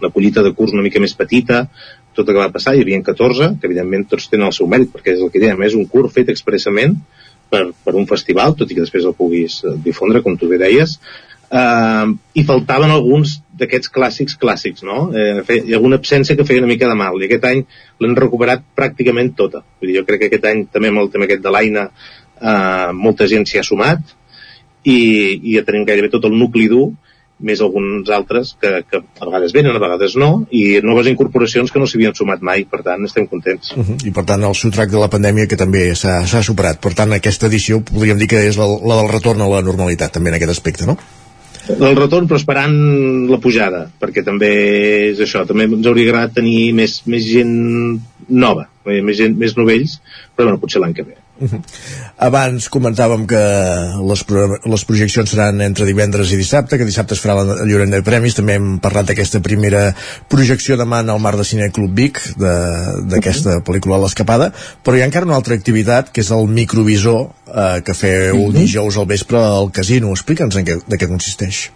[0.00, 1.66] una collita de curs una mica més petita,
[2.18, 4.90] tot el que va passar, hi havia 14, que evidentment tots tenen el seu mèrit,
[4.92, 6.98] perquè és el que dèiem, és un curs fet expressament,
[7.50, 10.60] per, per un festival, tot i que després el puguis eh, difondre, com tu bé
[10.60, 10.98] deies,
[11.50, 15.08] eh, i faltaven alguns d'aquests clàssics clàssics, no?
[15.10, 17.64] Eh, hi ha alguna absència que feia una mica de mal, i aquest any
[18.02, 19.64] l'han recuperat pràcticament tota.
[19.80, 22.90] Vull dir, jo crec que aquest any també amb el tema aquest de l'Aina eh,
[22.94, 24.14] molta gent s'hi ha sumat
[24.84, 24.98] i,
[25.42, 26.92] i ja tenim gairebé tot el nucli dur
[27.40, 31.82] més alguns altres que, que a vegades venen, a vegades no, i noves incorporacions que
[31.82, 33.72] no s'hi havien sumat mai, per tant estem contents.
[33.76, 33.98] Uh -huh.
[34.06, 37.46] I per tant el sotrac de la pandèmia que també s'ha superat, per tant aquesta
[37.46, 40.50] edició podríem dir que és la, la del retorn a la normalitat també en aquest
[40.50, 40.98] aspecte, no?
[41.68, 44.50] El retorn però esperant la pujada, perquè també
[45.10, 50.00] és això, també ens hauria agradat tenir més, més gent nova, més, gent, més novells,
[50.34, 51.18] però bueno, potser l'any que ve.
[52.28, 53.40] Abans comentàvem que
[54.10, 54.22] les,
[54.72, 58.36] les projeccions seran entre divendres i dissabte, que dissabte es farà el lliurament de premis,
[58.38, 59.84] també hem parlat d'aquesta primera
[60.30, 63.64] projecció demà al Mar de Cine Club Vic, d'aquesta uh -huh.
[63.66, 64.52] pel·lícula L'Escapada,
[64.84, 68.48] però hi ha encara una altra activitat, que és el microvisor, eh, que feu uh
[68.48, 68.52] -huh.
[68.52, 70.10] dijous al vespre al casino.
[70.10, 71.70] Explica'ns en què, de què consisteix.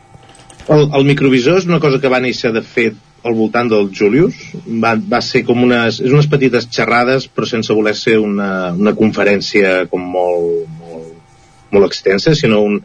[0.69, 4.39] El, el microvisor és una cosa que va néixer de fet al voltant del Julius.
[4.83, 8.95] Va, va ser com unes, és unes petites xerrades però sense voler ser una, una
[8.99, 11.17] conferència com molt, molt,
[11.75, 12.81] molt extensa sinó un,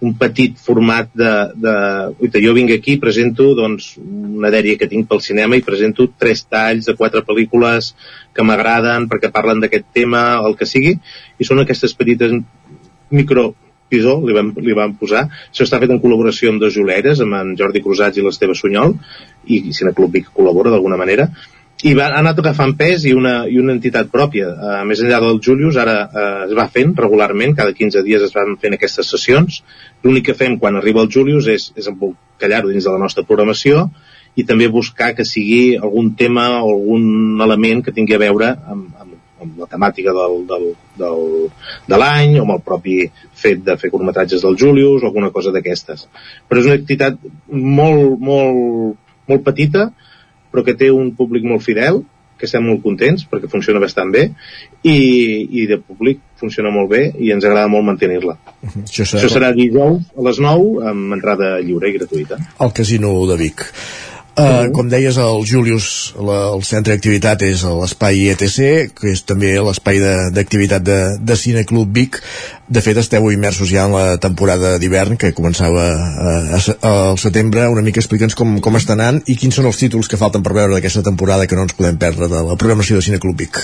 [0.00, 1.74] un petit format de, de
[2.22, 6.44] uita, jo vinc aquí presento doncs, una dèria que tinc pel cinema i presento tres
[6.46, 7.94] talls de quatre pel·lícules
[8.34, 10.94] que m'agraden perquè parlen d'aquest tema el que sigui
[11.38, 12.36] i són aquestes petites
[13.10, 13.50] micro
[13.88, 15.26] Pisó, li vam, li vam posar.
[15.50, 18.96] Això està fet en col·laboració amb dos juleres, amb en Jordi Cruzats i l'Esteve Sunyol,
[19.48, 21.30] i Cineclub Vic col·labora d'alguna manera,
[21.86, 24.48] i va, ha anat agafant pes i una, i una entitat pròpia.
[24.50, 28.34] Uh, més enllà del Julius, ara uh, es va fent regularment, cada 15 dies es
[28.34, 29.60] van fent aquestes sessions.
[30.02, 33.86] L'únic que fem quan arriba el Julius és, és embolcallar-ho dins de la nostra programació
[34.38, 38.90] i també buscar que sigui algun tema o algun element que tingui a veure amb,
[38.98, 39.07] amb,
[39.42, 40.66] amb la temàtica del, del,
[40.98, 41.24] del,
[41.88, 42.98] de l'any o amb el propi
[43.38, 46.06] fet de fer curtmetratges del Julius o alguna cosa d'aquestes.
[46.48, 47.18] Però és una activitat
[47.48, 49.90] molt, molt, molt petita,
[50.52, 52.02] però que té un públic molt fidel
[52.38, 54.28] que estem molt contents perquè funciona bastant bé
[54.86, 58.36] i, i de públic funciona molt bé i ens agrada molt mantenir-la.
[58.84, 62.38] Això serà, Això serà dijous a les 9 amb entrada lliure i gratuïta.
[62.58, 63.66] al Casino de Vic.
[64.38, 65.86] Uh, com deies, el Julius,
[66.22, 68.58] la, el centre d'activitat és l'espai ETC,
[68.94, 72.20] que és també l'espai de- d'activitat de, de, Cine Club Vic.
[72.68, 77.18] De fet, esteu immersos ja en la temporada d'hivern, que començava uh, a, se- al
[77.18, 77.66] setembre.
[77.72, 80.54] Una mica explica'ns com, com està anant i quins són els títols que falten per
[80.54, 83.58] veure d'aquesta temporada que no ens podem perdre de la programació de Cine Club Vic.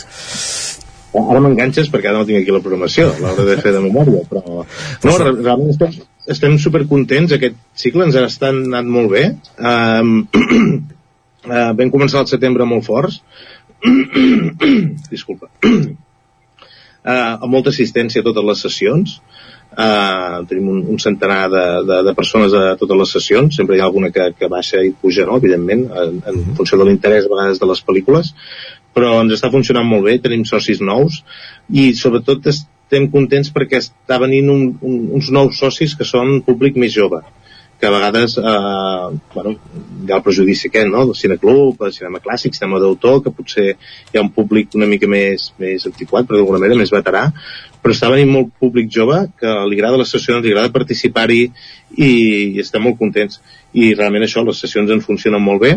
[1.14, 4.64] Ara m'enganxes perquè ara no tinc aquí la programació, l'hauré de fer de memòria, però...
[5.04, 5.92] No, re- realment estem,
[6.30, 9.24] estem supercontents, aquest cicle ens estat anant molt bé.
[9.58, 10.16] Um,
[11.44, 13.20] uh, vam començar el setembre molt forts.
[15.14, 15.50] Disculpa.
[15.64, 15.94] Uh,
[17.42, 19.18] amb molta assistència a totes les sessions.
[19.74, 23.80] Uh, tenim un, un centenar de, de, de persones a totes les sessions, sempre hi
[23.82, 25.40] ha alguna que, que baixa i puja, no?
[25.42, 28.30] evidentment, en, en funció de l'interès a vegades de les pel·lícules,
[28.94, 31.24] però ens està funcionant molt bé, tenim socis nous
[31.74, 32.46] i sobretot
[32.84, 37.22] estem contents perquè està venint un, un, uns nous socis que són públic més jove
[37.80, 39.54] que a vegades eh, bueno,
[40.06, 41.04] hi ha el prejudici aquest, no?
[41.08, 45.10] del cineclub, el cinema clàssic, cinema d'autor, que potser hi ha un públic una mica
[45.10, 47.26] més, més antiquat, però d'alguna manera més veterà,
[47.82, 52.08] però està venint molt públic jove que li agrada les sessions, li agrada participar-hi i,
[52.08, 53.42] i estem molt contents.
[53.74, 55.74] I realment això, les sessions ens funcionen molt bé,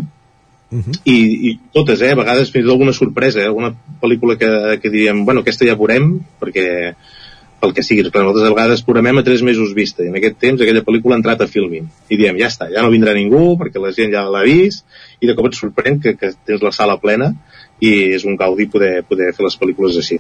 [0.72, 1.18] i,
[1.50, 2.12] i totes, eh?
[2.12, 3.48] a vegades fins i tot alguna sorpresa, eh?
[3.48, 4.50] alguna pel·lícula que,
[4.82, 6.68] que diríem, bueno, aquesta ja veurem, perquè
[7.58, 10.38] pel que sigui, perquè nosaltres a vegades programem a tres mesos vista, i en aquest
[10.44, 13.56] temps aquella pel·lícula ha entrat a filming, i diem, ja està, ja no vindrà ningú,
[13.58, 14.86] perquè la gent ja l'ha vist,
[15.22, 17.32] i de cop et sorprèn que, que tens la sala plena,
[17.82, 20.20] i és un gaudi poder, poder fer les pel·lícules així.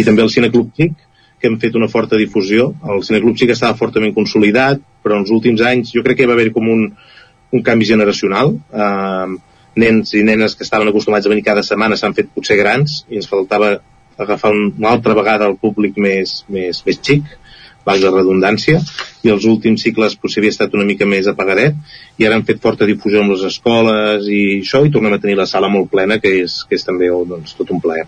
[0.00, 0.92] I també el Cineclub Xic,
[1.40, 5.32] que hem fet una forta difusió, el Cineclub Xic estava fortament consolidat, però en els
[5.32, 6.86] últims anys jo crec que hi va haver com un,
[7.52, 12.14] un canvi generacional, eh, nens i nenes que estaven acostumats a venir cada setmana s'han
[12.14, 13.80] fet potser grans i ens faltava
[14.18, 17.24] agafar un- una altra vegada el públic més, més, més xic,
[17.84, 18.80] valga la redundància,
[19.24, 21.76] i els últims cicles potser havia estat una mica més apagadet,
[22.20, 25.38] i ara han fet forta difusió amb les escoles i això, i tornem a tenir
[25.38, 28.06] la sala molt plena, que és, que és també oh, doncs, tot un plaer.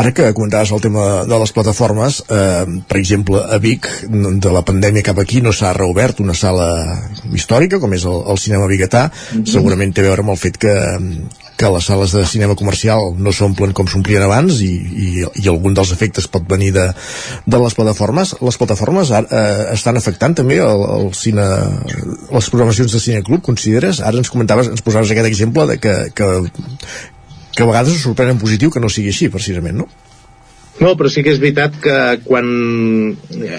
[0.00, 4.64] Ara que comentaves el tema de les plataformes, eh, per exemple, a Vic, de la
[4.66, 6.68] pandèmia cap aquí, no s'ha reobert una sala
[7.32, 9.08] històrica, com és el, el cinema biguetà.
[9.44, 10.74] Segurament té a veure amb el fet que,
[11.56, 15.76] que les sales de cinema comercial no s'omplen com s'omplien abans i, i, i algun
[15.76, 16.88] dels efectes pot venir de,
[17.46, 18.34] de les plataformes.
[18.42, 21.46] Les plataformes ara, eh, estan afectant també el, el cine,
[22.32, 24.02] les programacions de cineclub, consideres?
[24.02, 26.30] Ara ens comentaves, ens posaves aquest exemple de que, que,
[27.54, 29.90] que a vegades us sorprèn en positiu que no sigui així, precisament, no?
[30.82, 32.48] No, però sí que és veritat que quan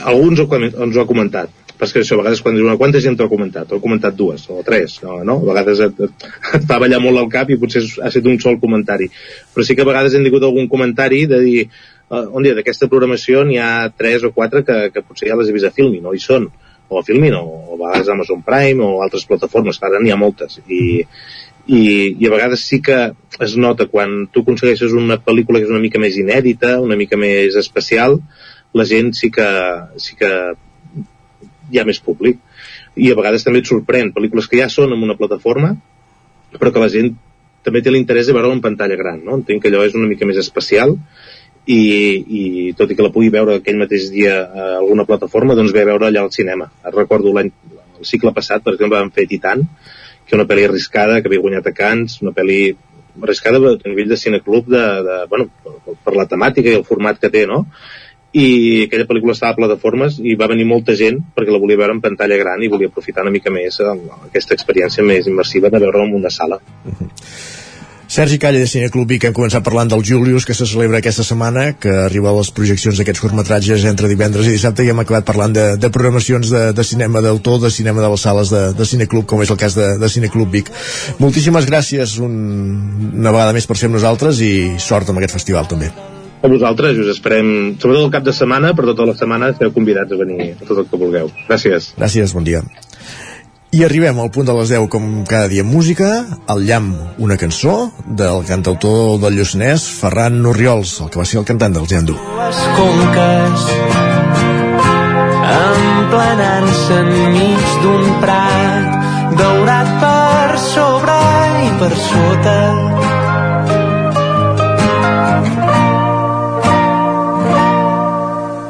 [0.03, 2.77] alguns ho, ens ho ha comentat però és que això, a vegades quan dius, "Bueno,
[2.79, 3.67] quanta gent t'ho ha comentat?
[3.67, 5.23] T'ho ha comentat dues o tres, no?
[5.23, 5.37] no?
[5.41, 6.27] A vegades et, et,
[6.59, 9.09] et fa ballar molt al cap i potser ha estat un sol comentari.
[9.53, 11.69] Però sí que a vegades hem tingut algun comentari de dir,
[12.09, 15.49] uh, on dia, d'aquesta programació n'hi ha tres o quatre que, que potser ja les
[15.49, 16.47] he vist a Filmin, no hi són,
[16.89, 20.19] o a Filmin, o, o a vegades Amazon Prime, o altres plataformes, ara n'hi ha
[20.21, 20.59] moltes.
[20.67, 21.05] I,
[21.67, 21.81] i,
[22.19, 22.97] i a vegades sí que
[23.41, 27.17] es nota quan tu aconsegueixes una pel·lícula que és una mica més inèdita, una mica
[27.17, 28.19] més especial,
[28.75, 29.47] la gent sí que,
[30.01, 30.29] sí que
[31.71, 32.41] hi ha més públic.
[32.95, 35.73] I a vegades també et sorprèn pel·lícules que ja són en una plataforma,
[36.59, 37.15] però que la gent
[37.65, 39.39] també té l'interès de veure en pantalla gran, no?
[39.39, 40.95] Entenc que allò és una mica més especial
[41.65, 41.81] i,
[42.39, 42.43] i
[42.77, 45.89] tot i que la pugui veure aquell mateix dia a alguna plataforma, doncs ve a
[45.89, 46.69] veure allà al cinema.
[46.93, 47.49] Recordo l'any,
[47.99, 49.65] el cicle passat, per exemple, vam fer Titan,
[50.25, 52.59] que una pel·li arriscada, que havia guanyat a Cannes, una pel·li
[53.23, 55.49] arriscada a nivell de cineclub de, de, bueno,
[56.05, 57.63] per la temàtica i el format que té, no?
[58.35, 61.95] I aquella pel·lícula estava a plataformes i va venir molta gent perquè la volia veure
[61.95, 63.91] en pantalla gran i volia aprofitar una mica més eh,
[64.27, 66.59] aquesta experiència més immersiva de veure-la en una sala.
[68.15, 71.71] Sergi Calle de Cineclub Vic, hem començat parlant del Julius que se celebra aquesta setmana,
[71.81, 75.55] que arriba a les projeccions d'aquests curtmetratges entre divendres i dissabte i hem acabat parlant
[75.55, 79.25] de, de programacions de, de cinema d'autor, de cinema de les sales de, de Cineclub,
[79.25, 80.71] com és el cas de, de Cineclub Vic.
[81.19, 82.35] Moltíssimes gràcies un,
[83.15, 85.91] una vegada més per ser amb nosaltres i sort amb aquest festival també.
[86.45, 87.47] A vosaltres us esperem,
[87.81, 90.77] sobretot el cap de setmana, per tota la setmana esteu convidats a venir a tot
[90.77, 91.31] el que vulgueu.
[91.47, 91.95] Gràcies.
[91.97, 92.61] Gràcies, bon dia.
[93.73, 96.11] I arribem al punt de les 10 com cada dia en música,
[96.53, 101.49] el llamp, una cançó del cantautor del Lluçanès, Ferran Oriols, el que va ser el
[101.49, 102.19] cantant del Gendu.
[102.37, 103.65] Les conques
[105.55, 111.15] emplenant-se enmig d'un prat daurat per sobre
[111.79, 113.14] per sota.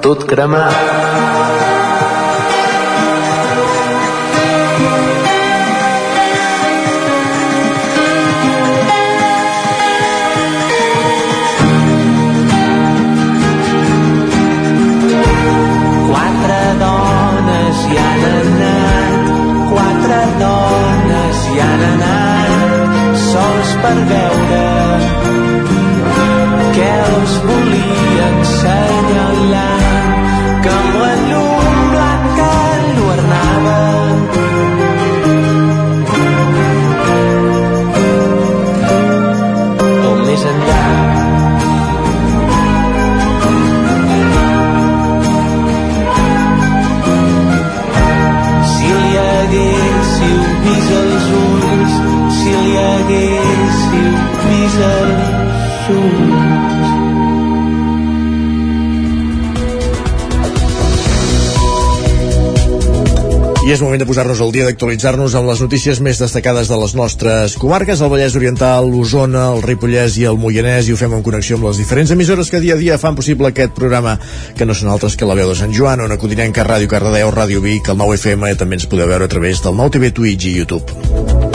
[0.05, 1.05] Tot cremat.
[23.85, 24.61] per veure
[26.75, 29.84] què els volia ensenyalar
[30.65, 31.64] que amb la
[64.15, 68.37] posar-nos al dia d'actualitzar-nos amb les notícies més destacades de les nostres comarques, el Vallès
[68.39, 72.13] Oriental, l'Osona, el Ripollès i el Moianès, i ho fem en connexió amb les diferents
[72.15, 74.15] emissores que dia a dia fan possible aquest programa,
[74.55, 77.59] que no són altres que la veu de Sant Joan, on Codinenca, Ràdio Cardedeu, Ràdio
[77.65, 80.55] Vic, el 9 FM, també ens podeu veure a través del 9 TV, Twitch i
[80.61, 81.54] YouTube.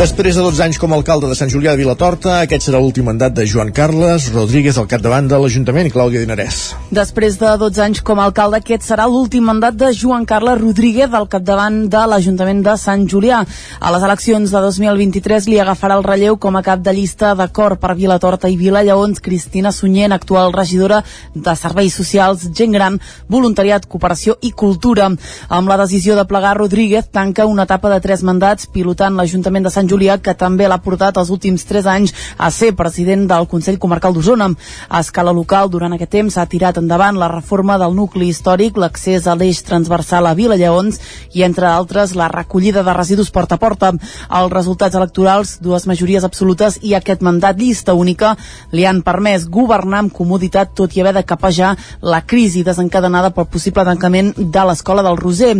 [0.00, 3.04] Després de 12 anys com a alcalde de Sant Julià de Vilatorta, aquest serà l'últim
[3.04, 6.60] mandat de Joan Carles Rodríguez al capdavant de l'Ajuntament, Clàudia Dinarès.
[6.88, 11.12] Després de 12 anys com a alcalde, aquest serà l'últim mandat de Joan Carles Rodríguez
[11.12, 13.42] al capdavant de l'Ajuntament de Sant Julià.
[13.76, 17.76] A les eleccions de 2023 li agafarà el relleu com a cap de llista d'acord
[17.76, 21.02] per Vilatorta i Vila Lleons, Cristina Sunyent, actual regidora
[21.34, 22.96] de Serveis Socials, Gent Gran,
[23.28, 25.12] Voluntariat, Cooperació i Cultura.
[25.50, 29.76] Amb la decisió de plegar, Rodríguez tanca una etapa de tres mandats pilotant l'Ajuntament de
[29.76, 33.78] Sant Julià, que també l'ha portat els últims tres anys a ser president del Consell
[33.82, 34.50] Comarcal d'Osona.
[34.88, 39.26] A escala local, durant aquest temps, s'ha tirat endavant la reforma del nucli històric, l'accés
[39.26, 41.00] a l'eix transversal a Vila Lleons
[41.34, 43.92] i, entre altres, la recollida de residus porta a porta.
[44.40, 48.36] Els resultats electorals, dues majories absolutes i aquest mandat llista única
[48.70, 53.48] li han permès governar amb comoditat tot i haver de capejar la crisi desencadenada pel
[53.50, 55.56] possible tancament de l'Escola del Roser.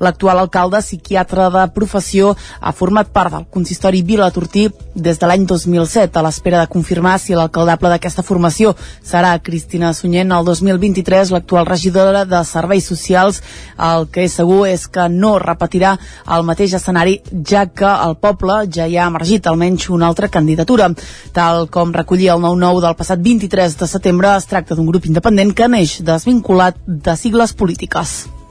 [0.00, 3.73] L'actual alcalde, psiquiatre de professió, ha format part del consistori
[4.04, 9.38] Vila Tortí des de l'any 2007 a l'espera de confirmar si l'alcaldable d'aquesta formació serà
[9.42, 13.42] Cristina Sunyent el 2023, l'actual regidora de Serveis Socials.
[13.78, 15.96] El que és segur és que no repetirà
[16.36, 20.90] el mateix escenari, ja que el poble ja hi ha emergit almenys una altra candidatura.
[21.32, 25.54] Tal com recollia el 9-9 del passat 23 de setembre, es tracta d'un grup independent
[25.54, 28.43] que neix desvinculat de sigles polítiques.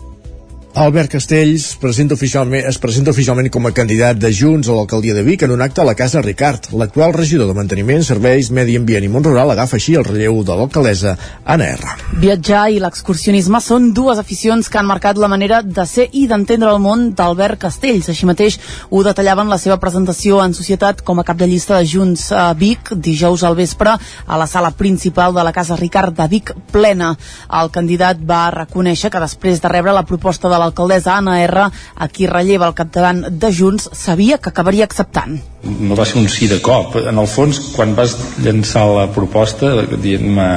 [0.75, 5.21] Albert Castells presenta oficialment, es presenta oficialment com a candidat de Junts a l'alcaldia de
[5.21, 6.71] Vic en un acte a la Casa Ricard.
[6.73, 10.55] L'actual regidor de Manteniment, Serveis, Medi Ambient i Mont Rural agafa així el relleu de
[10.57, 11.13] l'alcaldessa
[11.45, 11.91] Anna R.
[12.23, 16.73] Viatjar i l'excursionisme són dues aficions que han marcat la manera de ser i d'entendre
[16.73, 18.09] el món d'Albert Castells.
[18.09, 18.57] Així mateix
[18.89, 22.47] ho detallaven la seva presentació en societat com a cap de llista de Junts a
[22.57, 27.13] Vic dijous al vespre a la sala principal de la Casa Ricard de Vic plena.
[27.61, 32.09] El candidat va reconèixer que després de rebre la proposta de l'alcaldessa Anna R, a
[32.09, 35.37] qui relleva el capdavant de Junts, sabia que acabaria acceptant.
[35.63, 36.97] No va ser un sí de cop.
[37.03, 40.51] En el fons, quan vas llançar la proposta, dient-me...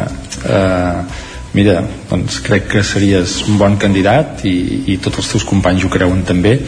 [0.47, 1.25] Eh,
[1.57, 1.79] mira,
[2.11, 4.57] doncs crec que series un bon candidat i,
[4.93, 6.59] i tots els teus companys ho creuen també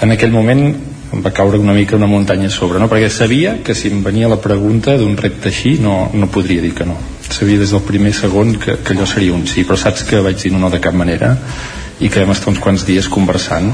[0.00, 0.62] en aquell moment
[1.10, 2.88] em va caure una mica una muntanya a sobre no?
[2.88, 6.72] perquè sabia que si em venia la pregunta d'un repte així no, no podria dir
[6.74, 6.96] que no
[7.28, 10.38] sabia des del primer segon que, que allò seria un sí però saps que vaig
[10.40, 11.34] dir no de cap manera
[12.00, 13.72] i que vam estar uns quants dies conversant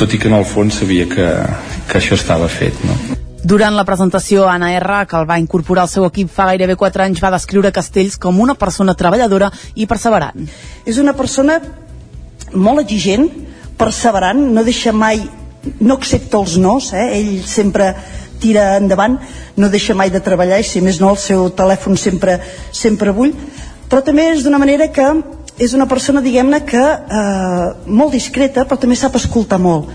[0.00, 1.26] tot i que en el fons sabia que,
[1.88, 2.96] que això estava fet no?
[3.40, 7.06] Durant la presentació, Anna R, que el va incorporar al seu equip fa gairebé 4
[7.06, 9.48] anys, va descriure Castells com una persona treballadora
[9.80, 10.44] i perseverant.
[10.84, 11.56] És una persona
[12.52, 13.30] molt exigent,
[13.80, 15.22] perseverant, no deixa mai,
[15.80, 17.06] no accepta els nos, eh?
[17.16, 17.94] ell sempre
[18.40, 19.16] tira endavant,
[19.56, 22.38] no deixa mai de treballar i si més no el seu telèfon sempre,
[22.72, 23.32] sempre bull,
[23.88, 25.08] però també és d'una manera que
[25.60, 29.92] és una persona, diguem-ne, que eh, molt discreta, però també sap escoltar molt.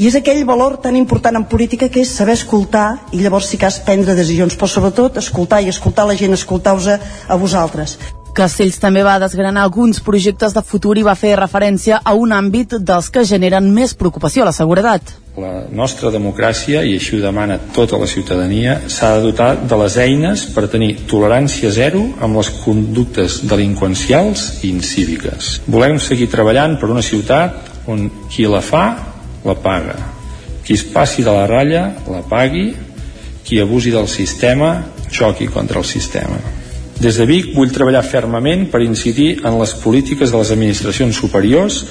[0.00, 3.58] I és aquell valor tan important en política que és saber escoltar i llavors si
[3.60, 6.96] cas prendre decisions, però sobretot escoltar i escoltar la gent, escoltar-vos a,
[7.28, 7.98] a vosaltres.
[8.40, 12.78] Castells també va desgranar alguns projectes de futur i va fer referència a un àmbit
[12.88, 15.10] dels que generen més preocupació a la seguretat.
[15.36, 19.96] La nostra democràcia, i així ho demana tota la ciutadania, s'ha de dotar de les
[20.00, 25.50] eines per tenir tolerància zero amb les conductes delinqüencials i incíviques.
[25.68, 28.86] Volem seguir treballant per una ciutat on qui la fa,
[29.44, 29.98] la paga.
[30.64, 32.70] Qui es passi de la ratlla, la pagui.
[33.44, 34.78] Qui abusi del sistema,
[35.12, 36.40] xoqui contra el sistema.
[37.00, 41.84] Des de Vic vull treballar fermament per incidir en les polítiques de les administracions superiors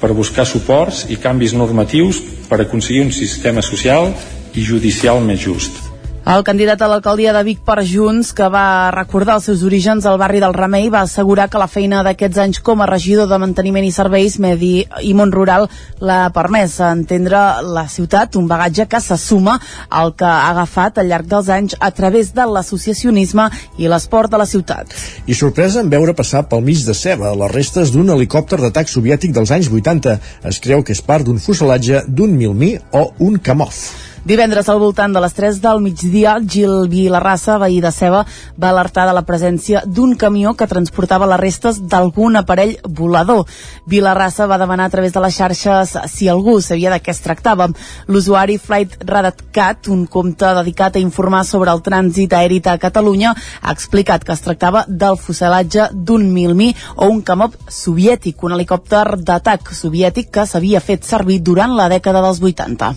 [0.00, 2.18] per buscar suports i canvis normatius
[2.50, 4.10] per aconseguir un sistema social
[4.58, 5.87] i judicial més just.
[6.28, 10.18] El candidat a l'alcaldia de Vic per Junts, que va recordar els seus orígens al
[10.20, 13.86] barri del Remei, va assegurar que la feina d'aquests anys com a regidor de manteniment
[13.86, 15.64] i serveis medi i món rural
[16.04, 19.54] l'ha permès entendre la ciutat, un bagatge que se suma
[19.88, 23.48] al que ha agafat al llarg dels anys a través de l'associacionisme
[23.78, 24.92] i l'esport de la ciutat.
[25.24, 29.32] I sorpresa en veure passar pel mig de ceba les restes d'un helicòpter d'atac soviètic
[29.32, 30.18] dels anys 80.
[30.52, 33.80] Es creu que és part d'un fuselatge d'un milmí o un Kamov.
[34.24, 38.24] Divendres al voltant de les 3 del migdia, Gil Vilarrassa, veí de Ceba,
[38.58, 43.46] va alertar de la presència d'un camió que transportava les restes d'algun aparell volador.
[43.86, 47.68] Vilarrassa va demanar a través de les xarxes si algú sabia de què es tractava.
[48.08, 53.72] L'usuari Flight Radatcat, un compte dedicat a informar sobre el trànsit aèri a Catalunya, ha
[53.72, 59.72] explicat que es tractava del fuselatge d'un Milmi o un Kamov soviètic, un helicòpter d'atac
[59.72, 62.94] soviètic que s'havia fet servir durant la dècada dels 80.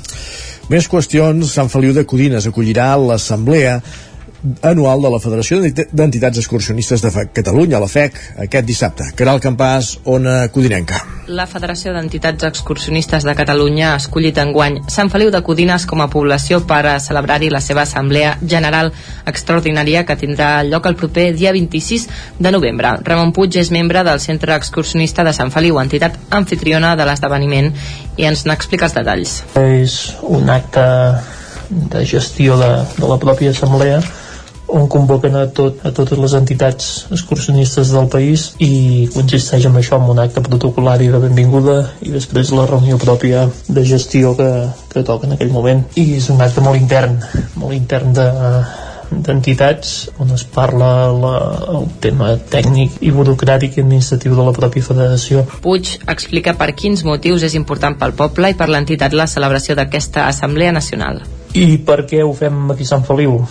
[0.72, 3.82] Més qüestions, Sant Feliu de Codines acollirà l'assemblea
[4.62, 9.10] anual de la Federació d'Entitats Excursionistes de Catalunya, la FEC, aquest dissabte.
[9.18, 11.02] Caral Campàs, Ona Codinenca.
[11.32, 16.10] La Federació d'Entitats Excursionistes de Catalunya ha escollit enguany Sant Feliu de Codines com a
[16.12, 18.92] població per a celebrar-hi la seva assemblea general
[19.30, 22.08] extraordinària que tindrà lloc el proper dia 26
[22.40, 22.96] de novembre.
[23.06, 27.70] Ramon Puig és membre del Centre Excursionista de Sant Feliu, entitat anfitriona de l'esdeveniment,
[28.18, 29.38] i ens n'explica els detalls.
[29.62, 30.88] És un acte
[31.70, 34.02] de gestió de, de la pròpia assemblea
[34.72, 40.00] on convoquen a, tot, a totes les entitats excursionistes del país i consisteix en això,
[40.00, 44.52] en un acte protocolari de benvinguda i després la reunió pròpia de gestió que,
[44.94, 45.84] que toca en aquell moment.
[46.00, 47.20] I és un acte molt intern,
[47.60, 48.30] molt intern de,
[49.12, 51.34] d'entitats on es parla la,
[51.76, 55.44] el tema tècnic i burocràtic i administratiu de la pròpia federació.
[55.66, 60.28] Puig explica per quins motius és important pel poble i per l'entitat la celebració d'aquesta
[60.32, 61.22] Assemblea Nacional.
[61.52, 63.42] I per què ho fem aquí a Sant Feliu?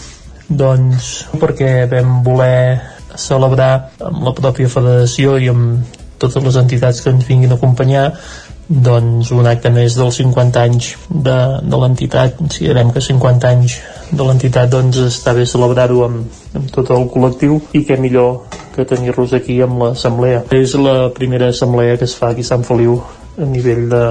[0.50, 2.80] Doncs perquè vam voler
[3.14, 3.72] celebrar
[4.02, 8.10] amb la pròpia federació i amb totes les entitats que ens vinguin a acompanyar
[8.70, 11.36] doncs un acte més dels 50 anys de,
[11.66, 12.36] de l'entitat.
[12.38, 13.78] Considerem que 50 anys
[14.14, 18.44] de l'entitat doncs està bé celebrar-ho amb, amb tot el col·lectiu i què millor
[18.76, 20.44] que tenir-los aquí amb l'assemblea.
[20.54, 23.00] És la primera assemblea que es fa aquí a Sant Feliu
[23.40, 24.04] a nivell de,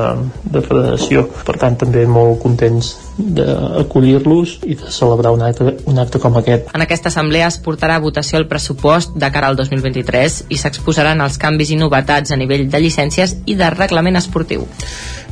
[0.52, 1.24] de federació.
[1.48, 6.72] Per tant també molt contents d'acollir-los i de celebrar un acte, un acte com aquest.
[6.74, 11.22] En aquesta assemblea es portarà a votació el pressupost de cara al 2023 i s'exposaran
[11.26, 14.68] els canvis i novetats a nivell de llicències i de reglament esportiu.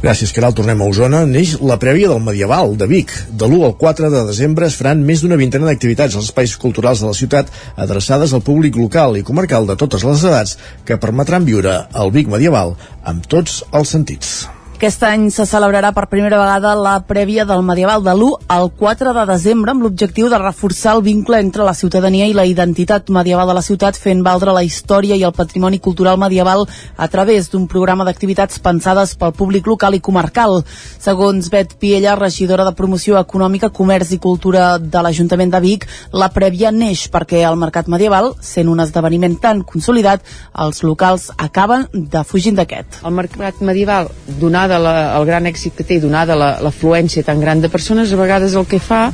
[0.02, 0.54] Gràcies, Caral.
[0.54, 1.24] Tornem a Osona.
[1.26, 3.14] Neix la prèvia del Medieval de Vic.
[3.34, 7.02] De l'1 al 4 de desembre es faran més d'una vintena d'activitats als espais culturals
[7.02, 11.50] de la ciutat adreçades al públic local i comarcal de totes les edats que permetran
[11.50, 14.38] viure el Vic medieval amb tots els sentits.
[14.78, 19.10] Aquest any se celebrarà per primera vegada la prèvia del medieval de l'1 al 4
[19.16, 23.50] de desembre amb l'objectiu de reforçar el vincle entre la ciutadania i la identitat medieval
[23.50, 27.66] de la ciutat fent valdre la història i el patrimoni cultural medieval a través d'un
[27.66, 30.62] programa d'activitats pensades pel públic local i comarcal.
[31.00, 36.30] Segons Bet Piella, regidora de Promoció Econòmica, Comerç i Cultura de l'Ajuntament de Vic, la
[36.30, 40.22] prèvia neix perquè el mercat medieval, sent un esdeveniment tan consolidat,
[40.54, 43.02] els locals acaben defugint d'aquest.
[43.02, 47.40] El mercat medieval, donat donada la, el gran èxit que té, donada l'afluència la, tan
[47.42, 49.12] gran de persones, a vegades el que fa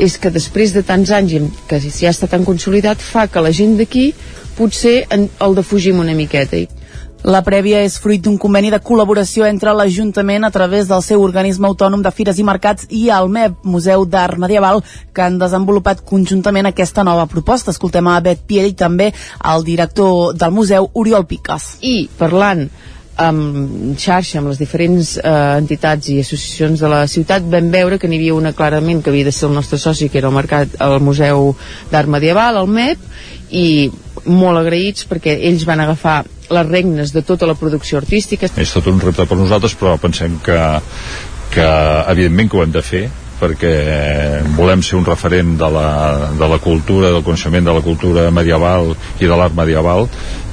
[0.00, 3.76] és que després de tants anys que ja està tan consolidat fa que la gent
[3.76, 4.12] d'aquí
[4.56, 6.64] potser en, el defugim una miqueta
[7.22, 11.68] la prèvia és fruit d'un conveni de col·laboració entre l'Ajuntament a través del seu organisme
[11.68, 14.82] autònom de fires i mercats i el MEP, Museu d'Art Medieval,
[15.14, 17.70] que han desenvolupat conjuntament aquesta nova proposta.
[17.70, 21.76] Escoltem a Bet Piell i també al director del museu, Oriol Piques.
[21.86, 22.66] I parlant
[23.20, 28.08] amb xarxa amb les diferents eh, entitats i associacions de la ciutat vam veure que
[28.08, 30.78] n'hi havia una clarament que havia de ser el nostre soci que era el mercat
[30.80, 31.52] el Museu
[31.92, 33.08] d'Art Medieval, el MEP
[33.52, 33.66] i
[34.24, 38.48] molt agraïts perquè ells van agafar les regnes de tota la producció artística.
[38.56, 40.58] És tot un repte per nosaltres però pensem que,
[41.52, 41.68] que
[42.12, 43.04] evidentment que ho hem de fer
[43.42, 45.88] perquè volem ser un referent de la,
[46.38, 50.06] de la cultura, del coneixement de la cultura medieval i de l'art medieval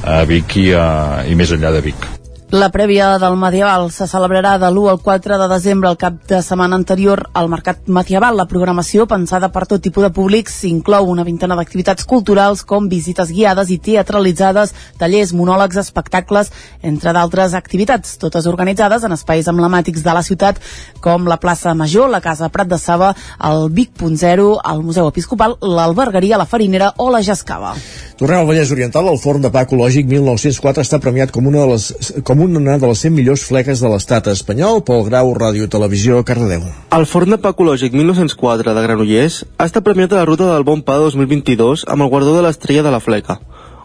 [0.04, 0.88] a Vic i, a,
[1.30, 2.19] i més enllà de Vic.
[2.52, 6.40] La prèvia del medieval se celebrarà de l'1 al 4 de desembre, el cap de
[6.42, 8.40] setmana anterior al Mercat Medieval.
[8.40, 13.30] La programació, pensada per tot tipus de públics, inclou una vintena d'activitats culturals com visites
[13.30, 16.50] guiades i teatralitzades, tallers, monòlegs, espectacles,
[16.82, 20.58] entre d'altres activitats, totes organitzades en espais emblemàtics de la ciutat
[21.06, 23.14] com la plaça Major, la Casa Prat de Saba,
[23.46, 27.76] el Vic.0, el Museu Episcopal, l'Albergaria, la Farinera o la Jascava.
[28.20, 31.68] Tornem al Vallès Oriental, el Forn de Pa Ecològic 1904 està premiat com una de
[31.70, 31.86] les,
[32.28, 36.66] com una de les 100 millors fleques de l'estat espanyol pel Grau Ràdio Televisió Cardedeu.
[36.98, 40.68] El Forn de Pa Ecològic 1904 de Granollers ha estat premiat a la ruta del
[40.68, 43.40] Bon Pa 2022 amb el guardó de l'estrella de la fleca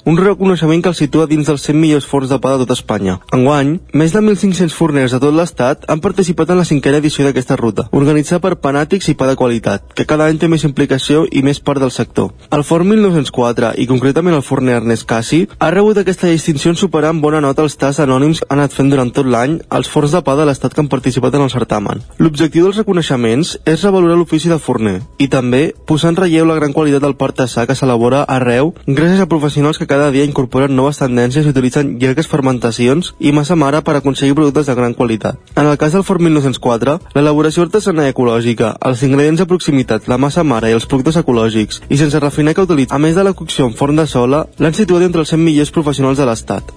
[0.04, 3.16] un reconeixement que el situa dins dels 100 millors forns de pa de tot Espanya.
[3.32, 7.56] Enguany, més de 1.500 forners de tot l'estat han participat en la cinquena edició d'aquesta
[7.56, 11.40] ruta, organitzada per panàtics i pa de qualitat, que cada any té més implicació i
[11.42, 12.34] més part del sector.
[12.52, 17.14] El forn 1904, i concretament el forner Ernest Cassi, ha rebut aquesta distinció en superar
[17.14, 20.12] amb bona nota els tasks anònims que han anat fent durant tot l'any els forns
[20.12, 22.04] de pa de l'estat que han participat en el certamen.
[22.20, 26.76] L'objectiu dels reconeixements és revalorar l'ofici de forner i també posar en relleu la gran
[26.76, 30.98] qualitat del pa artesà que s'elabora arreu gràcies a professionals que cada dia incorporen noves
[30.98, 35.38] tendències i utilitzen llargues fermentacions i massa mare per aconseguir productes de gran qualitat.
[35.54, 40.42] En el cas del Forn 1904, l'elaboració artesana ecològica, els ingredients de proximitat, la massa
[40.42, 43.68] mare i els productes ecològics, i sense refinar que utilitza, a més de la cocció
[43.70, 46.74] en forn de sola, l'han situat entre els 100 millors professionals de l'Estat.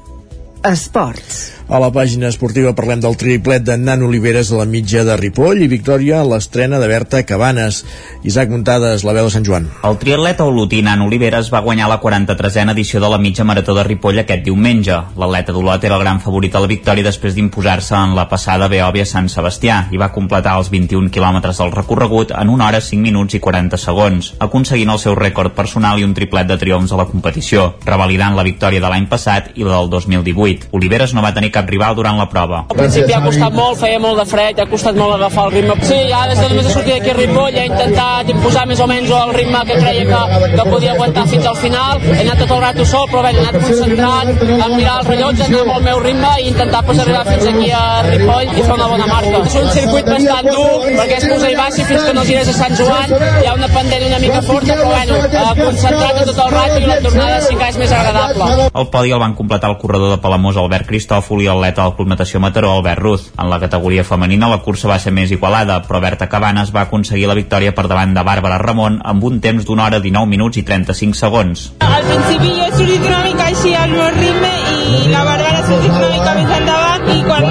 [0.67, 1.41] Esports.
[1.67, 5.65] A la pàgina esportiva parlem del triplet de Nan Oliveres a la mitja de Ripoll
[5.65, 7.81] i victòria a l'estrena de Berta Cabanes.
[8.23, 9.67] Isaac Muntades, la veu de Sant Joan.
[9.83, 13.83] El triatleta olotí Nan Oliveres va guanyar la 43a edició de la mitja marató de
[13.83, 14.95] Ripoll aquest diumenge.
[15.19, 19.03] L'atleta d'Olot era el gran favorit a la victòria després d'imposar-se en la passada Beòvia
[19.03, 23.35] Sant Sebastià i va completar els 21 quilòmetres del recorregut en 1 hora 5 minuts
[23.35, 27.09] i 40 segons, aconseguint el seu rècord personal i un triplet de triomfs a la
[27.11, 30.71] competició, revalidant la victòria de l'any passat i la del 2018.
[30.71, 32.63] Oliveres no va tenir cap rival durant la prova.
[32.69, 35.77] Al principi ha costat molt, feia molt de fred, ha costat molt agafar el ritme.
[35.89, 38.87] Sí, ja des de només he sortit d'aquí a Ripoll he intentat imposar més o
[38.89, 42.03] menys el ritme que creia que, que podia aguantar fins al final.
[42.13, 45.47] He anat tot el rato sol, però bé, he anat concentrat en mirar el rellotge,
[45.47, 48.77] anar amb el meu ritme i intentar pues, arribar fins aquí a Ripoll i fer
[48.77, 49.43] una bona marca.
[49.47, 52.57] És un circuit bastant dur, perquè és puja i baixa fins que no gires a
[52.59, 53.15] Sant Joan.
[53.41, 55.19] Hi ha una pendent una mica forta, però bueno,
[55.63, 58.69] concentrat tot el rato i la tornada sí que és més agradable.
[58.73, 62.09] El podi el van completar el corredor de Palamós Albert Cristòfol i l'atleta del Club
[62.11, 63.27] Natació Mataró Albert Ruz.
[63.37, 67.27] En la categoria femenina la cursa va ser més igualada, però Berta Cabanes va aconseguir
[67.27, 70.65] la victòria per davant de Bàrbara Ramon amb un temps d'una hora 19 minuts i
[70.67, 71.67] 35 segons.
[71.79, 74.53] Al principi jo he sortit una mica així al meu ritme
[74.87, 77.49] i la Bàrbara ha sortit una mica més endavant i quan,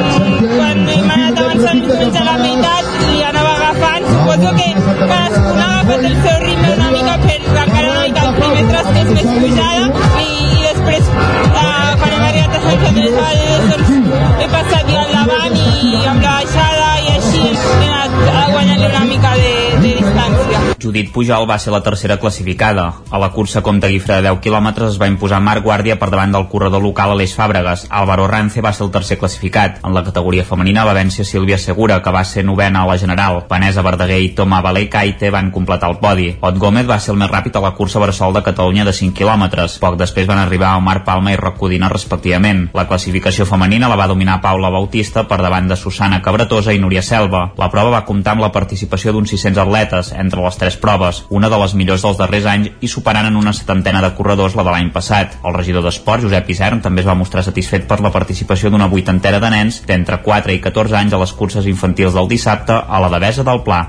[0.56, 4.10] quan hem anat avançant menys a la meitat li anava agafant.
[4.12, 4.68] Suposo que
[5.00, 8.92] cadascuna ha agafat el seu ritme una mica per encara una mica el primer tros
[8.92, 10.05] que és més pujada
[18.46, 19.15] anat guanyant-li una
[20.86, 22.84] Judit Pujol va ser la tercera classificada.
[23.10, 26.30] A la cursa contra Guifre de 10 quilòmetres es va imposar Marc Guàrdia per davant
[26.30, 27.88] del corredor local Aleix Fàbregas.
[27.90, 29.80] Álvaro Rance va ser el tercer classificat.
[29.82, 33.40] En la categoria femenina va vèncer Sílvia Segura, que va ser novena a la general.
[33.50, 36.28] Vanessa Verdaguer i Toma Balé Caite van completar el podi.
[36.40, 39.18] Ot Gómez va ser el més ràpid a la cursa Bressol de Catalunya de 5
[39.18, 39.80] quilòmetres.
[39.82, 42.68] Poc després van arribar Omar Palma i Roc Codina respectivament.
[42.78, 47.02] La classificació femenina la va dominar Paula Bautista per davant de Susana Cabratosa i Núria
[47.02, 47.48] Selva.
[47.58, 51.50] La prova va comptar amb la participació d'uns 600 atletes entre les tres proves, una
[51.52, 54.74] de les millors dels darrers anys i superant en una setantena de corredors la de
[54.74, 55.38] l'any passat.
[55.44, 59.40] El regidor d'Esport, Josep Isern, també es va mostrar satisfet per la participació d'una vuitantena
[59.42, 63.10] de nens d'entre 4 i 14 anys a les curses infantils del dissabte a la
[63.12, 63.82] Devesa del Pla.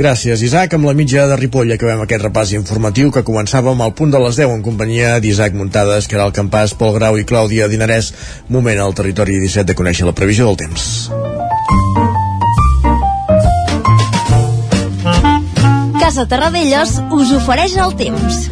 [0.00, 0.74] Gràcies, Isaac.
[0.74, 4.38] Amb la mitja de Ripoll acabem aquest repàs informatiu que començàvem al punt de les
[4.40, 8.14] 10 en companyia d'Isaac Muntades, que era el campàs, Pol Grau i Clàudia Dinarès.
[8.48, 11.10] Moment al territori 17 de conèixer la previsió del temps.
[16.00, 18.46] Casa Terradellos us ofereix el temps.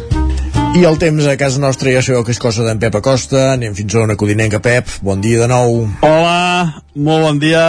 [0.77, 3.55] I el temps a casa nostra ja sabeu que és cosa d'en Pep Acosta.
[3.55, 4.91] Anem fins a una codinenca, Pep.
[5.01, 5.79] Bon dia de nou.
[6.05, 7.63] Hola, molt bon dia.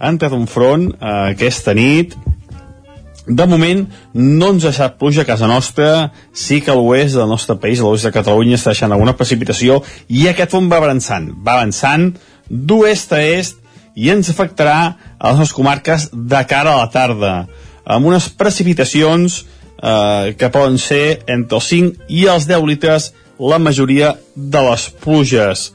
[0.00, 2.16] Ha entrat un front eh, aquesta nit.
[3.28, 3.82] De moment
[4.16, 7.82] no ens ha deixat pluja a casa nostra, sí que a l'oest del nostre país,
[7.82, 12.14] a l'oest de Catalunya, està deixant alguna precipitació i aquest front va avançant, va avançant
[12.48, 13.60] d'oest a est
[13.92, 17.34] i ens afectarà a les nostres comarques de cara a la tarda,
[17.84, 19.42] amb unes precipitacions
[19.82, 23.10] eh, que poden ser entre els 5 i els 10 litres
[23.42, 25.70] la majoria de les pluges.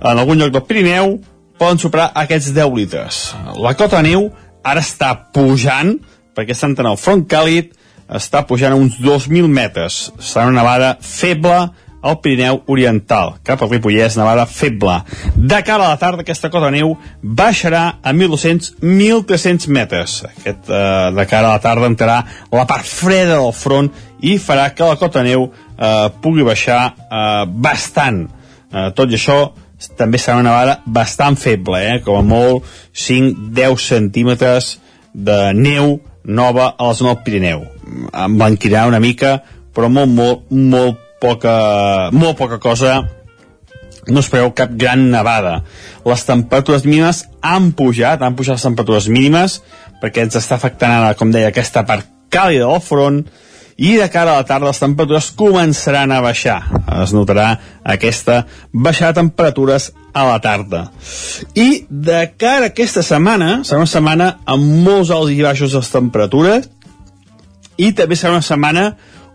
[0.00, 1.18] En algun lloc del Pirineu
[1.60, 3.20] poden superar aquests 10 litres.
[3.60, 4.30] La cota de neu
[4.64, 5.96] ara està pujant,
[6.36, 7.74] perquè està entrant el front càlid,
[8.10, 10.08] està pujant a uns 2.000 metres.
[10.18, 11.68] Serà una nevada feble
[12.02, 14.96] al Pirineu Oriental, cap al Ripollès, nevada feble.
[15.36, 20.20] De cara a la tarda, aquesta cota de neu baixarà a 1.200-1.300 metres.
[20.30, 22.20] Aquest, eh, de cara a la tarda entrarà
[22.52, 23.90] la part freda del front
[24.20, 28.26] i farà que la cota de neu eh, pugui baixar eh, bastant.
[28.72, 29.40] Eh, tot i això,
[29.96, 31.98] també serà una nevada bastant feble, eh?
[32.04, 32.64] com a molt
[32.94, 34.78] 5-10 centímetres
[35.12, 37.64] de neu nova a la zona del Pirineu.
[38.12, 39.40] Emblanquirà una mica,
[39.74, 43.00] però molt, molt, molt poca, molt poca cosa
[44.08, 45.60] no es preveu cap gran nevada.
[46.08, 49.60] Les temperatures mínimes han pujat, han pujat les temperatures mínimes,
[50.00, 53.22] perquè ens està afectant ara, com deia, aquesta part càlida del front,
[53.80, 56.58] i de cara a la tarda les temperatures començaran a baixar.
[57.00, 57.54] Es notarà
[57.94, 58.42] aquesta
[58.72, 60.82] baixada de temperatures a la tarda.
[61.56, 65.84] I de cara a aquesta setmana, serà una setmana amb molts alts i baixos de
[65.94, 66.68] temperatures,
[67.80, 68.84] i també serà una setmana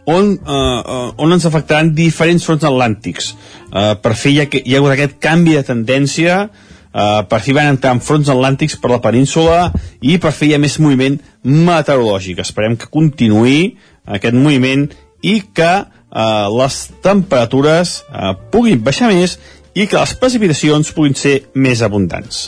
[0.06, 3.34] on, uh, on ens afectaran diferents fronts atlàntics.
[3.72, 7.56] Uh, per fi hi ha, hi ha hagut aquest canvi de tendència, uh, per fi
[7.58, 9.72] van entrar en fronts atlàntics per la península
[10.02, 12.40] i per fi hi ha més moviment meteorològic.
[12.46, 13.76] Esperem que continuï
[14.06, 14.88] aquest moviment
[15.26, 19.40] i que uh, les temperatures uh, puguin baixar més
[19.76, 22.46] i que les precipitacions puguin ser més abundants.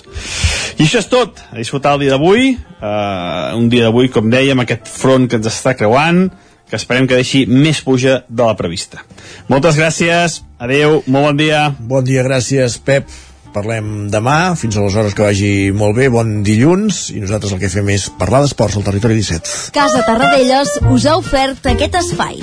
[0.78, 1.42] I això és tot.
[1.52, 2.54] A disfrutar el dia d'avui.
[2.78, 6.30] Uh, un dia d'avui, com dèiem, aquest front que ens està creuant,
[6.69, 9.03] que esperem que deixi més puja de la prevista.
[9.48, 11.64] Moltes gràcies, adeu, molt bon dia.
[11.80, 13.07] Bon dia, gràcies, Pep.
[13.56, 17.89] Parlem demà, fins aleshores que vagi molt bé, bon dilluns, i nosaltres el que fem
[17.95, 19.72] és parlar d'esports al Territori 17.
[19.73, 22.38] Casa Tarradellas us ha ofert aquest espai.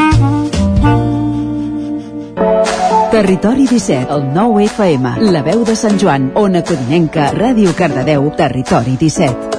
[3.15, 8.97] Territori 17, el 9 FM, la veu de Sant Joan, Ona Codinenca, Ràdio Cardedeu, Territori
[8.99, 9.54] 17.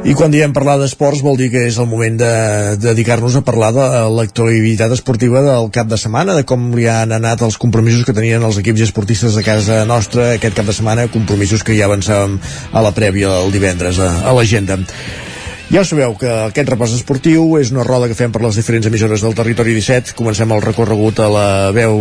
[0.00, 2.28] I quan diem parlar d'esports vol dir que és el moment de,
[2.80, 3.86] de dedicar-nos a parlar de
[4.16, 8.40] l'actualitat esportiva del cap de setmana, de com li han anat els compromisos que tenien
[8.46, 12.38] els equips esportistes de casa nostra aquest cap de setmana, compromisos que ja avançàvem
[12.72, 14.80] a la prèvia el divendres a, a l'agenda.
[15.70, 19.20] Ja sabeu que aquest repàs esportiu és una roda que fem per les diferents emissores
[19.20, 20.16] del territori 17.
[20.18, 21.46] Comencem el recorregut a la
[21.76, 22.00] veu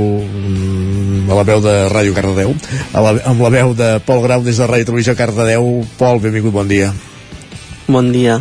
[1.29, 2.55] a la veu de Ràdio Cardedeu,
[2.95, 5.83] a la, amb la veu de Pol Grau des de Ràdio Televisió Cardedeu.
[5.99, 6.89] Pol, benvingut, bon dia.
[7.89, 8.37] Bon dia.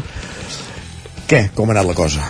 [1.29, 1.47] Què?
[1.57, 2.21] Com ha anat la cosa?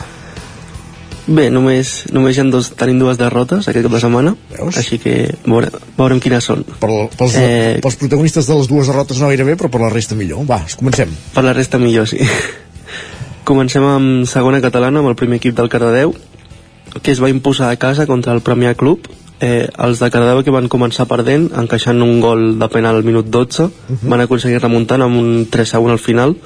[1.27, 4.79] Bé, només, només hi ha dos, tenim dues derrotes aquest cap de setmana, Veus?
[4.81, 5.15] així que
[5.45, 5.69] veure,
[5.99, 6.63] veurem quines són.
[6.79, 6.89] Per,
[7.19, 7.75] pels, eh...
[7.85, 10.47] pels protagonistes de les dues derrotes no gaire bé, però per la resta millor.
[10.49, 11.11] Va, comencem.
[11.35, 12.23] Per la resta millor, sí.
[13.51, 16.15] Comencem amb segona catalana, amb el primer equip del Cardedeu,
[17.03, 19.11] que es va imposar a casa contra el Premià Club.
[19.43, 23.27] Eh, els de Cardedeu que van començar perdent, encaixant un gol de penal al minut
[23.27, 24.01] 12, uh -huh.
[24.07, 26.37] van aconseguir remuntant amb un 3 a 1 al final,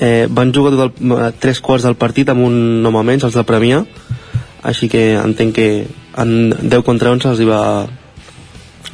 [0.00, 3.36] eh, van jugar tot el, eh, tres quarts del partit amb un home menys, els
[3.36, 3.84] de Premià.
[4.62, 5.86] Així que entenc que
[6.16, 7.86] en 10 contra 11 els hi va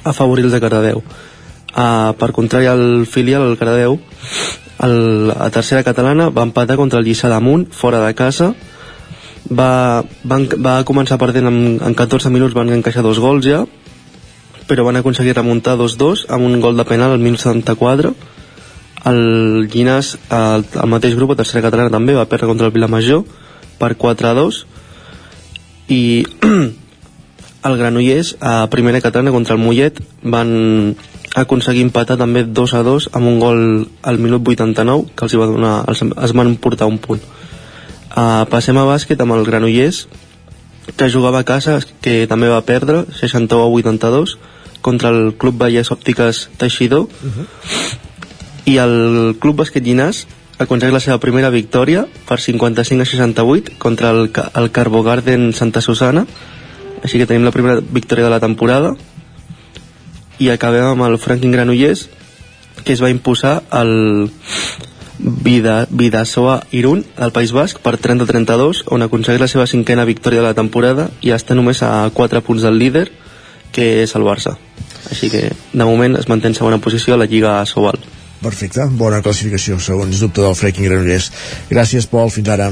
[0.05, 1.03] afavorir els de Cardedeu.
[1.77, 3.99] Uh, per contrari al filial el Cardedeu
[4.81, 8.55] el, a tercera catalana va empatar contra el Lliçà d'Amunt fora de casa.
[9.47, 13.61] Va, van, va començar perdent en, en 14 minuts van encaixar dos gols ja
[14.66, 18.11] però van aconseguir remuntar 2-2 amb un gol de penal al 1074
[19.07, 23.23] el Llinàs, el, el mateix grup, a tercera catalana també, va perdre contra el Vilamajor
[23.78, 24.62] per 4 a 2
[25.95, 26.03] i
[27.66, 30.97] el Granollers a primera catalana contra el Mollet van
[31.37, 33.61] aconseguir empatar també 2 a 2 amb un gol
[34.03, 37.23] al minut 89 que els, hi va donar, els, es van portar un punt.
[38.16, 40.07] Uh, passem a bàsquet amb el Granollers
[40.97, 44.37] que jugava a casa que també va perdre 61 a 82
[44.87, 47.07] contra el Club Vallès Òptiques Teixidor.
[47.07, 48.07] Uh -huh
[48.67, 50.25] i el Club Bàsquet Llinàs
[50.59, 55.83] aconsegueix la seva primera victòria per 55 a 68 contra el, el Carbo Garden Santa
[55.85, 56.27] Susana
[57.05, 58.97] així que tenim la primera victòria de la temporada.
[60.43, 62.09] I acabem amb el Franklin Granollers
[62.83, 64.31] que es va imposar el
[65.19, 70.51] Vida, Vidasoa Irún del País Basc per 30-32 on aconsegueix la seva cinquena victòria de
[70.51, 73.07] la temporada i està només a 4 punts del líder
[73.73, 74.59] que és el Barça.
[75.09, 78.03] Així que de moment es manté en segona posició a la Lliga Sobal
[78.43, 81.33] Perfecte, bona classificació, segons dubte del Freaking Granollers.
[81.73, 82.71] Gràcies, Pol, fins ara.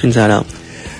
[0.00, 0.42] Fins ara.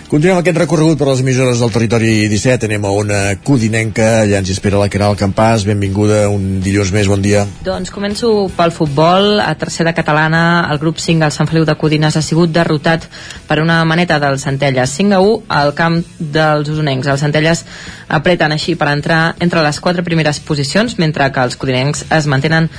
[0.09, 2.65] Continuem aquest recorregut per les emissores del territori 17.
[2.65, 4.23] Anem a una codinenca.
[4.23, 5.67] Allà ens espera la Caral Campàs.
[5.69, 7.11] Benvinguda un dilluns més.
[7.13, 7.43] Bon dia.
[7.67, 9.37] Doncs començo pel futbol.
[9.45, 13.05] A tercera catalana, el grup 5 del Sant Feliu de Codines ha sigut derrotat
[13.51, 14.97] per una maneta del Centelles.
[14.97, 17.13] 5 a 1 al camp dels usonencs.
[17.13, 17.67] Els Centelles
[18.09, 22.73] apreten així per entrar entre les quatre primeres posicions, mentre que els codinencs es mantenen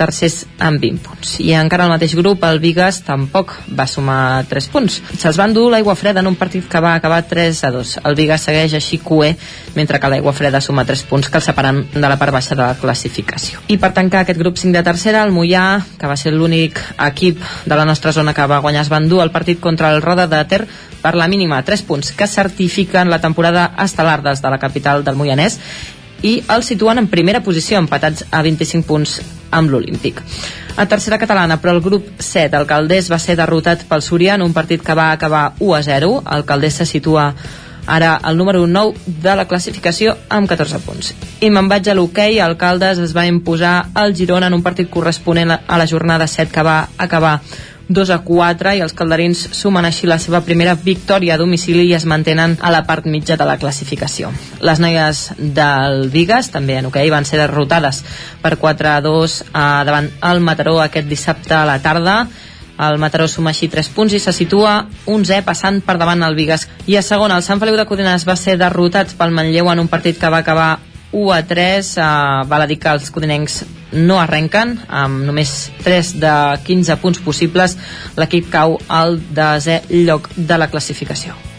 [0.00, 1.34] tercers amb 20 punts.
[1.44, 5.00] I encara al mateix grup, el Vigas tampoc va sumar 3 punts.
[5.20, 7.96] Se'ls van dur l'aigua freda en un partit que va acabar 3 a 2.
[8.08, 9.34] El Vigas segueix així cué,
[9.76, 12.62] mentre que l'aigua freda suma 3 punts que el separen de la part baixa de
[12.62, 13.60] la classificació.
[13.68, 17.44] I per tancar aquest grup 5 de tercera, el Mollà, que va ser l'únic equip
[17.66, 20.26] de la nostra zona que va guanyar, es van dur el partit contra el Roda
[20.30, 20.64] de Ter
[21.00, 25.16] per la mínima 3 punts que certifiquen la temporada estel·lar des de la capital del
[25.16, 25.58] Moianès
[26.22, 29.20] i el situen en primera posició, empatats a 25 punts
[29.50, 30.20] amb l'Olímpic.
[30.76, 34.44] A tercera catalana, però el grup 7, el Caldés, va ser derrotat pel Súria en
[34.46, 36.12] un partit que va acabar 1 a 0.
[36.36, 37.34] El Caldés se situa
[37.86, 41.14] ara el número 9 de la classificació amb 14 punts.
[41.40, 44.90] I me'n vaig a l'hoquei, el Caldes es va imposar al Girona en un partit
[44.90, 47.40] corresponent a la jornada 7 que va acabar
[47.90, 51.96] 2 a 4 i els calderins sumen així la seva primera victòria a domicili i
[51.98, 54.30] es mantenen a la part mitja de la classificació.
[54.62, 58.04] Les noies del Vigas, també en hoquei, van ser derrotades
[58.42, 62.22] per 4 a 2 eh, davant el Mataró aquest dissabte a la tarda
[62.80, 66.64] el Mataró suma així 3 punts i se situa 11 passant per davant el Vigas.
[66.88, 69.90] I a segon, el Sant Feliu de Codines va ser derrotat pel Manlleu en un
[69.90, 70.78] partit que va acabar
[71.12, 71.92] 1 a 3.
[71.96, 73.60] Uh, val a dir que els codinencs
[73.92, 76.34] no arrenquen amb només 3 de
[76.66, 77.76] 15 punts possibles
[78.20, 81.49] l'equip cau al desè lloc de la classificació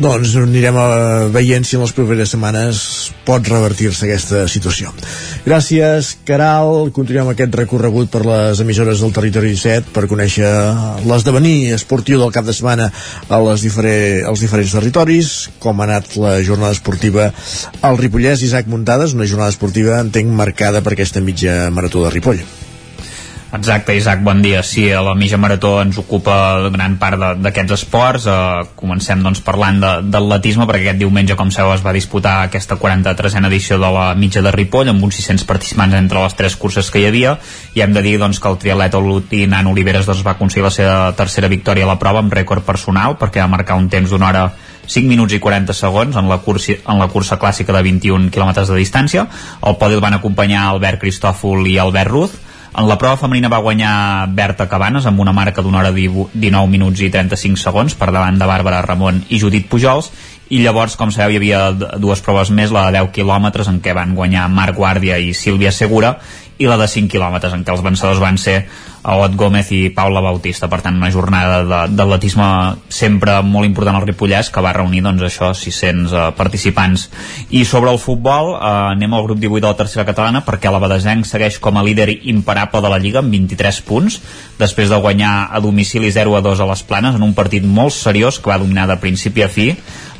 [0.00, 0.86] doncs anirem a
[1.32, 2.80] veient si en les properes setmanes
[3.26, 4.92] pot revertir-se aquesta situació.
[5.44, 6.88] Gràcies, Caral.
[6.96, 10.48] Continuem aquest recorregut per les emissores del Territori 17 per conèixer
[11.08, 12.88] l'esdevenir esportiu del cap de setmana
[13.28, 17.30] a les diferent, als diferents territoris, com ha anat la jornada esportiva
[17.82, 18.42] al Ripollès.
[18.46, 22.59] Isaac Muntades, una jornada esportiva, entenc, marcada per aquesta mitja marató de Ripoll.
[23.52, 24.62] Exacte, Isaac, bon dia.
[24.62, 28.28] Sí, a la mitja marató ens ocupa gran part d'aquests esports.
[28.30, 33.42] Uh, comencem doncs, parlant d'atletisme, perquè aquest diumenge, com sabeu, es va disputar aquesta 43a
[33.48, 37.02] edició de la mitja de Ripoll, amb uns 600 participants entre les tres curses que
[37.02, 37.34] hi havia,
[37.74, 40.70] i hem de dir doncs, que el triatleta olotí Nan Oliveres doncs, va aconseguir la
[40.74, 44.28] seva tercera victòria a la prova amb rècord personal, perquè va marcar un temps d'una
[44.28, 44.44] hora
[44.86, 48.54] 5 minuts i 40 segons en la, cursi, en la cursa clàssica de 21 km
[48.62, 49.26] de distància.
[49.66, 52.38] El podi el van acompanyar Albert Cristòfol i Albert Ruz,
[52.70, 57.02] en la prova femenina va guanyar Berta Cabanes amb una marca d'una hora 19 minuts
[57.02, 60.10] i 35 segons per davant de Bàrbara Ramon i Judit Pujols.
[60.50, 63.94] I llavors, com sabeu, hi havia dues proves més, la de 10 quilòmetres en què
[63.94, 66.16] van guanyar Marc Guàrdia i Sílvia Segura
[66.58, 68.64] i la de 5 quilòmetres en què els vencedors van ser
[69.02, 72.46] Ot Gómez i Paula Bautista per tant una jornada d'atletisme
[72.92, 77.06] sempre molt important al Ripollès que va reunir doncs això 600 uh, participants.
[77.48, 80.82] I sobre el futbol uh, anem al grup 18 de la tercera catalana perquè la
[80.82, 84.20] Badesenc segueix com a líder imparable de la Lliga amb 23 punts
[84.60, 87.96] després de guanyar a domicili 0 a 2 a les Planes en un partit molt
[87.96, 89.70] seriós que va dominar de principi a fi.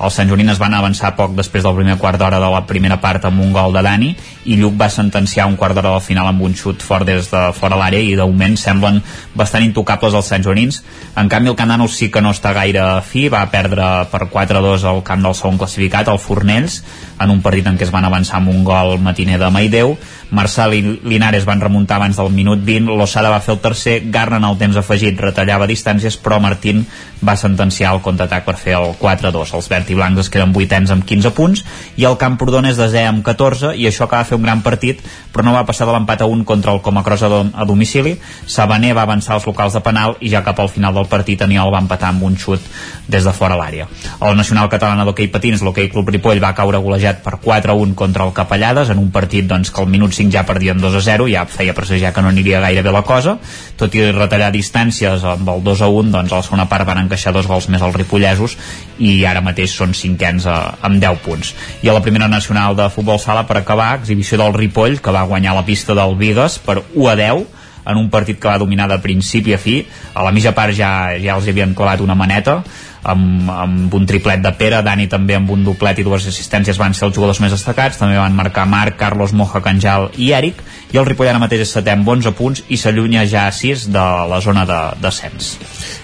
[0.01, 3.27] Els Sant Joanines van avançar poc després del primer quart d'hora de la primera part
[3.29, 4.15] amb un gol de Dani
[4.49, 7.43] i Lluc va sentenciar un quart d'hora del final amb un xut fort des de
[7.53, 9.03] fora l'àrea i d'augment semblen
[9.37, 10.81] bastant intocables els Sant Joanins.
[11.19, 15.03] En canvi el Canano sí que no està gaire fi, va perdre per 4-2 al
[15.07, 16.81] camp del segon classificat, el Fornells,
[17.21, 19.97] en un partit en què es van avançar amb un gol matiner de Maideu
[20.31, 24.39] Marçal i Linares van remuntar abans del minut 20, Lossada va fer el tercer, Garra
[24.39, 26.85] en el temps afegit retallava distàncies, però Martín
[27.27, 29.55] va sentenciar el contraatac per fer el 4-2.
[29.59, 31.65] Els verd i blancs es queden vuitens amb 15 punts
[32.01, 35.03] i el Camprodon és desè amb 14 i això acaba de fer un gran partit,
[35.33, 38.17] però no va passar de l'empat a un contra el Comacrosa a domicili.
[38.47, 41.73] Sabaner va avançar als locals de penal i ja cap al final del partit Aniol
[41.75, 42.65] va empatar amb un xut
[43.11, 43.89] des de fora l'àrea.
[44.21, 48.33] El Nacional Catalana d'Hockey Patins, l'Hockey Club Ripoll, va caure golejat per 4-1 contra el
[48.33, 51.47] Capellades en un partit doncs, que al minut 5 ja perdien 2 a 0 ja
[51.49, 53.39] feia presagiar que no aniria gaire bé la cosa.
[53.81, 57.01] Tot i retallar distàncies amb el 2 a 1 doncs a la segona part van
[57.05, 58.57] encaixar dos gols més als ripollesos
[58.99, 61.55] i ara mateix són cinquens a, amb 10 punts.
[61.83, 65.25] I a la primera nacional de futbol sala per acabar, exhibició del Ripoll que va
[65.29, 67.49] guanyar la pista del Vigues per 1 a 10
[67.91, 69.81] en un partit que va dominar de principi a fi.
[70.15, 72.61] A la mitja part ja, ja els havien clavat una maneta
[73.03, 76.95] amb, amb un triplet de Pere, Dani també amb un doblet i dues assistències van
[76.97, 80.63] ser els jugadors més destacats, també van marcar Marc, Carlos Moja, Canjal i Eric,
[80.93, 83.89] i el Ripoll ara mateix és setè amb 11 punts i s'allunya ja a 6
[83.95, 85.57] de la zona de descens.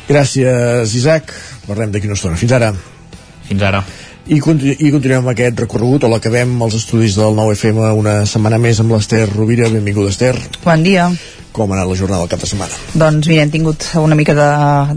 [0.09, 1.33] Gràcies, Isaac.
[1.67, 2.39] Parlem d'aquí una estona.
[2.39, 2.73] Fins ara.
[3.47, 3.83] Fins ara.
[4.27, 8.59] I, continu I continuem amb aquest recorregut o l'acabem als estudis del 9FM una setmana
[8.59, 9.71] més amb l'Ester Rovira.
[9.71, 10.35] Benvinguda, Ester.
[10.65, 11.11] Bon dia
[11.57, 12.77] com ha anat la jornada del cap de setmana?
[13.01, 14.49] Doncs mira, hem tingut una mica de,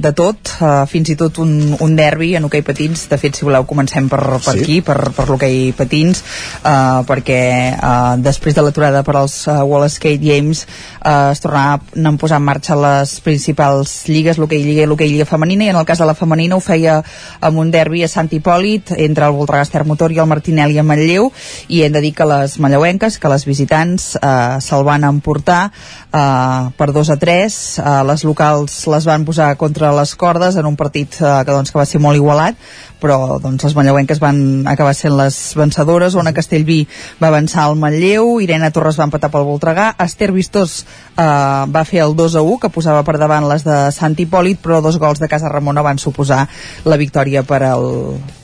[0.03, 3.47] de tot, uh, fins i tot un, un derbi en hoquei patins, de fet si
[3.47, 4.63] voleu comencem per, per sí?
[4.63, 6.21] aquí, per, per l'hoquei patins,
[6.59, 7.41] uh, perquè
[7.77, 12.41] uh, després de l'aturada per als uh, World Skate Games uh, es tornaran a posar
[12.41, 16.03] en marxa les principals lligues, l'hoquei lliga i l'hoquei lliga femenina, i en el cas
[16.03, 16.99] de la femenina ho feia
[17.39, 21.31] amb un derbi a Sant Hipòlit entre el Voltregàs Termotor i el Martinelli a Manlleu,
[21.69, 25.69] i hem de dir que les manlleuenques, que les visitants uh, se'l van emportar
[26.13, 30.69] uh, per 2 a 3 uh, les locals les van posar contra les cordes en
[30.69, 32.57] un partit uh, que, doncs, que va ser molt igualat
[32.99, 36.81] però doncs, les manlleuenques van acabar sent les vencedores, Ona Castellví
[37.21, 40.83] va avançar al Manlleu, Irene Torres va empatar pel Voltregà, Esther Vistós
[41.19, 44.59] eh, va fer el 2 a 1 que posava per davant les de Sant Hipòlit
[44.63, 46.45] però dos gols de Casa Ramona van suposar
[46.85, 47.87] la victòria per al,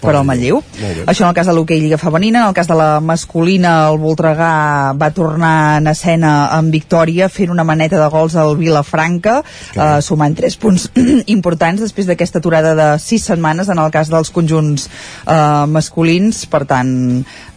[0.01, 0.61] per al Manlleu.
[1.05, 3.99] Això en el cas de l'hoquei Lliga Femenina en el cas de la masculina el
[4.01, 9.99] Voltregà va tornar en escena amb victòria fent una maneta de gols al Vilafranca eh,
[10.05, 10.89] sumant 3 punts
[11.37, 14.87] importants després d'aquesta aturada de 6 setmanes en el cas dels conjunts
[15.25, 16.93] eh, masculins, per tant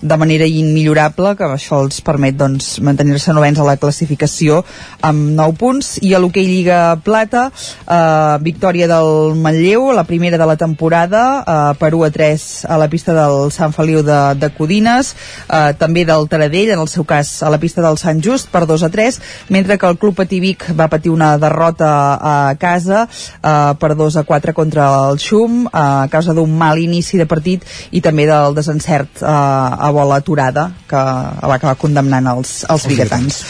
[0.00, 4.62] de manera immillorable, que això els permet doncs, mantenir-se novens a la classificació
[5.02, 5.96] amb 9 punts.
[6.06, 11.74] I a l'hoquei Lliga Plata eh, victòria del Manlleu la primera de la temporada eh,
[11.78, 15.14] per 1 a 3 a la pista del Sant Feliu de, de Codines
[15.48, 18.66] eh, també del Taradell, en el seu cas a la pista del Sant Just per
[18.66, 19.20] 2 a 3
[19.54, 24.24] mentre que el Club Pativic va patir una derrota a casa eh, per 2 a
[24.28, 28.54] 4 contra el Xum eh, a causa d'un mal inici de partit i també del
[28.56, 33.40] desencert eh, a bola aturada que va acabar condemnant els, els biguetans.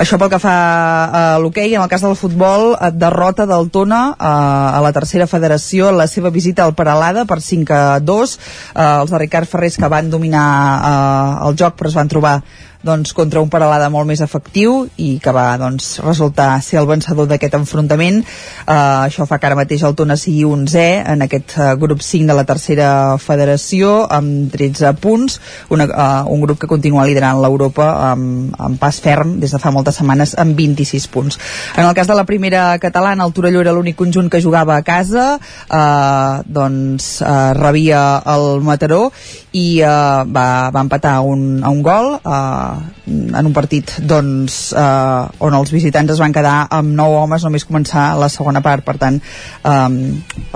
[0.00, 0.54] Això pel que fa
[1.04, 5.28] a l'hoquei, en el cas del futbol, eh, derrota del Tona eh, a la tercera
[5.30, 8.36] federació en la seva visita al Peralada per 5 a 2.
[8.74, 10.46] Eh, els de Ricard Ferrés que van dominar
[10.76, 12.38] eh, el joc però es van trobar
[12.84, 17.28] doncs, contra un Paralada molt més efectiu i que va doncs, resultar ser el vencedor
[17.30, 18.20] d'aquest enfrontament.
[18.64, 20.84] Uh, això fa que ara mateix el Tona sigui 11
[21.14, 22.88] en aquest uh, grup 5 de la tercera
[23.22, 25.38] federació amb 13 punts,
[25.74, 29.72] una, uh, un grup que continua liderant l'Europa amb, amb pas ferm des de fa
[29.74, 31.40] moltes setmanes amb 26 punts.
[31.76, 34.84] En el cas de la primera catalana, el Torelló era l'únic conjunt que jugava a
[34.86, 38.04] casa, uh, doncs uh, rebia
[38.34, 39.08] el Mataró
[39.54, 42.14] i uh, va, va empatar un, a un gol
[42.74, 47.44] uh, en un partit doncs, eh, on els visitants es van quedar amb nou homes
[47.44, 48.84] només començar la segona part.
[48.84, 49.88] Per tant eh,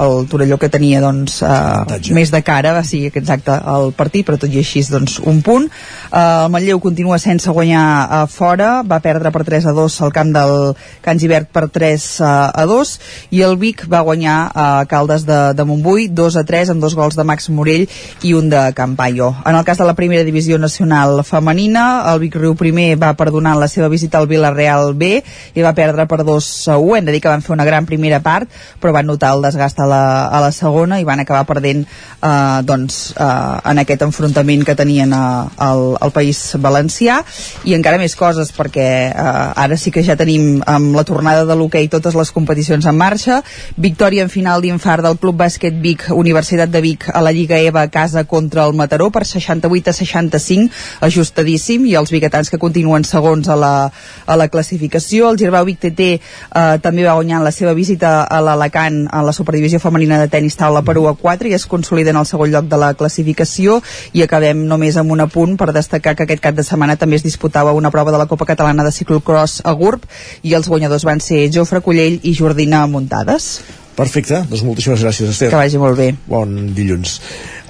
[0.04, 4.38] el Torelló que tenia doncs, eh, més de cara va ser exacte el partit però
[4.40, 5.68] tot i així doncs, un punt.
[5.68, 7.84] Eh, el Manlleu continua sense guanyar
[8.20, 8.82] a fora.
[8.82, 10.56] Va perdre per 3 a 2 al camp del
[11.04, 12.94] Can Givert per 3 a 2
[13.36, 16.96] i el Vic va guanyar a Caldes de, de Montbui 2 a 3 amb dos
[16.96, 17.88] gols de Max Morell
[18.24, 19.34] i un de Campayo.
[19.44, 23.56] En el cas de la primera divisió nacional femenina el Vic Riu primer va perdonar
[23.58, 25.18] la seva visita al Villarreal B
[25.54, 27.86] i va perdre per 2 a 1 hem de dir que van fer una gran
[27.86, 28.48] primera part
[28.80, 31.84] però van notar el desgast a la, a la segona i van acabar perdent
[32.22, 37.20] eh, doncs, eh, en aquest enfrontament que tenien a, al, al País Valencià.
[37.68, 41.56] I encara més coses perquè eh, ara sí que ja tenim amb la tornada de
[41.58, 43.40] l'hoquei totes les competicions en marxa.
[43.76, 47.86] Victòria en final d'infart del Club Bàsquet Vic Universitat de Vic a la Lliga EVA
[47.86, 53.04] a casa contra el Mataró per 68 a 65 ajustadíssim i els biguetans que continuen
[53.04, 53.90] segons a la,
[54.26, 55.30] a la classificació.
[55.30, 59.32] El Girbau Vic TT eh, també va guanyar la seva visita a l'Alacant a la
[59.32, 62.52] Superdivisió Femenina de Tenis Taula per 1 a 4 i es consolida en el segon
[62.52, 63.80] lloc de la classificació
[64.12, 67.26] i acabem només amb un apunt per destacar que aquest cap de setmana també es
[67.26, 70.04] disputava una prova de la Copa Catalana de Ciclocross a GURB
[70.42, 73.52] i els guanyadors van ser Jofre Collell i Jordina Muntades.
[73.98, 75.48] Perfecte, doncs moltíssimes gràcies, Esther.
[75.50, 76.12] Que vagi molt bé.
[76.30, 77.16] Bon dilluns.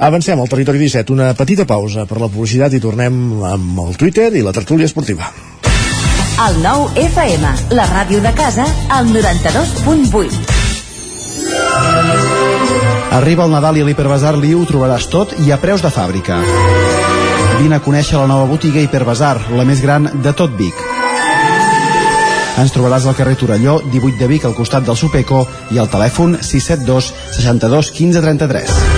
[0.04, 4.28] Avancem al territori 17, una petita pausa per la publicitat i tornem amb el Twitter
[4.36, 5.30] i la tertúlia esportiva.
[6.44, 10.58] El nou FM, la ràdio de casa, al 92.8.
[13.18, 16.36] Arriba el Nadal i a l'Hiperbasar Liu ho trobaràs tot i a preus de fàbrica.
[17.58, 20.97] Vine a conèixer la nova botiga Hiperbasar, la més gran de tot Vic.
[22.58, 26.40] Ens trobaràs al carrer Torelló, 18 de Vic, al costat del Supeco i al telèfon
[26.42, 28.97] 672 62 15 33.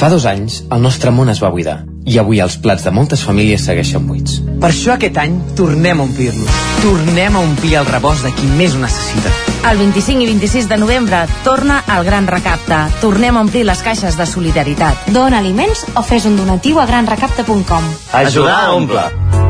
[0.00, 3.20] Fa dos anys, el nostre món es va buidar i avui els plats de moltes
[3.26, 4.38] famílies segueixen buits.
[4.62, 6.62] Per això aquest any tornem a omplir-los.
[6.80, 9.34] Tornem a omplir el rebost de qui més ho necessita.
[9.70, 12.80] El 25 i 26 de novembre torna el Gran Recapte.
[13.04, 15.12] Tornem a omplir les caixes de solidaritat.
[15.12, 17.94] Dona aliments o fes un donatiu a granrecapte.com.
[18.24, 19.49] Ajudar a omple.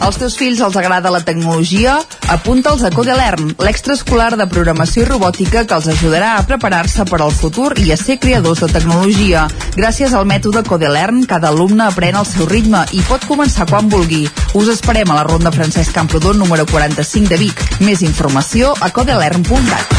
[0.00, 1.98] Als teus fills els agrada la tecnologia?
[2.32, 7.34] Apunta'ls a Codelern, l'extraescolar de programació i robòtica que els ajudarà a preparar-se per al
[7.36, 9.44] futur i a ser creadors de tecnologia.
[9.76, 14.24] Gràcies al mètode Codelern, cada alumne aprèn al seu ritme i pot començar quan vulgui.
[14.56, 17.60] Us esperem a la Ronda Francesc Camprodon número 45 de Vic.
[17.84, 19.98] Més informació a codelern.cat.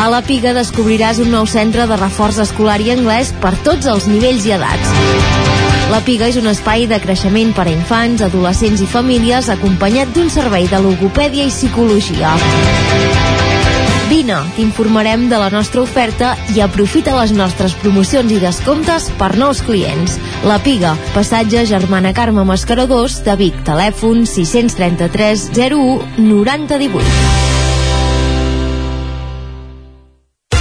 [0.00, 4.08] A la Piga descobriràs un nou centre de reforç escolar i anglès per tots els
[4.08, 5.39] nivells i edats.
[5.90, 10.30] La Piga és un espai de creixement per a infants, adolescents i famílies acompanyat d'un
[10.30, 12.30] servei de logopèdia i psicologia.
[14.10, 19.64] Vine, t'informarem de la nostra oferta i aprofita les nostres promocions i descomptes per nous
[19.66, 20.18] clients.
[20.46, 27.39] La Piga, passatge Germana Carme Mascaradors de Vic, telèfon 633 01 9018.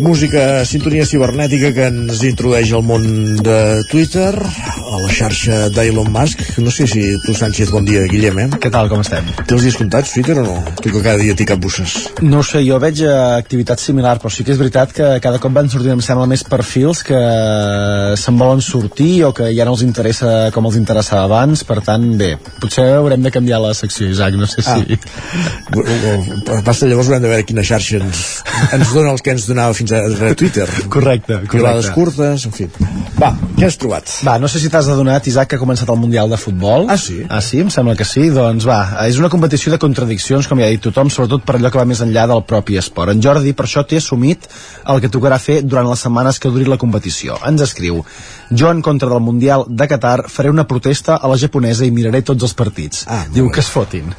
[0.00, 3.04] Música, sintonia cibernètica que ens introdueix al món
[3.44, 3.58] de
[3.90, 6.42] Twitter, a la xarxa d'Elon Musk.
[6.62, 8.48] No sé si tu, Sánchez, bon dia, Guillem, eh?
[8.60, 9.26] Què tal, com estem?
[9.44, 10.56] Té els dies comptats, Twitter, o no?
[10.80, 11.96] Tu que cada dia t'hi capbusses.
[12.26, 15.54] No sé, jo veig eh, activitat similar, però sí que és veritat que cada cop
[15.54, 17.20] van sortint, em sembla, més perfils que
[18.20, 22.06] se'n volen sortir o que ja no els interessa com els interessava abans, per tant,
[22.18, 24.98] bé, potser haurem de canviar la secció, Isaac, no sé si...
[24.98, 26.60] Ah.
[26.64, 28.24] Basta, llavors haurem de veure quina xarxa ens,
[28.74, 30.66] ens dona els que ens donava fins a Twitter.
[30.94, 31.56] Correcte, correcte.
[31.56, 32.66] Pilades curtes, en fi.
[33.20, 34.10] Va, què has trobat?
[34.26, 36.88] Va, no sé si t'has adonat, Isaac, que ha començat el Mundial de Futbol.
[36.90, 37.20] Ah, sí?
[37.28, 37.60] Ah, sí?
[37.62, 38.28] Em sembla que sí.
[38.34, 41.70] Doncs va, és una competició de contradiccions, com ja ha dit tothom, sobretot per allò
[41.72, 43.14] que va més enllà del propi esport.
[43.14, 44.48] En Jordi, per això, té assumit
[44.90, 47.38] el que tocarà fer durant les setmanes que duri la competició.
[47.46, 48.02] Ens escriu,
[48.50, 52.22] jo en contra del Mundial de Qatar faré una protesta a la japonesa i miraré
[52.22, 53.06] tots els partits.
[53.08, 54.12] Ah, Diu que es fotin.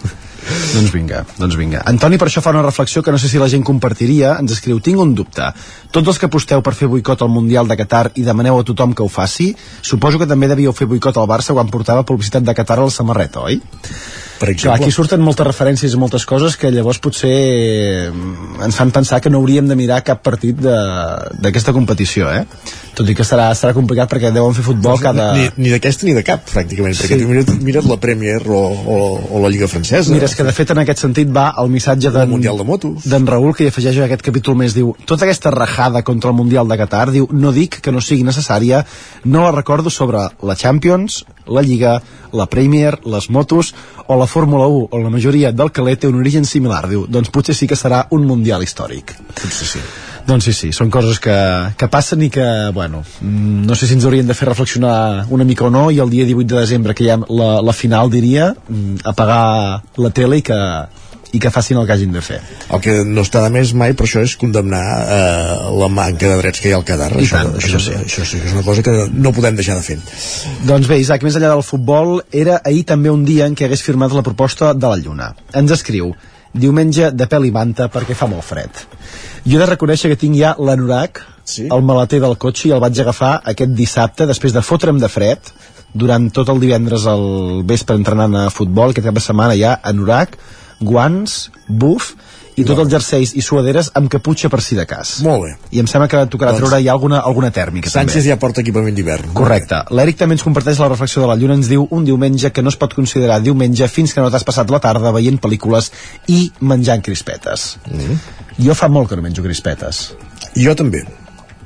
[0.74, 1.82] Doncs vinga, doncs vinga.
[1.90, 4.80] Antoni per això fa una reflexió que no sé si la gent compartiria, ens escriu,
[4.84, 5.48] tinc un dubte.
[5.92, 8.94] Tots els que aposteu per fer boicot al Mundial de Qatar i demaneu a tothom
[8.94, 12.56] que ho faci, suposo que també devíeu fer boicot al Barça quan portava publicitat de
[12.58, 13.62] Qatar a la samarreta, oi?
[14.36, 17.32] Per Clar, aquí surten moltes referències i moltes coses que llavors potser
[18.10, 22.44] mm, ens fan pensar que no hauríem de mirar cap partit d'aquesta competició, eh?
[22.96, 25.30] Tot i que serà, serà complicat perquè deuen fer futbol cada...
[25.38, 29.00] Ni, ni d'aquesta ni de cap, pràcticament, perquè mira't, mira't la Premier o, o,
[29.32, 30.12] o la Lliga Francesa.
[30.12, 33.06] Mira, és que de fet en aquest sentit va el missatge d'en Mundial de Motos.
[33.08, 36.36] d'en Raül que hi afegeix a aquest capítol més, diu tota aquesta rajada contra el
[36.36, 38.84] Mundial de Qatar, diu no dic que no sigui necessària,
[39.24, 42.02] no la recordo sobre la Champions, la Lliga,
[42.34, 43.74] la Premier, les motos
[44.08, 47.32] o la Fórmula 1, on la majoria del calé té un origen similar, diu, doncs
[47.32, 49.16] potser sí que serà un Mundial històric.
[49.40, 49.86] Potser sí.
[50.26, 51.36] Doncs sí, sí, són coses que,
[51.78, 55.46] que passen i que, bueno, mm, no sé si ens haurien de fer reflexionar una
[55.46, 58.10] mica o no, i el dia 18 de desembre, que hi ha la, la final,
[58.10, 60.58] diria, mm, apagar la tele i que,
[61.36, 62.40] i que facin el que hagin de fer.
[62.74, 66.42] El que no està de més mai per això és condemnar eh, la manca de
[66.42, 67.12] drets que hi ha al Qatar.
[67.14, 67.96] I Això, tant, això, això sí.
[68.02, 70.00] això sí és una cosa que no podem deixar de fer.
[70.66, 73.84] Doncs bé, Isaac, més enllà del futbol, era ahir també un dia en què hagués
[73.86, 75.34] firmat la proposta de la Lluna.
[75.54, 76.16] Ens escriu,
[76.56, 78.84] diumenge de pèl i manta perquè fa molt fred.
[79.46, 81.68] Jo he de reconèixer que tinc ja l'anorac, Sí?
[81.70, 85.52] el maleter del cotxe, i el vaig agafar aquest dissabte, després de fotre'm de fred,
[85.94, 90.40] durant tot el divendres al vespre entrenant a futbol, aquest cap de setmana ja anorac,
[90.82, 92.16] guants, buf,
[92.56, 95.18] i tots els jerseis i suaderes amb caputxa per si de cas.
[95.26, 95.52] Molt bé.
[95.76, 98.30] I em sembla que tocarà Doncs- treure ja alguna, alguna tèrmica Sánchez també.
[98.30, 99.34] ja porta equipament d'hivern.
[99.34, 99.82] Correcte.
[99.92, 102.70] L'Eric també ens comparteix la reflexió de la Lluna, ens diu un diumenge que no
[102.70, 105.92] es pot considerar diumenge fins que no t'has passat la tarda veient pel·lícules
[106.28, 107.78] i menjant crispetes.
[107.92, 108.18] Mm.
[108.66, 110.14] Jo fa molt que no menjo crispetes.
[110.56, 111.04] Jo també.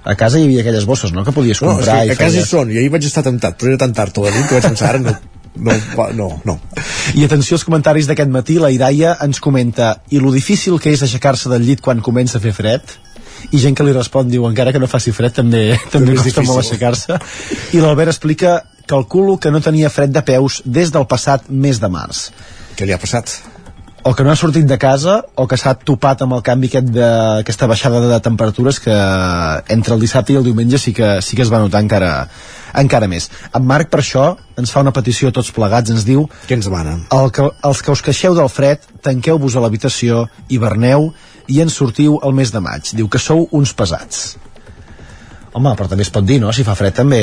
[0.03, 2.15] A casa hi havia aquelles bosses, no?, que podies No, és comprar que i a
[2.15, 2.49] casa hi feies...
[2.49, 4.65] són, i ahir vaig estar temptat, però era tan tard a la nit que vaig
[4.71, 5.13] pensar, ara no,
[5.55, 6.57] no, va, no, no.
[7.15, 11.03] I atenció als comentaris d'aquest matí, la Iraia ens comenta i lo difícil que és
[11.05, 12.97] aixecar-se del llit quan comença a fer fred?
[13.55, 15.63] I gent que li respon diu encara que no faci fred també,
[15.93, 17.19] també és costa molt aixecar-se.
[17.73, 18.59] I l'Albert explica
[18.89, 22.27] calculo que no tenia fred de peus des del passat mes de març.
[22.75, 23.39] Què li ha passat?
[24.03, 26.87] o que no ha sortit de casa o que s'ha topat amb el canvi aquest
[26.95, 27.07] de,
[27.43, 28.95] aquesta baixada de temperatures que
[29.75, 32.11] entre el dissabte i el diumenge sí que, sí que es va notar encara,
[32.77, 33.29] encara més.
[33.55, 34.25] En Marc, per això,
[34.59, 36.27] ens fa una petició a tots plegats, ens diu...
[36.47, 36.97] Què ens demana?
[37.15, 41.11] El que, els que us queixeu del fred, tanqueu-vos a l'habitació, hiverneu
[41.49, 42.93] i en sortiu el mes de maig.
[42.95, 44.37] Diu que sou uns pesats.
[45.53, 46.53] Home, però també es pot dir, no?
[46.53, 47.21] Si fa fred també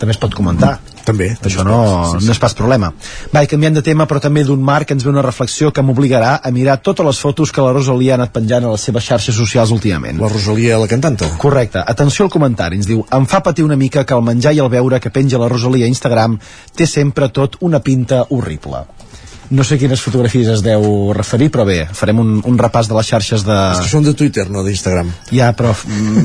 [0.00, 0.78] també es pot comentar.
[1.04, 1.30] També.
[1.44, 1.76] Això no,
[2.16, 2.88] no és pas problema.
[3.34, 6.38] Va, i canviant de tema, però també d'un marc, ens ve una reflexió que m'obligarà
[6.40, 9.36] a mirar totes les fotos que la Rosalia ha anat penjant a les seves xarxes
[9.36, 10.20] socials últimament.
[10.22, 11.28] La Rosalia, la cantanta?
[11.40, 11.82] Correcte.
[11.94, 12.80] Atenció al comentari.
[12.80, 15.40] Ens diu, em fa patir una mica que el menjar i el beure que penja
[15.40, 16.38] la Rosalia a Instagram
[16.76, 18.86] té sempre tot una pinta horrible.
[19.50, 23.08] No sé quines fotografies es deu referir, però bé, farem un, un repàs de les
[23.10, 23.56] xarxes de...
[23.74, 25.10] És que són de Twitter, no d'Instagram.
[25.34, 25.72] Ja, però,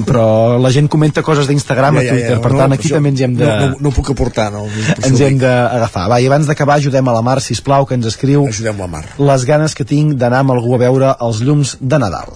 [0.05, 0.25] però
[0.61, 2.93] la gent comenta coses d'Instagram Ja, a ja, ja, Twitter, per no, tant per aquí
[2.93, 3.47] també ens hem de...
[3.49, 4.67] no- no- no puc aportar, no,
[5.01, 6.05] Ens hem d'agafar.
[6.13, 8.45] Va, i abans d'acabar ajudem a la Mar, si plau que ens escriu...
[8.47, 9.03] Ajudem la Mar.
[9.17, 12.29] Les ganes que tinc d'anar amb algú a veure els llums de Nadal.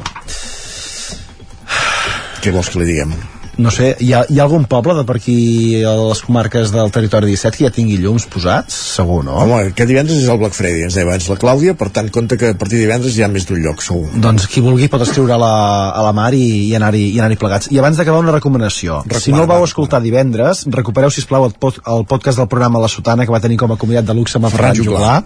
[2.41, 3.13] Què vols que li diguem?
[3.60, 6.91] No sé, hi ha, hi ha algun poble de per aquí a les comarques del
[6.95, 8.76] territori 17 que ja tingui llums posats?
[8.95, 9.36] Segur, no?
[9.41, 12.38] Home, aquest divendres és el Black Friday, ens deia abans la Clàudia, per tant, compte
[12.40, 14.07] que a partir de divendres hi ha més d'un lloc, segur.
[14.23, 15.52] Doncs qui vulgui pot escriure a la,
[15.91, 17.68] a la Mar i, i anar-hi i anar plegats.
[17.73, 19.02] I abans d'acabar una recomanació.
[19.19, 22.80] si no el vau escoltar divendres, recupereu, si plau el, pod, el podcast del programa
[22.80, 25.18] La Sotana, que va tenir com a convidat de luxe amb el Ferran Juglar.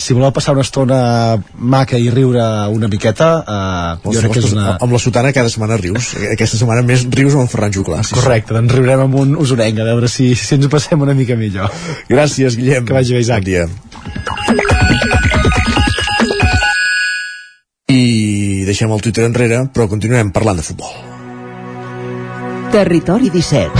[0.00, 1.02] Si voleu passar una estona
[1.54, 4.78] maca i riure una miqueta, eh, jo crec que és una...
[4.80, 6.14] Amb la sotana cada setmana rius.
[6.32, 8.02] Aquesta setmana més rius amb en Ferran Juclar.
[8.06, 11.16] Sí, Correcte, doncs riurem amb un usorenc, a veure si, si ens ho passem una
[11.18, 11.72] mica millor.
[12.10, 12.86] Gràcies, Guillem.
[12.86, 13.42] Que vagi bé, Isaac.
[13.42, 13.66] Bon dia.
[17.94, 20.94] I deixem el Twitter enrere, però continuem parlant de futbol.
[22.74, 23.70] Territori 17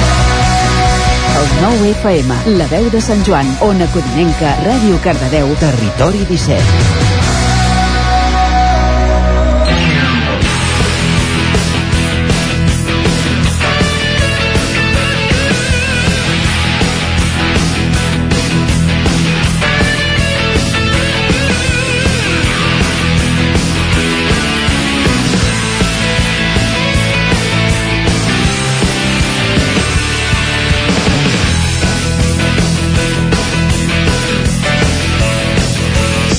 [1.40, 7.03] El 9 FM, la veu de Sant Joan, Ona Codinenca, Ràdio Cardedeu, Territori 17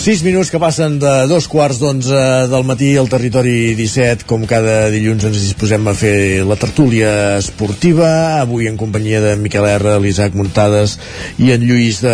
[0.06, 2.20] Sis minuts que passen de dos quarts d'onze
[2.52, 4.28] del matí al territori 17.
[4.30, 7.10] Com cada dilluns ens disposem a fer la tertúlia
[7.40, 8.12] esportiva.
[8.44, 11.00] Avui en companyia de Miquel R, l'Isaac Muntades
[11.42, 12.14] i en Lluís de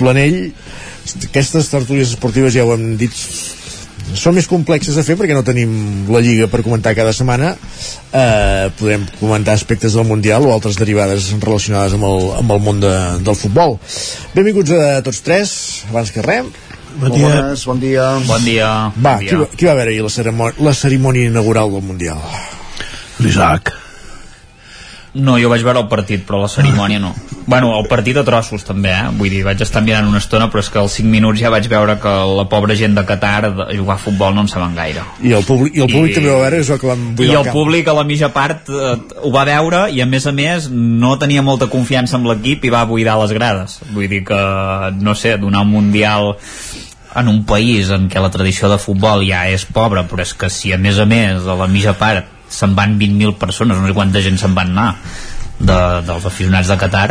[0.00, 0.38] Planell.
[1.28, 3.12] Aquestes tertúlies esportives ja ho hem dit
[4.16, 8.70] són més complexes de fer perquè no tenim la Lliga per comentar cada setmana eh,
[8.78, 12.94] podem comentar aspectes del Mundial o altres derivades relacionades amb el, amb el món de,
[13.20, 13.76] del futbol
[14.32, 15.52] benvinguts a tots tres
[15.90, 16.48] abans que res
[16.98, 17.28] Bon dia.
[17.28, 18.06] Bones, bon dia.
[18.26, 18.68] Bon dia.
[18.96, 19.28] va, bon dia.
[19.30, 22.18] qui, va, qui va veure ahir la cerimònia, la cerimònia inaugural del Mundial?
[23.22, 23.74] L'Isaac.
[25.18, 27.14] No, jo vaig veure el partit, però la cerimònia no.
[27.48, 29.06] Bueno, el partit a trossos també, eh?
[29.18, 31.64] Vull dir, vaig estar mirant una estona, però és que als 5 minuts ja vaig
[31.72, 35.02] veure que la pobra gent de Qatar de jugar a futbol no en saben gaire.
[35.24, 37.30] I el públic, i el públic I- també va veure és el que van I
[37.32, 37.52] el camp.
[37.56, 38.94] públic a la mitja part eh,
[39.24, 42.70] ho va veure i a més a més no tenia molta confiança en l'equip i
[42.76, 43.78] va buidar les grades.
[43.94, 44.42] Vull dir que,
[45.00, 46.34] no sé, donar un mundial
[47.20, 50.50] en un país en què la tradició de futbol ja és pobra, però és que
[50.50, 53.96] si a més a més a la mitja part se'n van 20.000 persones, no sé
[53.96, 54.90] quanta gent se'n van anar
[55.58, 57.08] de, dels aficionats de Qatar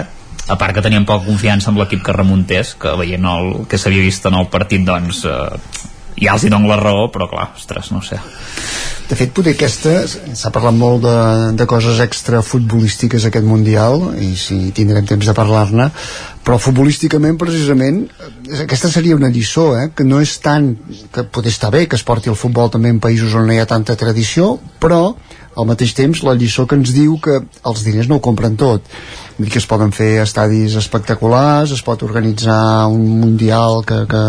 [0.47, 4.05] a part que tenien poca confiança amb l'equip que remuntés que veient el que s'havia
[4.05, 5.86] vist en el partit doncs eh,
[6.17, 8.19] ja els hi dono la raó però clar, ostres, no sé
[9.07, 9.91] De fet, potser aquesta,
[10.35, 11.19] s'ha parlat molt de,
[11.55, 15.85] de coses extra futbolístiques aquest Mundial, i si tindrem temps de parlar-ne,
[16.43, 18.01] però futbolísticament, precisament,
[18.65, 19.85] aquesta seria una lliçó, eh?
[19.95, 20.73] que no és tant,
[21.15, 23.61] que potser està bé que es porti el futbol també en països on no hi
[23.63, 25.01] ha tanta tradició, però
[25.57, 28.85] al mateix temps la lliçó que ens diu que els diners no ho compren tot.
[29.37, 34.23] Dir que es poden fer estadis espectaculars es pot organitzar un mundial que, que,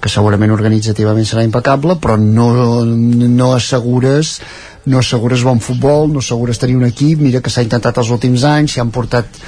[0.00, 2.48] que segurament organitzativament serà impecable però no,
[2.84, 4.38] no assegures
[4.86, 8.44] no assegures bon futbol, no assegures tenir un equip, mira que s'ha intentat els últims
[8.48, 9.38] anys, s'hi han portat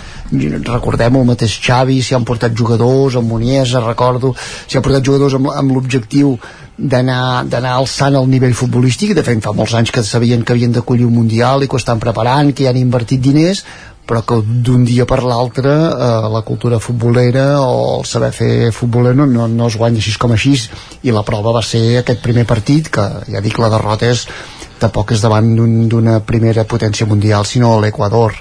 [0.66, 4.34] recordem el mateix Xavi, s'hi han portat jugadors, amb Muniesa, recordo,
[4.66, 6.36] s'hi han portat jugadors amb, amb l'objectiu
[6.76, 11.06] d'anar alçant el nivell futbolístic de fet fa molts anys que sabien que havien d'acollir
[11.06, 13.64] un mundial i que ho estan preparant, que hi han invertit diners
[14.06, 19.16] però que d'un dia per l'altre eh, la cultura futbolera o el saber fer futboler
[19.18, 20.54] no, no, no es guanya així com així
[21.02, 24.28] i la prova va ser aquest primer partit que ja dic la derrota és
[24.78, 28.35] tampoc és davant d'un- d'una primera potència mundial sinó l'Equador.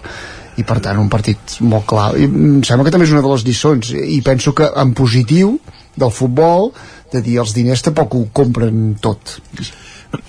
[0.57, 2.14] I per tant un partit molt clar.
[2.18, 3.90] I em sembla que també és una de les lliçons.
[3.91, 5.60] I penso que en positiu
[5.95, 6.72] del futbol
[7.12, 9.41] de dir els diners tampoc ho compren tot.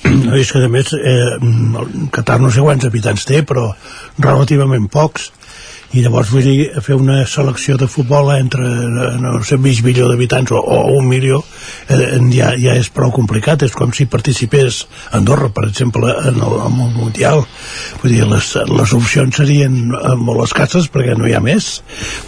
[0.03, 3.69] No, és que a més eh, el Qatar no sé quants habitants té però
[4.19, 5.31] relativament pocs
[5.97, 10.11] i llavors vull dir, fer una selecció de futbol entre, eh, no sé, mig milió
[10.11, 11.41] d'habitants o, o un milió
[11.89, 13.65] eh, ja, ja és prou complicat.
[13.65, 14.83] És com si participés
[15.17, 17.45] Andorra per exemple en el, en el Mundial.
[18.03, 21.71] Vull dir, les, les opcions serien eh, molt escasses perquè no hi ha més.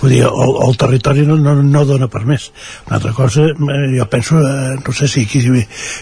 [0.01, 2.49] Vull dir, el, el territori no, no, no dona per més.
[2.87, 5.43] Una altra cosa, eh, jo penso no sé si aquí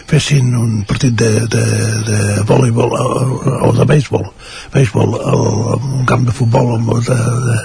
[0.07, 1.63] fessin un partit de, de,
[2.07, 4.27] de voleibol o, o de béisbol
[4.73, 5.43] béisbol, el,
[5.99, 7.56] un camp de futbol de, de,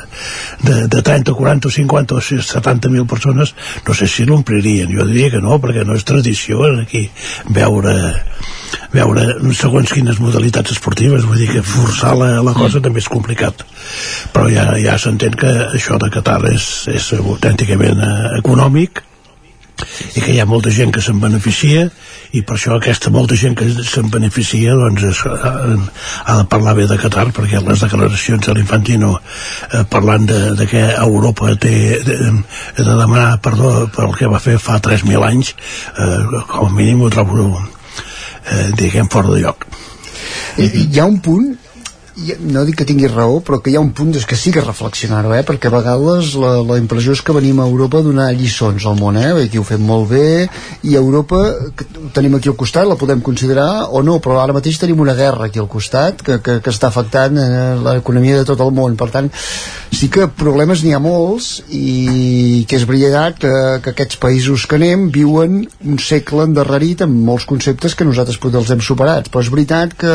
[0.62, 3.54] de, de 30, 40, 50 o 70 mil persones
[3.86, 7.08] no sé si l'omplirien, jo diria que no perquè no és tradició aquí
[7.50, 7.96] veure
[8.92, 9.24] veure
[9.56, 11.24] segons quines modalitats esportives.
[11.28, 13.64] Vull dir que forçar la, la cosa també és complicat.
[14.32, 19.02] Però ja, ja s'entén que això de Qatar és, és autènticament eh, econòmic
[20.16, 21.86] i que hi ha molta gent que se'n beneficia
[22.36, 25.52] i per això aquesta molta gent que se'n beneficia doncs es, ha,
[26.24, 30.66] ha de parlar bé de Qatar perquè les declaracions de l'Infantino eh, parlant de, de
[30.70, 31.74] que Europa té
[32.06, 32.18] de,
[32.78, 35.54] de demanar perdó pel que va fer fa 3.000 anys
[35.98, 39.66] eh, com a mínim ho trobo eh, diguem fora de lloc.
[40.58, 41.61] I, hi ha un punt hi-
[42.44, 44.60] no dic que tingui raó, però que hi ha un punt doncs, que sí que
[44.60, 45.42] reflexionar-ho, eh?
[45.48, 48.98] perquè a vegades la, la impressió és que venim a Europa a donar lliçons al
[49.00, 49.30] món, eh?
[49.46, 50.48] aquí ho fem molt bé
[50.88, 51.40] i Europa,
[51.76, 55.16] que tenim aquí al costat la podem considerar o no, però ara mateix tenim una
[55.16, 57.48] guerra aquí al costat que, que, que està afectant eh,
[57.80, 59.32] l'economia de tot el món per tant,
[59.92, 64.76] sí que problemes n'hi ha molts i que és veritat que, que aquests països que
[64.76, 69.44] anem viuen un segle endarrerit amb molts conceptes que nosaltres potser els hem superat, però
[69.44, 70.14] és veritat que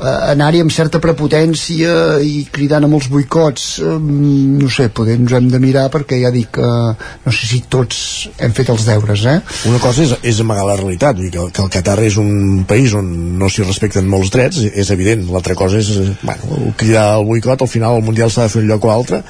[0.00, 5.34] eh, anar-hi amb certa prepotència i cridant a molts boicots eh, no sé, poder ens
[5.36, 9.24] hem de mirar perquè ja dic que no sé si tots hem fet els deures
[9.28, 9.38] eh?
[9.68, 12.94] Una cosa és, és amagar la realitat, dir que, que el Qatar és un país
[12.96, 13.08] on
[13.38, 15.26] no s'hi respecten molts drets, és evident.
[15.32, 18.62] L'altra cosa és, eh, bueno, cridar al boicot, al final el Mundial s'ha de fer
[18.62, 19.22] un lloc o altre,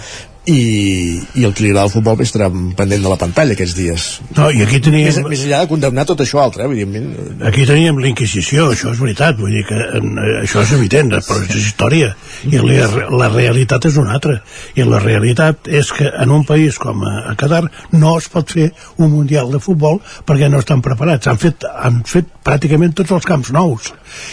[0.49, 4.07] i, i el que li agrada al futbol estarà pendent de la pantalla aquests dies.
[4.37, 5.11] No, i aquí teníem...
[5.11, 8.93] més, més enllà de condemnar tot això altre, eh, evidentment Aquí teníem la Inquisició, això
[8.95, 12.15] és veritat, vull dir que en, eh, això és evident, però és història,
[12.49, 12.89] i la,
[13.23, 14.39] la realitat és una altra,
[14.79, 17.65] i la realitat és que en un país com a, a Qatar
[17.99, 19.99] no es pot fer un Mundial de futbol
[20.29, 23.93] perquè no estan preparats, han fet, han fet pràcticament tots els camps nous,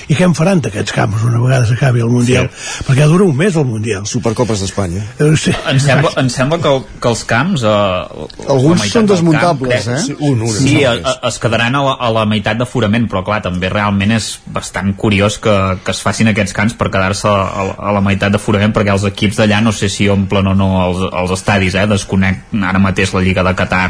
[0.09, 2.49] i què en faran d'aquests camps una vegada s'acabi el Mundial?
[2.51, 2.83] Sí.
[2.87, 4.05] Perquè dura un mes el Mundial.
[4.09, 5.03] Supercopes d'Espanya.
[5.19, 5.53] Eh, sí.
[5.71, 7.65] Em sembla, em sembla que, el, que els camps...
[7.65, 10.03] Eh, Alguns són desmuntables, camp, eh?
[10.05, 13.23] Sí, Un, un, sí a, a, es quedaran a la, a la meitat d'aforament, però
[13.27, 17.65] clar, també realment és bastant curiós que, que es facin aquests camps per quedar-se a,
[17.75, 21.03] a la meitat d'aforament, perquè els equips d'allà no sé si omplen o no els,
[21.11, 21.87] els estadis, eh?
[21.89, 23.89] Desconec ara mateix la Lliga de Qatar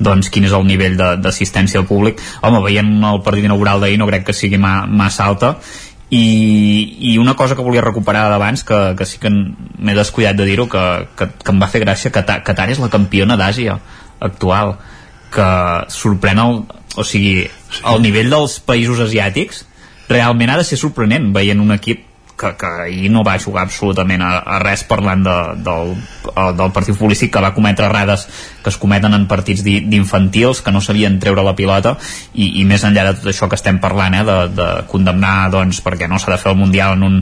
[0.00, 2.20] doncs quin és el nivell d'assistència al públic.
[2.42, 5.54] Home, veient el partit inaugural d'ahir no crec que sigui ma, massa alta.
[6.10, 6.24] I,
[7.12, 10.66] i una cosa que volia recuperar d'abans que, que sí que m'he descuidat de dir-ho
[10.66, 10.82] que,
[11.14, 13.76] que, que em va fer gràcia Qatar, Qatar és la campiona d'Àsia
[14.18, 14.74] actual
[15.30, 15.46] que
[15.94, 16.64] sorprèn el,
[16.98, 17.46] o sigui,
[17.86, 19.62] el nivell dels països asiàtics
[20.10, 22.09] realment ha de ser sorprenent veient un equip
[22.40, 25.36] que, que ahir no va jugar absolutament a, a res parlant de,
[25.66, 25.92] del,
[26.32, 28.26] eh, del partit futbolístic que va cometre errades
[28.60, 31.94] que es cometen en partits di- d'infantils que no sabien treure la pilota
[32.34, 35.82] i, i més enllà de tot això que estem parlant eh, de, de condemnar doncs,
[35.84, 37.20] perquè no s'ha de fer el Mundial en un,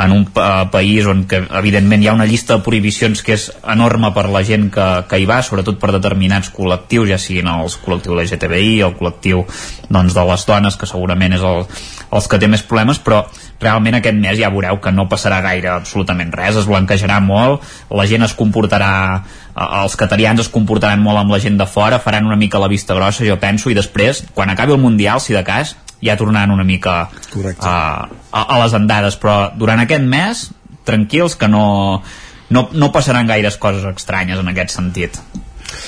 [0.00, 3.48] en un uh, país on que evidentment hi ha una llista de prohibicions que és
[3.74, 7.78] enorme per la gent que, que hi va, sobretot per determinats col·lectius, ja siguin els
[7.82, 9.44] col·lectius LGTBI, el col·lectiu
[9.90, 11.64] doncs, de les dones, que segurament és el,
[12.10, 13.22] els que té més problemes, però
[13.60, 17.66] realment aquest mes ja veureu que no passarà gaire absolutament res, es blanquejarà molt
[17.96, 22.00] la gent es comportarà eh, els catarians es comportaran molt amb la gent de fora
[22.02, 25.36] faran una mica la vista grossa jo penso i després, quan acabi el Mundial si
[25.36, 27.66] de cas, ja tornaran una mica Correcte.
[27.66, 30.48] a, a, a les andades però durant aquest mes,
[30.88, 32.00] tranquils que no,
[32.48, 35.20] no, no passaran gaires coses estranyes en aquest sentit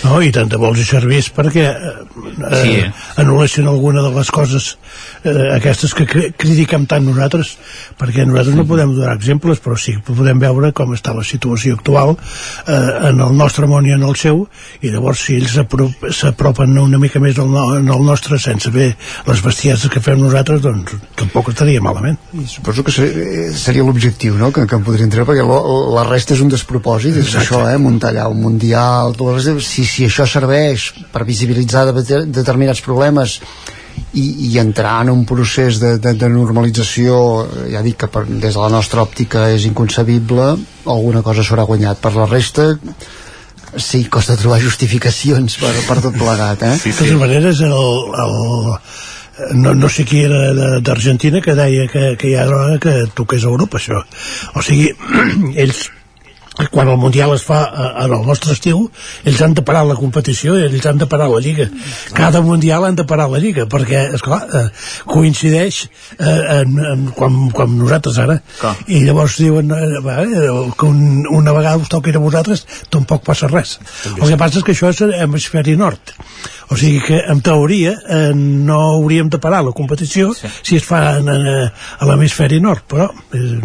[0.04, 1.92] No, i tant de bo els hi servís perquè eh,
[2.62, 2.72] Sí.
[2.82, 2.90] eh,
[3.22, 4.76] anul·lessin alguna de les coses
[5.24, 7.54] eh, aquestes que cri critiquem tant nosaltres
[7.98, 11.74] perquè nosaltres no podem donar exemples però sí que podem veure com està la situació
[11.78, 14.44] actual eh, en el nostre món i en el seu
[14.82, 18.70] i llavors si ells s'apro- s'apropen una mica més al, no, en el nostre sense
[18.74, 18.90] fer
[19.28, 24.36] les bestieses que fem nosaltres doncs tampoc estaria malament suposo que ser, eh, seria l'objectiu
[24.38, 24.50] no?
[24.52, 25.60] que, que em podrien treure perquè lo,
[25.96, 27.46] la resta és un despropòsit és Exacte.
[27.46, 27.78] això, eh?
[27.82, 32.82] muntar allà un mundial tot el resta, si, si això serveix per visibilitzar de, determinats
[32.84, 33.38] problemes
[34.16, 37.16] i, i entrar en un procés de, de, de normalització
[37.72, 40.52] ja dic que per, des de la nostra òptica és inconcebible
[40.84, 42.00] alguna cosa s'haurà guanyat.
[42.02, 42.72] Per la resta
[43.76, 46.76] sí, costa trobar justificacions per, per tot plegat eh?
[46.76, 47.72] de totes maneres el,
[48.24, 48.36] el,
[49.62, 52.96] no, no sé qui era de- d'Argentina que deia que, que hi ha hora que
[53.16, 54.02] toqués a Europa això.
[54.56, 54.92] O sigui,
[55.62, 55.86] ells
[56.70, 58.84] quan el Mundial es fa eh, en el nostre estiu
[59.24, 61.68] ells han de parar la competició i ells han de parar la Lliga.
[62.12, 64.66] Cada Mundial han de parar la Lliga perquè, esclar, eh,
[65.08, 65.82] coincideix
[66.18, 68.40] eh, en, en, quan, quan nosaltres ara.
[68.60, 68.74] Clar.
[68.92, 70.48] i llavors diuen eh, eh,
[70.78, 73.78] que un, una vegada us toqui a vosaltres tampoc passa res.
[74.18, 76.14] El que passa és que això és hemisferi nord.
[76.72, 80.48] O sigui que en teoria eh, no hauríem de parar la competició sí.
[80.62, 83.58] si es fa en, eh, a l'hemisferi nord però eh,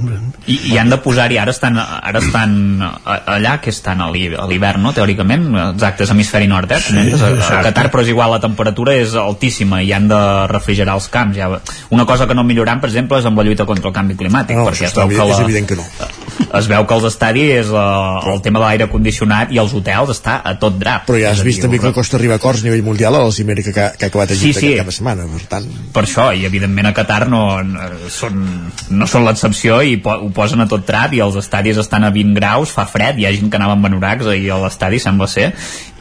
[0.52, 2.58] I, i han de posar-hi, ara estan, ara estan
[3.06, 6.80] allà, que estan a l'hi- a l'hivern, no?, teòricament, exacte, és hemisferi nord, eh?
[6.82, 10.96] Sí, a, a Qatar, però és igual, la temperatura és altíssima i han de refrigerar
[11.00, 11.38] els camps.
[11.38, 11.50] Ja.
[11.90, 14.58] Una cosa que no milloran, per exemple, és amb la lluita contra el canvi climàtic,
[14.58, 15.86] No, perquè es veu, que és la, evident que no.
[16.48, 20.40] Es veu que els estadis, eh, el tema de l'aire condicionat i els hotels està
[20.44, 21.08] a tot drap.
[21.10, 23.24] Però ja has És vist també que costa arribar a acords a nivell mundial a
[23.26, 24.86] la cimera que, que ha acabat a Sí, Egipte sí.
[24.86, 25.68] de setmana, per tant...
[25.94, 28.44] per això, i evidentment a Qatar no, no, són,
[28.90, 32.12] no són l'excepció i po ho posen a tot trap i els estadis estan a
[32.14, 35.28] 20 graus, fa fred, hi ha gent que anava amb anoraks ahir a l'estadi, sembla
[35.32, 35.52] ser,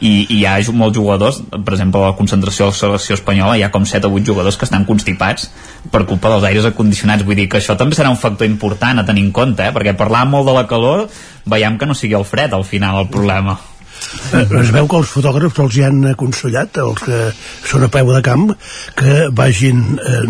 [0.00, 3.56] i, i hi ha molts jugadors, per exemple, a la concentració de la selecció espanyola,
[3.56, 5.50] hi ha com 7 o 8 jugadors que estan constipats
[5.92, 9.06] per culpa dels aires acondicionats, vull dir que això també serà un factor important a
[9.08, 9.72] tenir en compte, eh?
[9.74, 11.07] perquè parlar molt de la calor,
[11.47, 13.57] veiem que no sigui el fred al final el problema.
[14.36, 17.16] Eh, es veu que els fotògrafs els hi han aconsellat els que
[17.66, 18.51] són a peu de camp
[18.94, 20.20] que vagin eh,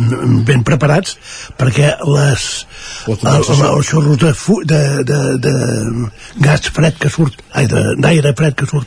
[0.46, 1.16] ben preparats
[1.58, 2.44] perquè les
[3.10, 5.54] el, el, el xorro de, fu, de, de, de
[6.46, 8.86] gas fred que surt ai, de- d'aire fred que surt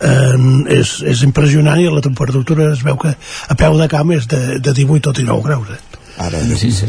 [0.00, 0.38] eh,
[0.78, 4.42] és, és impressionant i la temperatura es veu que a peu de camp és de,
[4.62, 5.82] de 18 o 19 graus eh?
[6.20, 6.88] Ara, sí, sí.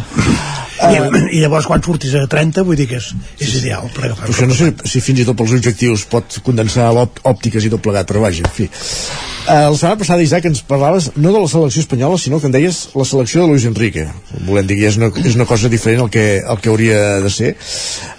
[0.83, 0.97] I,
[1.37, 4.33] i llavors quan surtis a 30 vull dir que és, és ideal per agafar Però
[4.33, 8.09] això no sé si fins i tot pels objectius pot condensar òptiques i tot plegat,
[8.09, 8.67] però vaja, en fi.
[9.43, 12.55] Uh, la setmana passada, Isaac, ens parlaves no de la selecció espanyola, sinó que en
[12.55, 14.07] deies la selecció de Luis Enrique.
[14.47, 17.31] Volem dir que és una, és una cosa diferent al que, al que hauria de
[17.31, 17.53] ser.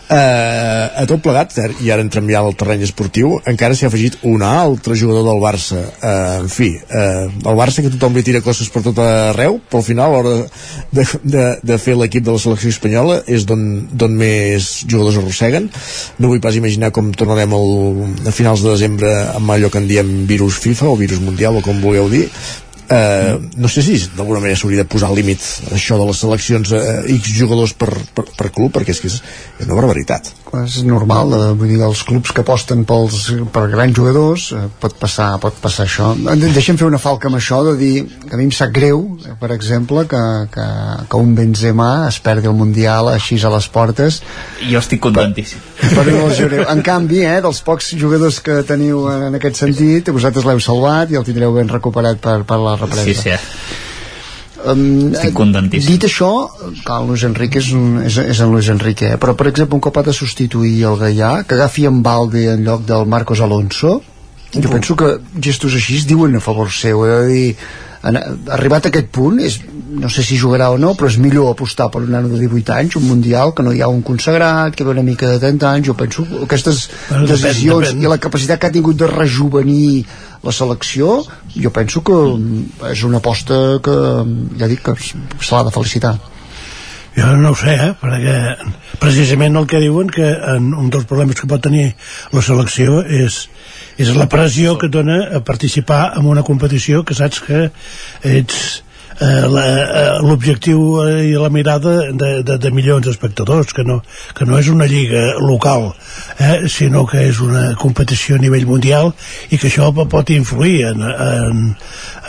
[0.05, 3.89] Uh, a tot plegat, eh, i ara entrem ja al terreny esportiu, encara s'hi ha
[3.89, 5.81] afegit un altre jugador del Barça.
[5.81, 9.81] Uh, en fi, uh, el Barça que tothom li tira coses per tot arreu, però
[9.81, 10.35] al final, a l'hora
[10.93, 15.71] de, de, de fer l'equip de la selecció espanyola, és d'on més jugadors arrosseguen.
[16.21, 17.73] No vull pas imaginar com tornarem el,
[18.29, 21.65] a finals de desembre amb allò que en diem virus FIFA o virus mundial o
[21.65, 22.27] com vulgueu dir,
[22.95, 26.71] Uh, no sé si d'alguna manera s'hauria de posar límit a això de les seleccions
[26.77, 26.83] uh,
[27.17, 29.17] X jugadors per, per, per club perquè és que és,
[29.59, 30.31] és una barbaritat
[30.63, 34.95] és normal, eh, vull dir, els clubs que aposten pels, per grans jugadors eh, pot
[35.01, 38.39] passar, pot passar això De- deixa'm fer una falca amb això de dir que a
[38.39, 40.21] mi em sap greu, eh, per exemple que,
[40.55, 40.67] que,
[41.11, 44.21] que un Benzema es perdi el Mundial així a les portes
[44.69, 45.59] Jo estic contentíssim.
[45.83, 46.63] per no els jureu.
[46.71, 51.19] en canvi, eh, dels pocs jugadors que teniu en aquest sentit vosaltres l'heu salvat i
[51.19, 53.83] el tindreu ben recuperat per, per la represa Sí, sí.
[54.65, 55.93] Um, Estic contentíssim.
[55.93, 56.31] Dit això,
[56.87, 59.21] clar, el Luis Enrique és, un, és, és en Luis Enrique, eh?
[59.21, 62.65] però per exemple un cop ha de substituir el Gaià, que agafi en Balde en
[62.65, 63.99] lloc del Marcos Alonso,
[64.55, 67.57] jo penso que gestos així es diuen a favor seu, a dir,
[68.09, 68.19] en,
[68.57, 69.59] arribat a aquest punt, és,
[70.01, 72.77] no sé si jugarà o no, però és millor apostar per un nano de 18
[72.79, 75.71] anys, un Mundial, que no hi ha un consagrat, que ve una mica de 30
[75.71, 78.05] anys, jo penso que aquestes depèn, decisions depèn.
[78.05, 80.05] i la capacitat que ha tingut de rejuvenir
[80.45, 81.23] la selecció,
[81.55, 82.21] jo penso que
[82.91, 83.97] és una aposta que,
[84.61, 86.15] ja dic, que se l'ha de felicitar.
[87.15, 87.93] Jo no ho sé, eh?
[88.01, 88.39] perquè
[88.99, 91.93] precisament el que diuen que en un dels problemes que pot tenir
[92.35, 93.45] la selecció és,
[94.03, 97.69] és la pressió que dona a participar en una competició que saps que
[98.27, 98.83] ets
[99.21, 104.01] eh, eh, l'objectiu eh, i la mirada de, de, de milions d'espectadors que no,
[104.35, 105.93] que no és una lliga local
[106.39, 109.13] eh, sinó que és una competició a nivell mundial
[109.51, 111.65] i que això po- pot influir en, en,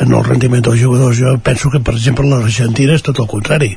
[0.02, 1.18] en el rendiment dels jugadors.
[1.18, 3.76] Jo penso que per exemple l'Argentina és tot el contrari.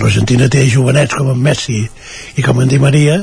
[0.00, 1.78] l'Argentina té jovenets com en Messi
[2.36, 3.20] i com en Di Maria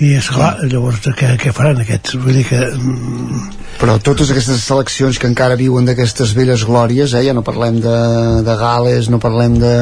[0.00, 2.16] i és clar, llavors què, què faran aquests?
[2.22, 3.42] Vull dir que mm,
[3.80, 7.22] Però totes aquestes seleccions que encara viuen d'aquestes velles glòries, eh?
[7.26, 7.94] ja no parlem de,
[8.46, 9.72] de Gales, no parlem de,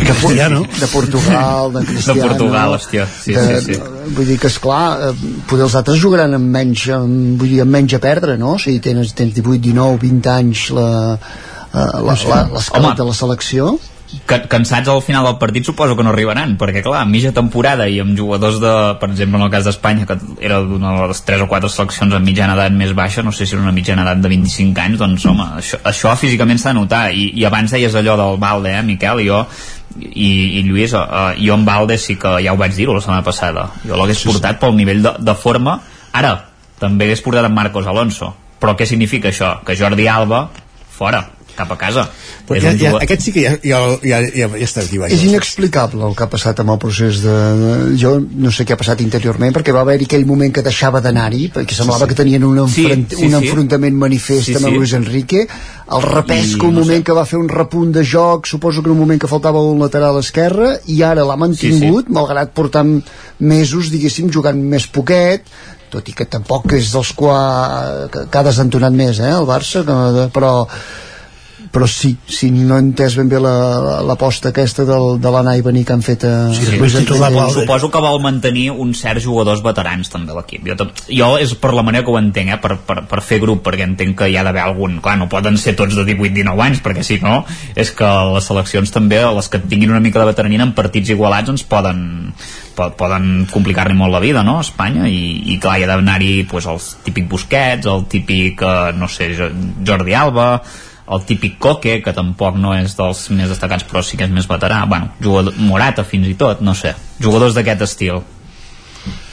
[0.00, 0.62] de, Cristiano.
[0.66, 2.22] de Portugal, de Cristiano...
[2.22, 4.12] De Portugal, hòstia, sí, de, sí, sí.
[4.16, 7.76] Vull dir que, esclar, eh, poder els altres jugaran amb menys, amb, vull dir, amb
[7.78, 8.56] menys a perdre, no?
[8.62, 12.96] Si tens, tens 18, 19, 20 anys la, eh, la, la, Home.
[12.96, 13.76] de la selecció...
[14.26, 17.88] que, cansats al final del partit suposo que no arribaran perquè clar, a mitja temporada
[17.90, 20.16] i amb jugadors de, per exemple en el cas d'Espanya que
[20.46, 23.46] era d'una de les 3 o 4 seleccions amb mitjana edat més baixa, no sé
[23.46, 26.80] si era una mitjana edat de 25 anys, doncs home, això, això físicament s'ha de
[26.80, 27.02] notar.
[27.10, 29.42] I, i abans deies allò del Valde, eh, Miquel, i jo
[29.96, 30.30] i,
[30.60, 33.70] i Lluís, uh, jo amb Valde sí que ja ho vaig dir la setmana passada.
[33.86, 34.62] Jo l'hagués sí, portat sí.
[34.64, 35.78] pel nivell de, de forma.
[36.16, 36.34] Ara,
[36.80, 38.34] també hagués portat amb Marcos Alonso.
[38.60, 39.58] Però què significa això?
[39.64, 40.46] que Jordi Alba
[40.96, 41.24] fora
[41.56, 42.06] cap a casa.
[42.46, 45.10] Però ja, ja, aquest sí que ja, ja, ja, ja, ja està activat.
[45.14, 47.36] És inexplicable el que ha passat amb el procés de...
[47.98, 51.48] Jo no sé què ha passat interiorment, perquè va haver-hi aquell moment que deixava d'anar-hi,
[51.54, 52.12] perquè semblava sí, sí.
[52.12, 54.60] que tenien un, enfront, sí, sí, un enfrontament manifest sí, sí.
[54.60, 55.46] amb Luis Enrique,
[55.96, 57.06] el repesc un no moment sé.
[57.08, 59.80] que va fer un repunt de joc, suposo que en un moment que faltava un
[59.82, 62.18] lateral esquerre, i ara l'ha mantingut, sí, sí.
[62.20, 62.98] malgrat portant
[63.38, 65.48] mesos, diguéssim, jugant més poquet,
[65.90, 67.40] tot i que tampoc és dels qua,
[68.12, 69.84] que, que ha desentonat més eh, el Barça
[70.34, 70.52] però
[71.72, 75.64] però sí, sí, no he entès ben bé l'aposta la, aquesta del, de l'anar i
[75.64, 76.32] venir que han fet a...
[76.54, 80.66] Sí, sí, sí, suposo que vol mantenir uns certs jugadors veterans també l'equip.
[80.68, 83.40] Jo, tot, jo és per la manera que ho entenc eh, per, per, per fer
[83.42, 85.00] grup, perquè entenc que hi ha d'haver algun.
[85.04, 87.40] Clar, no poden ser tots de 18-19 anys perquè si no,
[87.74, 91.52] és que les seleccions també les que tinguin una mica de veterania en partits igualats
[91.52, 92.06] ens poden
[92.76, 96.66] poden complicar-li molt la vida, no?, a Espanya, i, i clar, hi ha d'anar-hi pues,
[96.68, 99.30] el típic Busquets, el típic, eh, no sé,
[99.86, 100.50] Jordi Alba,
[101.06, 104.48] el típic Coque, que tampoc no és dels més destacats però sí que és més
[104.50, 104.84] veterà.
[104.90, 106.94] Bueno, jugador, Morata fins i tot, no sé.
[107.22, 108.22] Jugadors d'aquest estil.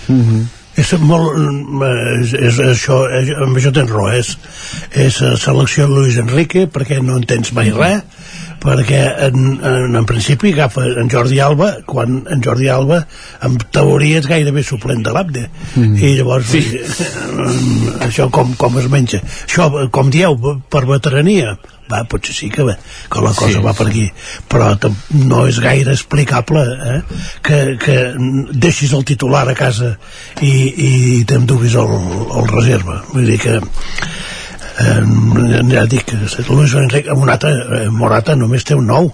[0.07, 0.45] Mm -hmm.
[0.75, 1.37] és molt
[2.19, 4.09] és, és, això, és, amb això tens raó.
[4.11, 4.37] És,
[4.91, 8.03] és selecció Luis Enrique perquè no entens mai res
[8.63, 13.01] perquè en, en, en principi agafa en Jordi Alba quan en Jordi Alba
[13.43, 15.93] en teoria és gairebé suplent de l'Abde mm.
[15.99, 16.63] i llavors sí.
[16.79, 20.37] eh, això com, com es menja això com dieu
[20.71, 21.57] per veterania
[21.91, 22.65] va, potser sí que,
[23.11, 23.63] que la cosa sí.
[23.63, 24.05] va per aquí
[24.49, 24.71] però
[25.27, 26.63] no és gaire explicable
[26.93, 26.99] eh?
[27.43, 27.97] que, que
[28.53, 29.95] deixis el titular a casa
[30.41, 30.91] i, i
[31.27, 31.97] t'enduguis el,
[32.39, 33.59] el reserva vull dir que
[34.79, 35.01] eh,
[35.73, 36.13] ja dic,
[36.49, 39.11] Luis Enrique Morata, eh, Morata només té un nou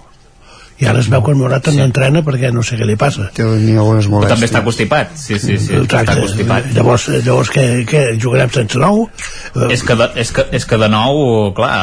[0.80, 1.76] i ara es veu que el Morata sí.
[1.76, 5.36] no entrena perquè no sé què li passa té algunes molèsties també està constipat sí,
[5.36, 6.00] sí, sí, Exacte.
[6.00, 9.04] està constipat llavors, llavors què, què, jugarem sense nou?
[9.68, 11.74] és que, de, és, que, és que de nou clar,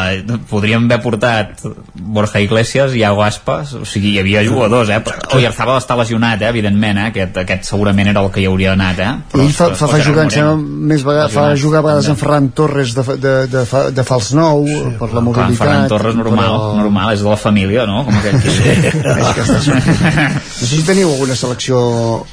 [0.49, 1.61] podríem haver portat
[1.93, 4.99] Borja Iglesias i Iago Aspas o sigui, hi havia jugadors eh?
[5.05, 6.49] però Oyarzabal està lesionat, eh?
[6.49, 7.07] evidentment eh?
[7.11, 9.11] aquest, aquest segurament era el que hi hauria anat eh?
[9.33, 10.25] però, ell fa, fa, fa jugar,
[10.57, 14.33] més vegades, fa jugar a vegades en Ferran Torres de, de, de, de, de fals
[14.37, 16.75] nou sí, per la mobilitat Ferran Torres normal, però...
[16.81, 18.01] normal, és de la família no?
[18.07, 21.79] com aquell que sí no sé si teniu alguna selecció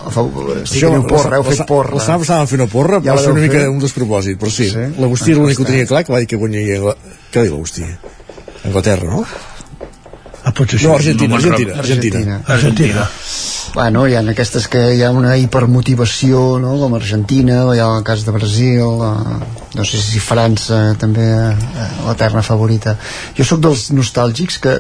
[0.01, 3.17] a favor, si Això, teniu porra, heu fet porra la setmana fer una porra ja
[3.17, 3.73] va ser una mica fer?
[3.73, 4.87] un despropòsit però sí, sí?
[4.99, 6.81] l'Agustí era l'únic que ho tenia clar que va dir que guanyaria
[7.33, 7.89] què va dir l'Agustí?
[8.65, 9.27] Anglaterra, no?
[10.45, 10.87] Ah, potser sí.
[10.87, 12.41] No, Argentina, Argentina, Argentina.
[12.45, 12.45] Argentina.
[12.47, 13.09] Argentina.
[13.75, 18.05] Bueno, hi ha aquestes que hi ha una hipermotivació, no?, com Argentina, hi ha el
[18.07, 22.95] cas de Brasil, eh, no sé si França també eh, l'eterna favorita
[23.35, 24.75] jo sóc dels nostàlgics que,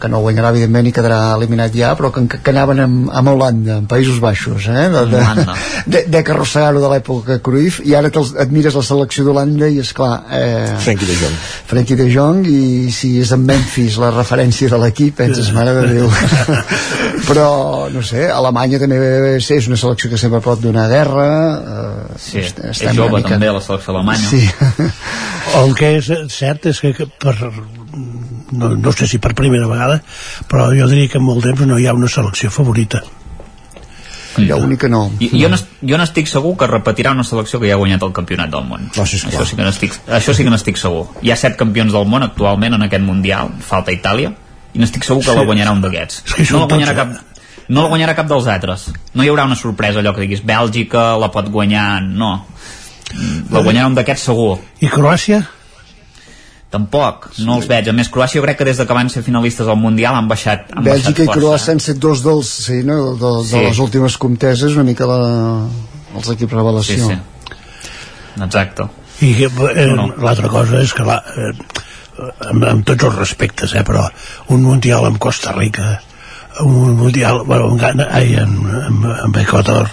[0.00, 3.78] que no guanyarà evidentment i quedarà eliminat ja però que, que anaven amb, amb Holanda
[3.80, 4.86] en Països Baixos eh?
[4.92, 5.22] de, de,
[5.94, 9.92] de, de carrossegar-ho de l'època Cruyff i ara et mires la selecció d'Holanda i és
[9.96, 11.40] clar eh, Frenkie de Jong
[11.72, 15.86] Frenkie de Jong i si és en Memphis la referència de l'equip penses mare de
[15.94, 16.10] Déu
[17.28, 17.48] però
[17.92, 18.98] no sé, Alemanya també
[19.38, 23.34] és una selecció que sempre pot donar guerra eh, sí, és jove mica...
[23.36, 24.42] també la selecció alemanya Sí.
[25.60, 27.34] El que és cert és que per,
[28.52, 30.00] no, no sé si per primera vegada,
[30.50, 33.02] però jo diria que en molt temps no hi ha una selecció favorita.
[34.36, 35.06] Hi ha única no.
[35.18, 38.12] I, jo, no, jo n'estic segur que repetirà una selecció que ja ha guanyat el
[38.16, 38.90] campionat del món.
[38.96, 41.06] No, sí, això, sí que n'estic, això sí que n'estic segur.
[41.24, 44.34] Hi ha set campions del món actualment en aquest Mundial, falta Itàlia,
[44.76, 45.38] i n'estic segur que sí.
[45.38, 46.22] la guanyarà un d'aquests.
[46.52, 47.16] No la guanyarà cap,
[47.72, 51.16] no la guanyarà cap dels altres no hi haurà una sorpresa allò que diguis Bèlgica
[51.18, 52.34] la pot guanyar, no
[53.50, 54.56] la guanyarà un d'aquests segur.
[54.82, 55.40] I Croàcia?
[56.74, 57.88] Tampoc, no els veig.
[57.88, 60.28] A més, Croàcia jo crec que des de que van ser finalistes al Mundial han
[60.28, 62.98] baixat, han Bèlgica baixat i Croàcia han set dos dels, sí, no?
[63.14, 63.62] de, de sí.
[63.68, 65.20] les últimes comteses, una mica la,
[66.18, 67.08] els equips revelació.
[67.08, 67.54] Sí, sí.
[68.42, 68.90] Exacte.
[69.24, 70.10] I eh, no.
[70.20, 71.54] l'altra cosa és que la, eh,
[72.18, 74.06] amb, amb tots els respectes, eh, però
[74.54, 76.00] un Mundial amb Costa Rica,
[76.64, 79.90] un Mundial, bueno, amb, ai, amb, amb, amb Ecuador,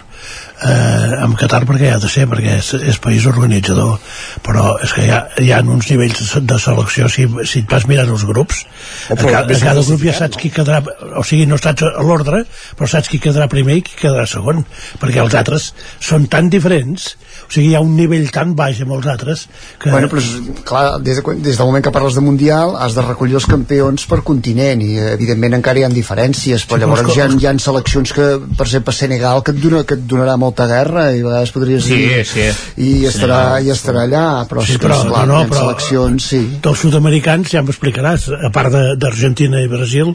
[0.65, 3.99] eh, amb Qatar perquè ha de ser perquè és, és país organitzador.
[4.45, 7.85] Però és que hi ha, hi ha uns nivells de selecció si, si et vas
[7.89, 8.63] mirant els grups
[9.09, 10.81] a, ca, a cada grup ja saps qui quedarà
[11.19, 12.43] o sigui, no saps a l'ordre
[12.77, 14.63] però saps qui quedarà primer i qui quedarà segon
[15.01, 15.69] perquè els altres
[16.03, 17.13] són tan diferents
[17.47, 19.45] o sigui, hi ha un nivell tan baix amb els altres
[19.81, 19.91] que...
[19.93, 23.03] Bueno, però, és- clar, des, de, des del moment que parles de Mundial has de
[23.05, 27.21] recollir els campions per continent i evidentment encara hi ha diferències però Sí, llavors hi
[27.23, 28.27] ha, els- hi ha seleccions que,
[28.57, 31.83] per exemple, Senegal que et, dona, que et donarà molta guerra i a vegades podries
[31.83, 32.43] Sí, dir sí.
[32.77, 36.41] i estarà, Senegal, i estarà allà però, Sí, però, esclar, no, no, però seleccions, sí
[36.61, 40.13] dels sud-americans ja m'explicaràs a part de- d'Argentina i Brasil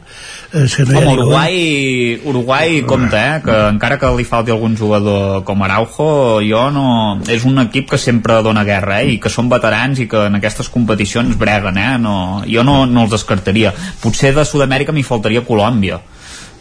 [0.55, 3.41] és que no hi ha Home, ningú Uruguai, Uruguai compta, eh?
[3.45, 6.87] que encara que li falti algun jugador com Araujo, jo no...
[7.29, 9.15] És un equip que sempre dona guerra, eh?
[9.15, 11.97] I que són veterans i que en aquestes competicions breguen, eh?
[11.99, 13.75] No, jo no, no els descartaria.
[14.01, 15.99] Potser de Sud-amèrica m'hi faltaria Colòmbia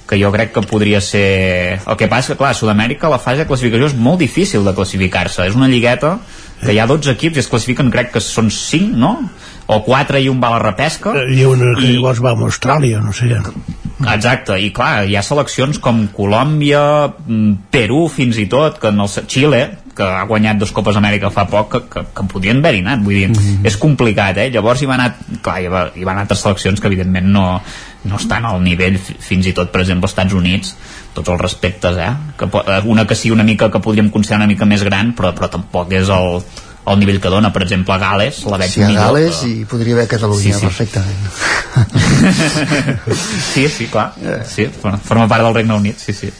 [0.07, 1.81] que jo crec que podria ser...
[1.83, 4.73] El que passa que, clar, a Sud-amèrica la fase de classificació és molt difícil de
[4.77, 5.49] classificar-se.
[5.49, 6.17] És una lligueta
[6.63, 9.13] que hi ha 12 equips i es classifiquen, crec que són 5, no?
[9.67, 11.13] O 4 i un va a la repesca.
[11.27, 13.29] hi ha una que llavors va a Austràlia no sé
[13.97, 16.83] Exacte, i clar, hi ha seleccions com Colòmbia,
[17.25, 19.61] mm, Perú fins i tot, que en el Xile,
[19.97, 23.15] que ha guanyat dos Copes Amèrica fa poc, que, que, que podien haver-hi anat, vull
[23.17, 23.31] dir,
[23.65, 24.51] és complicat, eh?
[24.53, 27.47] Llavors hi van anar, clar, hi, va, hi van altres seleccions que evidentment no,
[28.05, 30.75] no estan al nivell, fi- fins i tot, per exemple, als Estats Units,
[31.17, 32.11] tots els respectes, eh?
[32.37, 35.33] Que, eh, una que sí una mica, que podríem considerar una mica més gran, però,
[35.33, 36.43] però tampoc és el,
[36.87, 39.03] el nivell que dona, per exemple, a Gales, la veig sí, a millor.
[39.13, 40.65] Gales que- i podria haver Catalunya Sí, sí.
[40.65, 41.17] perfectament
[43.53, 44.13] sí, sí, clar.
[44.47, 46.31] Sí, forma- forma part del Regne Unit, sí, sí.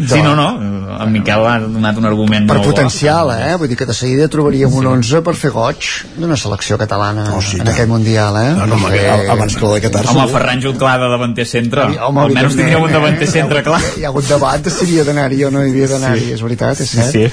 [0.00, 2.72] Sí, no, no, en Miquel ha donat un argument per molt bo.
[2.74, 3.54] potencial, eh?
[3.58, 5.84] Vull dir que de seguida trobaríem un 11 per fer goig
[6.16, 7.74] d'una selecció catalana Oh, sí, en tant.
[7.74, 8.52] aquest Mundial, eh?
[8.56, 11.82] No, no, Perquè- que abans que la de Qatar Home, Ferran Jutclar de davanter centre.
[12.00, 13.30] Home, Almenys tindríem un davanter eh?
[13.30, 13.80] centre, clar.
[13.98, 16.32] Hi ha hagut debat de si havia d'anar-hi o no hi havia d'anar-hi, Sí.
[16.32, 17.32] és veritat, és Sí, cert.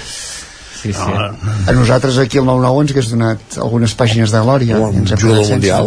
[0.81, 0.93] Sí.
[0.93, 1.11] Sí, sí.
[1.67, 4.77] A nosaltres aquí al 9-9 ens hagués donat algunes pàgines de glòria.
[4.77, 5.53] Jugador quedat sense.
[5.53, 5.85] mundial.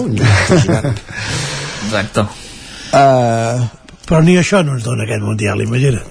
[1.87, 2.21] Exacte.
[2.91, 3.63] Uh,
[4.07, 6.03] però ni això no ens dona aquest Mundial, imagina't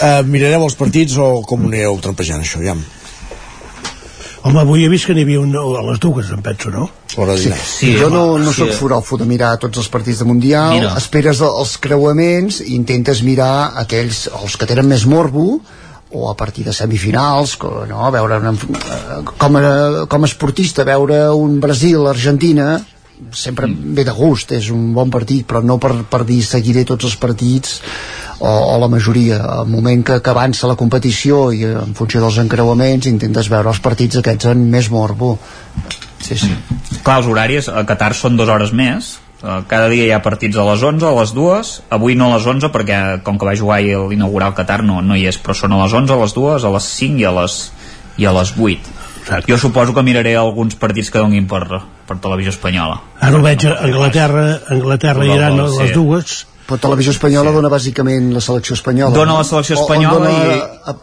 [0.00, 2.74] uh, mirareu els partits o com ho anireu trampejant això, ja?
[4.44, 6.88] Home, avui he vist que n'hi havia un a les dues, em penso, no?
[7.16, 7.52] L'hora Sí.
[7.64, 8.58] Sí, jo no, no sí.
[8.62, 10.90] sóc foròfo de mirar tots els partits de Mundial, Mira.
[11.00, 15.60] esperes el- els creuaments i intentes mirar aquells, els que tenen més morbo,
[16.14, 17.58] o a partir de semifinals,
[17.90, 18.08] no?
[18.14, 22.78] veure una, eh, com, a, com a esportista, veure un Brasil-Argentina,
[23.32, 23.94] sempre Mm.
[23.94, 27.16] ve de gust, és un bon partit, però no per, per dir seguiré tots els
[27.16, 27.80] partits
[28.38, 29.40] o, o la majoria.
[29.60, 33.70] Al moment que, que avança la competició i eh, en funció dels encreuaments intentes veure
[33.70, 35.38] els partits aquests en més morbo.
[36.24, 36.50] Sí, sí.
[37.02, 39.18] Clar, els horaris a Qatar són dues hores més.
[39.44, 41.72] Eh, Cada dia hi ha partits a les 11, a les 2.
[41.92, 45.16] Avui no a les 11 perquè, com que va jugar ahir l'inaugural Qatar, no, no
[45.20, 47.32] hi és, però són a les 11, a les 2, a les 5 i a
[47.42, 47.58] les,
[48.16, 48.94] i a les 8.
[49.24, 49.48] Exacte.
[49.52, 51.62] Jo suposo que miraré alguns partits que donin per,
[52.08, 52.98] per televisió espanyola.
[53.20, 54.42] Ara ho veig a Anglaterra,
[54.74, 55.94] Anglaterra i Iran, del- les sí.
[55.96, 56.34] dues,
[56.64, 59.12] Però Televisió Espanyola dona bàsicament la selecció espanyola.
[59.12, 59.38] Dona no?
[59.38, 60.60] la selecció O- o espanyola dona, i...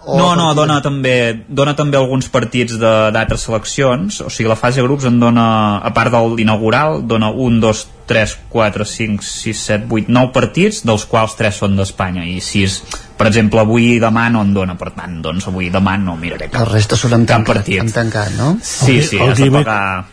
[0.09, 4.49] o- No, no, o- dona també, dona també alguns partits de- d'altres seleccions, o sigui,
[4.49, 8.85] la fase de grups en dona, a part de l'inaugural, dona 1, 2, 3, 4,
[8.85, 12.79] 5, 6, 7, 8, 9 partits, dels quals 3 són d'Espanya, i 6,
[13.17, 16.17] per exemple, avui i demà no en dona, per tant, doncs avui i demà no
[16.17, 17.79] miraré La cap, resta són en, cap tanc, partit.
[17.85, 18.55] en tancat, no?
[18.63, 20.05] Sí, El- sí, el has de pagar...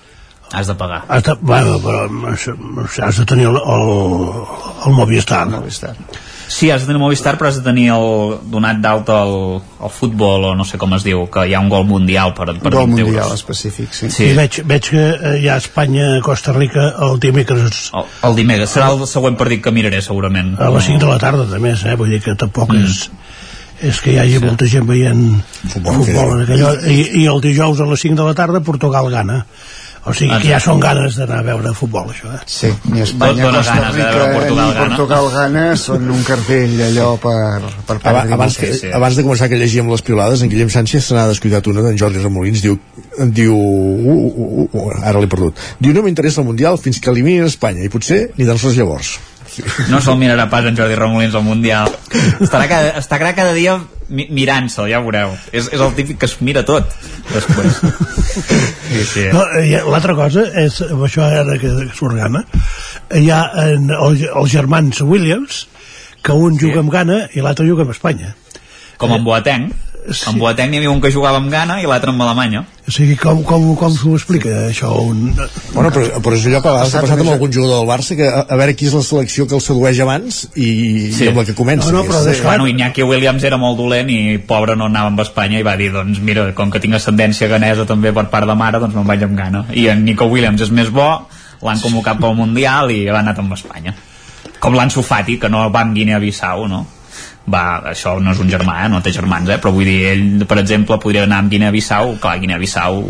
[0.53, 1.03] Has de pagar.
[1.09, 2.09] has de, bueno, però
[3.05, 4.33] has de tenir el, el,
[4.87, 5.47] el Movistar.
[5.51, 5.95] Movistar.
[6.49, 10.47] Sí, has de tenir Movistar, però has de tenir el, donat d'alta el, el futbol,
[10.49, 12.87] o no sé com es diu, que hi ha un gol mundial per, per Gol
[12.89, 13.35] 20 mundial euros.
[13.43, 14.09] específic, sí.
[14.11, 14.31] Sí.
[14.31, 18.89] I veig, veig que eh, hi ha Espanya-Costa Rica el dimecres El, el dimecres serà
[18.95, 21.95] el següent partit que miraré segurament a les 5 de la tarda, també, eh?
[22.01, 22.85] Vull dir que tampoc Mm.
[22.89, 23.11] és
[23.79, 25.21] és que hi hagi molta gent veient
[25.71, 26.89] Futbol, futbol, que- en aquella hora.
[26.91, 29.45] I, i el dijous a les 5 de la tarda Portugal gana
[30.07, 32.41] o sigui que ja són ganes d'anar a veure futbol això, eh?
[32.47, 34.87] Sí, ni Espanya, Dona Costa Rica Portugal ni gana.
[34.87, 37.35] Portugal gana són un cartell allò per,
[37.89, 38.93] per Aba- perdre abans, que, sí, sí.
[38.95, 41.99] abans de començar que llegíem les piolades en Guillem Sánchez se n'ha descuidat una d'en
[41.99, 42.79] Jordi Remolins diu,
[43.19, 47.11] diu uh, uh, uh, uh, ara l'he perdut diu no m'interessa el Mundial fins que
[47.11, 49.17] eliminin Espanya i potser ni tan sols llavors
[49.91, 51.91] no se'l mirarà pas en Jordi Remolins al Mundial
[52.41, 56.29] estarà cada, estarà cada dia mi mirant-se'l, ja ho veureu és, és el típic que
[56.29, 56.89] es mira tot
[57.33, 57.81] després
[58.93, 59.27] sí, sí.
[59.35, 62.45] No, eh, L'altra cosa és, amb això ara que, surt gana,
[63.15, 65.67] hi ha en, el, els germans Williams,
[66.25, 68.35] que un juga amb Ghana i l'altre juga amb Espanya.
[68.99, 69.69] com en Boateng
[70.09, 72.63] En Boateng n'hi havia un que jugava amb Ghana i l'altre amb Alemanya.
[72.89, 74.89] O sigui, com, com, com s'ho explica, això?
[75.05, 75.35] Un...
[75.75, 78.17] Bueno, però, però és allò que a vegades ha passat amb algun jugador del Barça,
[78.17, 80.71] que a, a veure qui és la selecció que el sedueix abans i,
[81.13, 81.27] sí.
[81.27, 81.93] i amb la que comença.
[81.93, 85.25] No, no, però és bueno, Iñaki Williams era molt dolent i pobre no anava amb
[85.27, 88.57] Espanya i va dir, doncs mira, com que tinc ascendència ganesa també per part de
[88.57, 89.67] mare, doncs me'n vaig amb Ghana.
[89.77, 91.11] I en Nico Williams és més bo,
[91.61, 93.93] l'han convocat pel Mundial i va anat amb Espanya.
[94.59, 96.87] Com l'Ansu Fati, que no va amb Guinea-Bissau, no?
[97.53, 98.91] Va, això no és un germà, eh?
[98.93, 99.61] no té germans, eh?
[99.63, 103.03] però vull dir, ell, per exemple, podria anar amb Guinea-Bissau, clar, Guinea-Bissau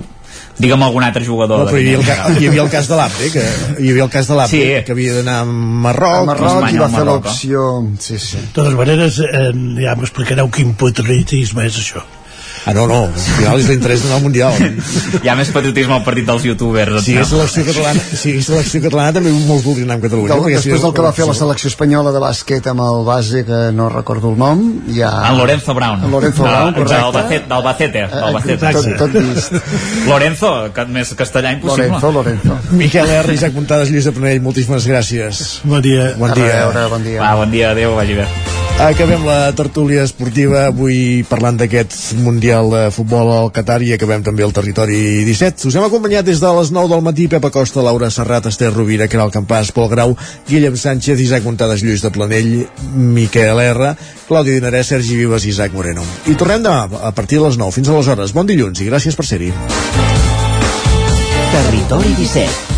[0.58, 3.30] digue'm algun altre jugador no, però hi, havia el, hi havia el cas de l'Apte
[3.30, 3.44] que
[3.78, 4.82] hi havia el cas de l'Apte sí.
[4.86, 5.48] que havia d'anar a
[5.86, 7.66] Marroc, a Marroc i va fer l'opció
[8.02, 8.42] sí, sí.
[8.42, 12.02] de totes maneres eh, ja m'explicareu quin patriotisme és això
[12.66, 14.56] Ah, no, no, al final és l'interès del Mundial.
[15.22, 16.98] Hi ha més patriotisme al partit dels youtubers.
[17.04, 20.34] Si és selecció catalana, si és selecció catalana també molts voldrien anar amb Catalunya.
[20.34, 23.60] Del, després del que va fer la selecció espanyola de bàsquet amb el base, que
[23.76, 25.12] no recordo el nom, hi ha...
[25.30, 26.04] En Lorenzo Brown.
[26.04, 27.42] En Lorenzo Brown, correcte.
[27.48, 28.06] Del Bacete.
[28.12, 28.72] Del Bacete.
[28.78, 29.58] Tot, tot vist.
[30.10, 31.88] Lorenzo, que més castellà impossible.
[31.88, 32.60] Lorenzo, Lorenzo.
[32.78, 33.36] Miquel R.
[33.38, 35.44] Isaac Muntades, Lluís de Planell, moltíssimes gràcies.
[35.64, 36.12] Bon dia.
[36.18, 36.64] Bon dia.
[36.64, 37.22] A veure, bon dia.
[37.22, 38.67] Va, bon dia, adéu, vagi bé.
[38.78, 44.44] Acabem la tertúlia esportiva avui parlant d'aquest Mundial de Futbol al Qatar i acabem també
[44.46, 45.66] el territori 17.
[45.66, 49.10] Us hem acompanyat des de les 9 del matí Pepa Costa, Laura Serrat, Esther Rovira,
[49.10, 50.14] Caral Campàs, Pol Grau,
[50.46, 52.54] Guillem Sánchez, Isaac Montades, Lluís de Planell,
[52.94, 53.92] Miquel R,
[54.30, 56.06] Claudi Dinarès, Sergi Vives i Isaac Moreno.
[56.30, 57.74] I tornem demà a partir de les 9.
[57.80, 58.30] Fins aleshores.
[58.30, 59.50] Bon dilluns i gràcies per ser-hi.
[61.50, 62.77] Territori 17